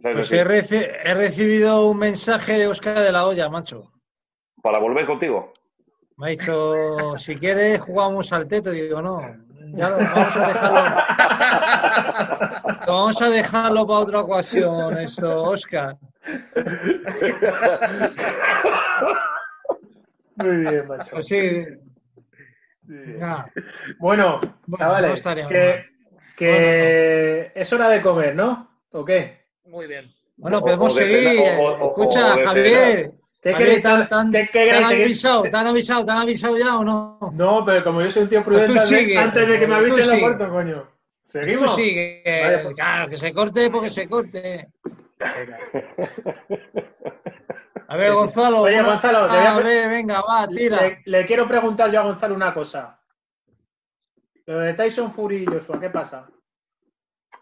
Pues 0.01 0.32
he, 0.32 0.40
he, 0.40 1.14
recibido 1.14 1.86
un 1.86 1.99
mensaje 1.99 2.59
de 2.59 2.68
Oscar 2.68 3.01
de 3.01 3.12
la 3.12 3.26
Olla, 3.26 3.49
macho 3.49 3.92
para 4.66 4.80
volver 4.80 5.07
contigo. 5.07 5.53
Me 6.16 6.26
ha 6.26 6.30
dicho, 6.30 7.16
si 7.18 7.36
quieres 7.36 7.80
jugamos 7.80 8.32
al 8.32 8.49
teto. 8.49 8.72
digo, 8.72 9.01
no, 9.01 9.20
ya 9.74 9.90
lo, 9.90 9.99
vamos 9.99 10.36
a 10.36 10.49
dejarlo. 10.49 10.80
vamos 12.88 13.22
a 13.22 13.30
dejarlo 13.30 13.86
para 13.86 14.01
otra 14.01 14.20
ocasión, 14.22 14.99
eso, 14.99 15.44
Oscar. 15.44 15.97
Muy 20.34 20.57
bien, 20.57 20.88
macho. 20.88 21.11
Pues 21.12 21.26
sí. 21.26 21.64
Bueno, 24.01 24.40
chavales, 24.76 25.22
que, 25.49 25.84
que 26.36 27.53
es 27.55 27.72
hora 27.72 27.88
de 27.88 28.03
comer, 28.03 28.34
¿no? 28.34 28.68
¿O 28.90 29.05
qué? 29.05 29.45
Muy 29.67 29.87
bien. 29.87 30.12
Bueno, 30.37 30.61
podemos 30.61 30.95
seguir. 30.95 31.41
Escucha, 31.41 32.37
Javier. 32.37 33.12
¿Qué 33.43 33.55
queréis? 33.55 33.83
¿Qué, 33.83 34.49
¿Te 34.51 34.73
han 34.73 34.85
avisado? 34.85 35.43
¿Te 35.43 35.57
han 35.57 35.67
avisado? 35.67 36.05
¿Te 36.05 36.11
han 36.11 36.19
avisado 36.19 36.59
ya 36.59 36.79
o 36.79 36.85
no? 36.85 37.19
No, 37.33 37.64
pero 37.64 37.85
como 37.85 38.03
yo 38.03 38.11
soy 38.11 38.25
un 38.25 38.29
tío 38.29 38.43
prudente, 38.43 39.19
antes 39.19 39.49
de 39.49 39.59
que 39.59 39.67
me 39.67 39.75
avisen 39.77 40.21
lo 40.21 40.27
corto, 40.27 40.49
coño. 40.51 40.89
¿Seguimos? 41.23 41.71
Tú 41.71 41.83
sigue. 41.83 42.23
Pues. 42.62 42.75
Claro, 42.75 43.11
que 43.11 43.17
se 43.17 43.33
corte 43.33 43.71
porque 43.71 43.89
se 43.89 44.09
corte. 44.09 44.69
A 47.89 47.97
ver, 47.97 48.12
Gonzalo. 48.12 48.62
Oye, 48.62 48.83
Gonzalo, 48.83 49.29
te 49.29 49.37
voy 49.37 49.47
a... 49.47 49.59
ver, 49.59 49.91
venga, 49.91 50.21
va, 50.21 50.49
tira. 50.49 50.81
Le, 50.83 51.03
le, 51.05 51.27
quiero 51.27 51.47
preguntar 51.47 51.91
yo 51.91 52.01
a 52.01 52.05
Gonzalo 52.05 52.35
una 52.35 52.53
cosa. 52.53 52.99
Lo 54.47 54.59
de 54.59 54.75
Tyson 54.75 55.12
Fury 55.12 55.43
y 55.43 55.47
Joshua, 55.47 55.81
¿qué 55.81 55.91
pasa? 55.91 56.29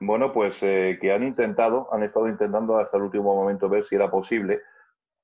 Bueno, 0.07 0.32
pues 0.32 0.57
eh, 0.62 0.98
que 1.00 1.12
han 1.12 1.22
intentado, 1.22 1.88
han 1.92 2.02
estado 2.02 2.28
intentando 2.28 2.76
hasta 2.76 2.98
el 2.98 3.05
último 3.05 3.34
momento 3.34 3.68
ver 3.68 3.84
si 3.86 3.94
era 3.94 4.11
posible 4.11 4.61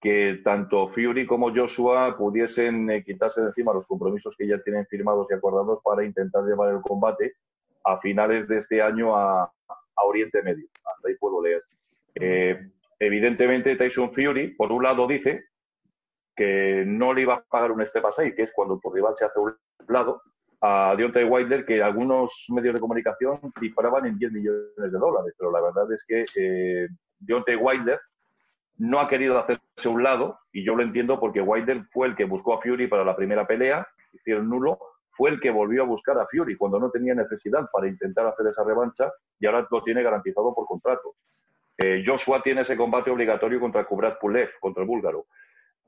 que 0.01 0.41
tanto 0.43 0.89
Fury 0.89 1.27
como 1.27 1.55
Joshua 1.55 2.17
pudiesen 2.17 2.89
eh, 2.89 3.05
quitarse 3.05 3.43
de 3.43 3.49
encima 3.49 3.75
los 3.75 3.87
compromisos 3.87 4.35
que 4.37 4.47
ya 4.47 4.59
tienen 4.63 4.87
firmados 4.87 5.27
y 5.31 5.35
acordados 5.35 5.81
para 5.85 6.03
intentar 6.03 6.45
llevar 6.45 6.73
el 6.73 6.81
combate 6.81 7.35
a 7.85 7.99
finales 7.99 8.49
de 8.49 8.59
este 8.59 8.81
año 8.81 9.15
a, 9.15 9.53
Oriente 10.03 10.43
Medio. 10.43 10.67
Ahí 11.07 11.15
puedo 11.17 11.43
leer. 11.43 11.63
Eh, 12.15 12.71
evidentemente 12.99 13.77
Tyson 13.77 14.15
Fury, 14.15 14.55
por 14.55 14.73
un 14.73 14.83
lado, 14.83 15.07
dice 15.07 15.45
que 16.35 16.85
no 16.87 17.13
le 17.13 17.21
iba 17.21 17.35
a 17.35 17.43
pagar 17.43 17.71
un 17.71 17.87
step 17.87 18.07
aside, 18.07 18.35
que 18.35 18.45
es 18.45 18.53
cuando 18.53 18.79
tu 18.79 18.91
rival 18.91 19.15
se 19.19 19.27
hace 19.27 19.39
un 19.39 19.55
lado, 19.89 20.23
a 20.61 20.95
Deontay 20.97 21.25
Wilder, 21.25 21.65
que 21.65 21.83
algunos 21.83 22.47
medios 22.49 22.75
de 22.75 22.81
comunicación 22.81 23.41
disparaban 23.61 24.07
en 24.07 24.19
10 24.19 24.33
millones 24.33 24.71
de 24.77 24.91
dólares, 24.91 25.35
pero 25.39 25.51
la 25.51 25.61
verdad 25.61 25.91
es 25.93 26.05
que 26.07 26.27
eh, 26.37 26.89
Deontay 27.19 27.57
Wilder 27.57 28.01
no 28.79 29.01
ha 29.01 29.09
querido 29.09 29.39
hacerse 29.39 29.89
un 29.89 30.03
lado, 30.03 30.39
y 30.53 30.65
yo 30.65 30.75
lo 30.75 30.83
entiendo 30.83 31.21
porque 31.21 31.41
Wilder 31.41 31.85
fue 31.93 32.09
el 32.09 32.17
que 32.17 32.25
buscó 32.25 32.55
a 32.55 32.61
Fury 32.63 32.89
para 32.89 33.05
la 33.05 33.17
primera 33.17 33.47
pelea, 33.47 33.87
hicieron 34.13 34.49
nulo, 34.49 34.79
fue 35.13 35.31
el 35.31 35.41
que 35.41 35.51
volvió 35.51 35.83
a 35.83 35.87
buscar 35.87 36.19
a 36.19 36.27
Fury 36.27 36.57
cuando 36.57 36.79
no 36.79 36.91
tenía 36.91 37.15
necesidad 37.15 37.69
para 37.73 37.89
intentar 37.89 38.27
hacer 38.27 38.47
esa 38.47 38.65
revancha 38.65 39.13
y 39.39 39.47
ahora 39.47 39.67
lo 39.71 39.83
tiene 39.83 40.03
garantizado 40.03 40.55
por 40.55 40.67
contrato. 40.67 41.15
Eh, 41.77 42.03
Joshua 42.05 42.43
tiene 42.43 42.63
ese 42.63 42.77
combate 42.77 43.11
obligatorio 43.11 43.61
contra 43.61 43.85
Kubrat 43.85 44.19
Pulev, 44.19 44.51
contra 44.61 44.83
el 44.83 44.89
búlgaro. 44.89 45.27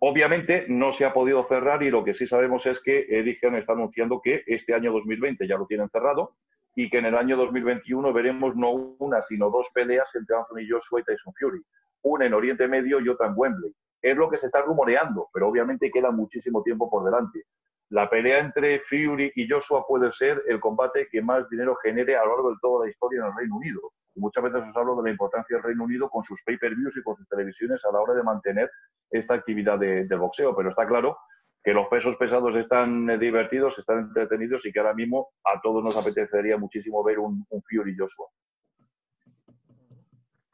Obviamente 0.05 0.67
no 0.69 0.93
se 0.93 1.05
ha 1.05 1.15
podido 1.15 1.45
cerrar 1.45 1.81
y 1.85 1.91
lo 1.91 2.03
que 2.03 2.13
sí 2.13 2.27
sabemos 2.27 2.67
es 2.67 2.81
que 2.81 3.07
Eddie 3.09 3.39
Hearn 3.41 3.55
está 3.55 3.75
anunciando 3.75 4.21
que 4.21 4.43
este 4.49 4.75
año 4.75 4.91
2020 4.91 5.47
ya 5.47 5.57
lo 5.57 5.65
tienen 5.65 5.89
cerrado 5.91 6.35
y 6.75 6.91
que 6.91 6.99
en 6.99 7.07
el 7.07 7.15
año 7.15 7.37
2021 7.37 8.13
veremos 8.13 8.57
no 8.57 8.73
una, 8.99 9.23
sino 9.23 9.49
dos 9.49 9.69
peleas 9.73 10.13
entre 10.17 10.35
Anthony 10.35 10.67
Joshua 10.69 10.99
y 10.99 11.05
Tyson 11.05 11.33
Fury. 11.39 11.63
Una 12.03 12.27
en 12.27 12.35
Oriente 12.35 12.67
Medio 12.67 12.99
y 12.99 13.09
otra 13.09 13.29
en 13.29 13.35
Wembley. 13.37 13.73
Es 14.03 14.17
lo 14.17 14.29
que 14.29 14.39
se 14.39 14.47
está 14.47 14.63
rumoreando, 14.63 15.29
pero 15.33 15.47
obviamente 15.47 15.89
queda 15.89 16.11
muchísimo 16.11 16.65
tiempo 16.65 16.91
por 16.91 17.05
delante. 17.05 17.45
La 17.91 18.11
pelea 18.11 18.39
entre 18.39 18.81
Fury 18.81 19.31
y 19.37 19.49
Joshua 19.49 19.87
puede 19.87 20.13
ser 20.15 20.43
el 20.49 20.59
combate 20.59 21.07
que 21.13 21.23
más 21.23 21.49
dinero 21.49 21.77
genere 21.77 22.17
a 22.17 22.25
lo 22.25 22.31
largo 22.31 22.51
de 22.51 22.57
toda 22.61 22.87
la 22.87 22.91
historia 22.91 23.21
en 23.21 23.27
el 23.27 23.37
Reino 23.37 23.55
Unido. 23.55 23.93
Y 24.17 24.21
muchas 24.21 24.43
veces 24.43 24.63
os 24.69 24.77
hablo 24.77 24.97
de 24.97 25.05
la 25.05 25.11
importancia 25.11 25.57
del 25.57 25.63
Reino 25.63 25.85
Unido 25.85 26.11
con 26.11 26.25
sus 26.25 26.43
pay-per-views 26.43 26.97
y 26.97 27.03
con 27.05 27.15
sus 27.15 27.29
televisiones 27.29 27.85
a 27.85 27.93
la 27.93 28.01
hora 28.01 28.15
de 28.15 28.25
mantener 28.25 28.69
esta 29.13 29.35
actividad 29.35 29.79
de, 29.79 30.07
del 30.07 30.19
boxeo. 30.19 30.57
Pero 30.57 30.71
está 30.71 30.87
claro 30.87 31.17
que 31.63 31.73
los 31.73 31.87
pesos 31.89 32.17
pesados 32.17 32.57
están 32.57 33.09
eh, 33.11 33.19
divertidos, 33.19 33.79
están 33.79 33.99
entretenidos 34.01 34.67
y 34.67 34.73
que 34.73 34.81
ahora 34.81 34.95
mismo 34.95 35.29
a 35.45 35.61
todos 35.61 35.85
nos 35.85 35.97
apetecería 35.97 36.57
muchísimo 36.57 37.05
ver 37.05 37.19
un, 37.21 37.45
un 37.49 37.63
Fury 37.63 37.95
Joshua. 37.97 38.27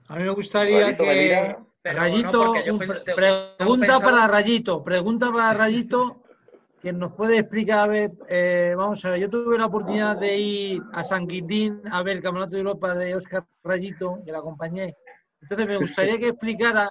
A 0.09 0.17
mí 0.17 0.23
me 0.25 0.31
gustaría 0.31 0.81
Rayito, 0.87 1.05
que 1.05 1.57
Rayito, 1.85 2.45
no, 2.55 2.75
un- 2.75 2.79
pregunta 3.15 3.87
pensado- 3.87 4.05
para 4.05 4.27
Rayito, 4.27 4.83
pregunta 4.85 5.31
para 5.33 5.53
Rayito 5.55 6.23
que 6.81 6.93
nos 6.93 7.13
puede 7.15 7.39
explicar, 7.39 7.81
a 7.81 7.87
ver, 7.89 8.13
eh, 8.29 8.73
vamos 8.77 9.05
a 9.05 9.11
ver, 9.11 9.21
yo 9.21 9.29
tuve 9.29 9.59
la 9.59 9.67
oportunidad 9.67 10.17
de 10.17 10.39
ir 10.39 10.83
a 10.93 11.03
San 11.03 11.27
Quintín 11.27 11.83
a 11.91 12.03
ver 12.03 12.19
el 12.19 12.23
Campeonato 12.23 12.53
de 12.53 12.59
Europa 12.59 12.95
de 12.95 13.17
Oscar 13.17 13.45
Rayito, 13.65 14.21
que 14.25 14.31
la 14.33 14.39
acompañé. 14.39 14.95
Entonces 15.43 15.67
me 15.67 15.77
gustaría 15.79 16.19
que 16.19 16.29
explicara, 16.29 16.89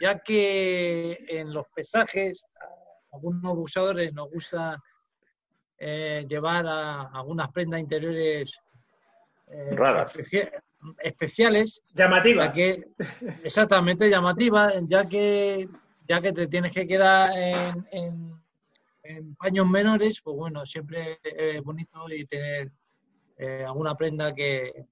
ya 0.00 0.18
que 0.20 1.18
en 1.28 1.52
los 1.52 1.66
pesajes, 1.74 2.44
a 2.60 2.66
algunos 3.16 3.56
buceadores 3.56 4.12
nos 4.12 4.30
gusta 4.30 4.78
eh, 5.78 6.24
llevar 6.28 6.66
a 6.66 7.02
algunas 7.12 7.50
prendas 7.50 7.80
interiores 7.80 8.58
eh, 9.48 9.74
Raras. 9.76 10.10
especia- 10.14 10.62
especiales, 10.98 11.80
Llamativas. 11.94 12.46
ya 12.48 12.52
que 12.52 12.84
exactamente 13.42 14.08
llamativa, 14.10 14.72
ya 14.82 15.08
que 15.08 15.68
ya 16.06 16.20
que 16.22 16.32
te 16.32 16.46
tienes 16.46 16.72
que 16.72 16.86
quedar 16.86 17.30
en, 17.36 17.86
en- 17.92 18.42
en 19.02 19.34
paños 19.36 19.66
menores, 19.66 20.20
pues 20.22 20.36
bueno, 20.36 20.64
siempre 20.66 21.18
es 21.22 21.62
bonito 21.62 22.08
y 22.10 22.26
tener 22.26 22.70
eh, 23.38 23.64
alguna 23.66 23.94
prenda 23.94 24.32
que, 24.32 24.84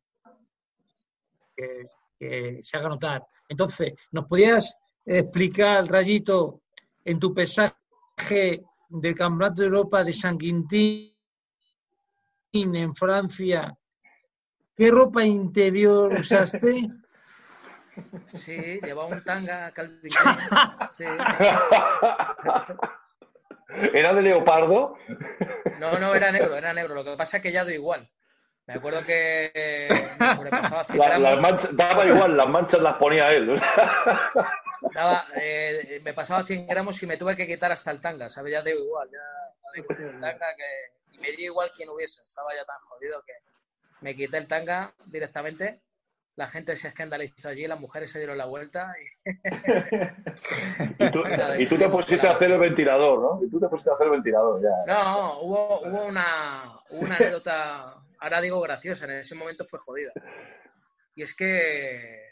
que, 1.56 1.86
que 2.18 2.58
se 2.62 2.76
haga 2.76 2.88
notar. 2.88 3.26
Entonces, 3.48 3.92
¿nos 4.12 4.26
podías 4.26 4.76
explicar, 5.06 5.86
Rayito, 5.86 6.60
en 7.04 7.18
tu 7.18 7.32
pesaje 7.32 8.64
del 8.88 9.14
Campeonato 9.14 9.62
de 9.62 9.66
Europa 9.68 10.02
de 10.04 10.12
San 10.12 10.36
Quintín 10.36 11.12
en 12.52 12.94
Francia, 12.94 13.74
qué 14.74 14.90
ropa 14.90 15.24
interior 15.24 16.12
usaste? 16.12 16.88
Sí, 18.26 18.78
llevaba 18.82 19.06
un 19.08 19.24
tanga 19.24 19.70
Calvin. 19.72 20.10
Sí. 20.98 21.04
¿Era 23.94 24.12
de 24.12 24.20
leopardo? 24.20 24.98
No, 25.80 25.98
no, 25.98 26.14
era 26.14 26.30
negro, 26.30 26.54
era 26.58 26.74
negro. 26.74 26.94
Lo 26.94 27.02
que 27.02 27.16
pasa 27.16 27.38
es 27.38 27.42
que 27.42 27.52
ya 27.52 27.64
doy 27.64 27.72
igual. 27.74 28.06
Me 28.66 28.74
acuerdo 28.74 29.02
que 29.06 29.88
me 30.20 30.34
sobrepasaba 30.34 30.84
100 30.84 30.98
La- 30.98 31.18
las 31.18 31.40
gramos. 31.40 31.40
manchas- 31.40 31.70
daba 31.76 32.04
igual, 32.06 32.36
las 32.36 32.48
manchas 32.48 32.80
las 32.82 32.96
ponía 32.98 33.30
él. 33.30 33.58
Daba, 34.94 35.28
eh, 35.40 36.00
me 36.04 36.14
pasaba 36.14 36.42
100 36.42 36.66
gramos 36.66 37.02
y 37.02 37.06
me 37.06 37.16
tuve 37.16 37.36
que 37.36 37.46
quitar 37.46 37.72
hasta 37.72 37.90
el 37.90 38.00
tanga, 38.00 38.28
¿sabes? 38.28 38.52
Ya 38.52 38.62
digo 38.62 38.80
igual, 38.80 39.08
ya 39.10 39.18
ya 39.82 39.94
el 39.96 40.20
tanga 40.20 40.54
que... 40.56 40.96
Y 41.12 41.18
me 41.18 41.30
diría 41.30 41.46
igual 41.46 41.70
quien 41.74 41.88
hubiese, 41.88 42.22
estaba 42.22 42.54
ya 42.54 42.64
tan 42.64 42.78
jodido 42.88 43.22
que 43.22 43.32
me 44.00 44.14
quité 44.14 44.36
el 44.38 44.48
tanga 44.48 44.94
directamente, 45.06 45.80
la 46.34 46.46
gente 46.46 46.76
se 46.76 46.88
escandalizó 46.88 47.48
allí, 47.48 47.66
las 47.66 47.80
mujeres 47.80 48.10
se 48.10 48.18
dieron 48.18 48.36
la 48.36 48.44
vuelta 48.46 48.94
y... 49.00 49.30
Y 50.98 51.10
tú, 51.10 51.22
y 51.58 51.66
tú 51.66 51.78
te 51.78 51.88
pusiste 51.88 52.26
a 52.26 52.32
hacer 52.32 52.50
el 52.50 52.58
ventilador, 52.58 53.20
¿no? 53.20 53.46
Y 53.46 53.50
tú 53.50 53.58
te 53.58 53.68
pusiste 53.68 53.90
a 53.90 53.94
hacer 53.94 54.06
el 54.06 54.12
ventilador, 54.12 54.62
ya. 54.62 54.92
No, 54.92 55.40
hubo, 55.40 55.80
hubo 55.80 56.04
una, 56.04 56.78
hubo 56.90 57.06
una 57.06 57.16
anécdota, 57.16 57.96
ahora 58.18 58.40
digo 58.42 58.60
graciosa, 58.60 59.06
en 59.06 59.12
ese 59.12 59.34
momento 59.34 59.64
fue 59.64 59.78
jodida. 59.78 60.12
Y 61.14 61.22
es 61.22 61.34
que 61.34 62.25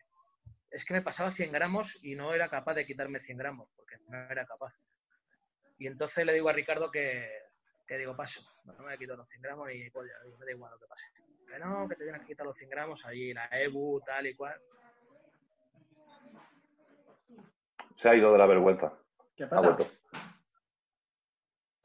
es 0.75 0.85
que 0.85 0.95
me 0.95 1.03
pasaba 1.03 1.31
100 1.31 1.53
gramos 1.53 1.99
y 2.03 2.15
no 2.17 2.35
era 2.35 2.49
capaz 2.49 2.75
de 2.75 2.85
quitarme 2.85 3.21
100 3.21 3.39
gramos, 3.39 3.69
porque 3.77 3.97
no 4.09 4.19
era 4.31 4.45
capaz. 4.45 4.75
Y 5.79 5.87
entonces 5.87 6.27
le 6.27 6.35
digo 6.35 6.49
a 6.49 6.53
Ricardo 6.53 6.91
que, 6.91 7.29
que 7.87 7.97
digo, 7.99 8.17
paso, 8.17 8.41
no 8.65 8.73
me 8.75 8.83
voy 8.85 8.93
a 8.93 8.97
quitar 8.99 9.17
los 9.17 9.29
100 9.29 9.43
gramos 9.43 9.71
y 9.73 9.89
pues 9.91 10.09
ya, 10.11 10.37
me 10.39 10.45
da 10.45 10.51
igual 10.53 10.73
lo 10.73 10.79
que 10.79 10.87
pase. 10.87 11.07
Que 11.47 11.59
no, 11.59 11.89
que 11.89 11.95
te 11.97 12.05
tienes 12.05 12.21
que 12.23 12.27
quitar 12.29 12.47
los 12.47 12.57
100 12.57 12.71
gramos 12.71 13.05
allí, 13.07 13.33
la 13.33 13.49
EBU, 13.53 14.01
tal 14.05 14.27
y 14.27 14.35
cual. 14.35 14.61
Se 17.97 18.09
ha 18.09 18.15
ido 18.15 18.33
de 18.33 18.39
la 18.39 18.47
vergüenza. 18.47 18.93
¿Qué 19.37 19.45
Ha 19.45 19.49
pasa? 19.49 19.71
vuelto. 19.71 19.87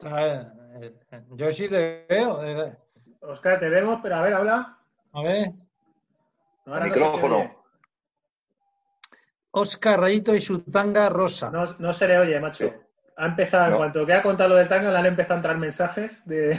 A 0.02 0.14
ver, 0.14 0.46
eh, 1.12 1.24
yo 1.36 1.50
sí 1.52 1.68
te 1.68 2.06
veo. 2.08 2.42
eh, 2.44 2.76
Oscar, 3.20 3.60
te 3.60 3.68
vemos, 3.68 4.00
pero 4.02 4.16
a 4.16 4.22
ver, 4.22 4.32
habla. 4.34 4.78
A 5.12 5.22
ver, 5.22 5.50
No, 6.64 6.72
ahora 6.74 6.86
no 6.86 6.94
Micrófono. 6.94 7.36
oye. 7.38 7.56
Oscar 9.52 10.00
Rayito 10.00 10.34
y 10.34 10.40
su 10.40 10.60
tanga 10.62 11.08
rosa. 11.08 11.50
No, 11.50 11.64
no 11.78 11.92
se 11.92 12.06
le 12.08 12.18
oye, 12.18 12.38
macho. 12.40 12.68
Sí. 12.68 12.72
Ha 13.16 13.26
empezado, 13.26 13.64
en 13.66 13.70
No. 13.72 13.76
cuanto 13.78 14.06
que 14.06 14.12
ha 14.14 14.22
contado 14.22 14.50
lo 14.50 14.56
del 14.56 14.68
tanga, 14.68 14.90
le 14.90 14.98
han 14.98 15.06
empezado 15.06 15.34
a 15.34 15.38
entrar 15.38 15.58
mensajes 15.58 16.24
de, 16.26 16.54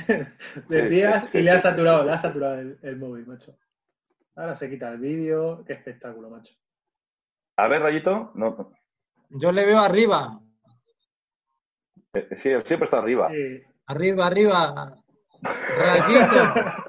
de 0.67 0.81
Sí. 0.83 0.87
días 0.89 1.27
y 1.33 1.39
le 1.41 1.51
ha 1.51 1.59
saturado, 1.59 2.03
le 2.03 2.11
ha 2.11 2.17
saturado 2.17 2.59
el, 2.59 2.77
el 2.83 2.97
móvil, 2.97 3.25
macho. 3.25 3.57
Ahora 4.35 4.55
se 4.55 4.69
quita 4.69 4.89
el 4.89 4.99
vídeo. 4.99 5.63
Qué 5.65 5.73
espectáculo, 5.73 6.29
macho. 6.29 6.53
A 7.57 7.67
ver, 7.67 7.81
Rayito. 7.81 8.31
No, 8.35 8.71
Yo 9.29 9.51
le 9.51 9.65
veo 9.65 9.79
arriba, 9.79 10.39
eh, 12.13 12.27
sí, 12.41 12.49
siempre 12.65 12.85
está 12.85 12.97
arriba. 12.99 13.29
Sí. 13.31 13.63
arriba, 13.87 14.27
arriba. 14.27 14.97
Rayito. 15.77 16.53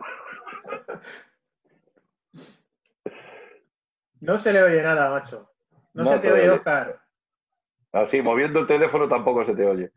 No 4.20 4.38
se 4.38 4.52
le 4.52 4.62
oye 4.62 4.82
nada, 4.82 5.10
macho. 5.10 5.51
No, 5.94 6.04
No 6.04 6.10
se 6.12 6.18
te 6.18 6.32
oye, 6.32 6.42
oye. 6.42 6.50
Oscar. 6.50 7.00
Así, 7.92 8.22
moviendo 8.22 8.60
el 8.60 8.66
teléfono 8.66 9.08
tampoco 9.08 9.44
se 9.44 9.54
te 9.54 9.64
oye. 9.66 9.90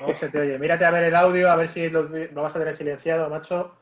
No 0.00 0.14
se 0.14 0.28
te 0.28 0.40
oye. 0.40 0.58
Mírate 0.58 0.84
a 0.84 0.90
ver 0.90 1.04
el 1.04 1.14
audio, 1.16 1.50
a 1.50 1.56
ver 1.56 1.68
si 1.68 1.88
lo, 1.88 2.04
lo 2.04 2.42
vas 2.42 2.54
a 2.54 2.58
tener 2.58 2.74
silenciado, 2.74 3.28
macho. 3.28 3.76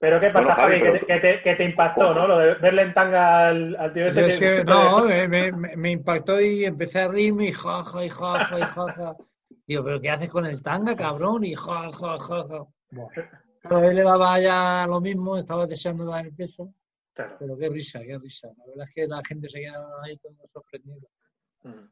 Pero 0.00 0.20
¿qué 0.20 0.30
pasa, 0.30 0.54
Bueno, 0.54 0.60
Javi, 0.60 0.78
Javi? 0.78 0.82
pero 0.82 0.92
que, 0.92 0.98
te, 1.00 1.06
que 1.06 1.20
te- 1.20 1.42
que 1.42 1.54
te 1.56 1.64
impactó, 1.64 2.14
¿no? 2.14 2.26
Lo 2.26 2.38
de 2.38 2.54
verle 2.56 2.82
en 2.82 2.94
tanga 2.94 3.48
al, 3.48 3.76
al 3.76 3.92
tío 3.92 4.06
este. 4.06 4.26
Es 4.26 4.38
que, 4.38 4.64
no, 4.64 5.04
me, 5.04 5.28
me- 5.28 5.52
me- 5.52 5.76
me 5.76 5.90
impactó 5.92 6.40
y 6.40 6.64
empecé 6.64 7.00
a 7.00 7.08
reírme 7.08 7.46
y 7.46 7.52
jaja 7.52 8.04
y 8.04 8.10
jaja 8.10 8.58
y 8.60 8.62
jaja. 8.62 9.16
Digo, 9.66 9.84
¿pero 9.84 10.00
qué 10.00 10.10
haces 10.10 10.28
con 10.28 10.44
el 10.46 10.62
tanga, 10.62 10.94
cabrón? 10.94 11.44
Y 11.44 11.54
jaja, 11.54 12.18
jaja. 12.18 12.64
Buah. 12.90 13.08
Pero 13.62 13.78
él 13.88 13.96
le 13.96 14.02
daba 14.02 14.38
ya 14.40 14.84
lo 14.86 15.00
mismo, 15.00 15.38
estaba 15.38 15.66
deseando 15.66 16.04
dar 16.04 16.26
el 16.26 16.34
peso. 16.34 16.74
Claro. 17.14 17.36
Pero 17.38 17.56
qué 17.56 17.68
risa, 17.68 18.00
qué 18.00 18.18
risa. 18.18 18.48
La 18.58 18.66
verdad 18.66 18.86
es 18.88 18.94
que 18.94 19.06
la 19.06 19.20
gente 19.26 19.48
se 19.48 19.60
queda 19.60 19.86
ahí 20.02 20.16
todo 20.18 20.34
sorprendido. 20.52 21.08
Mm. 21.62 21.88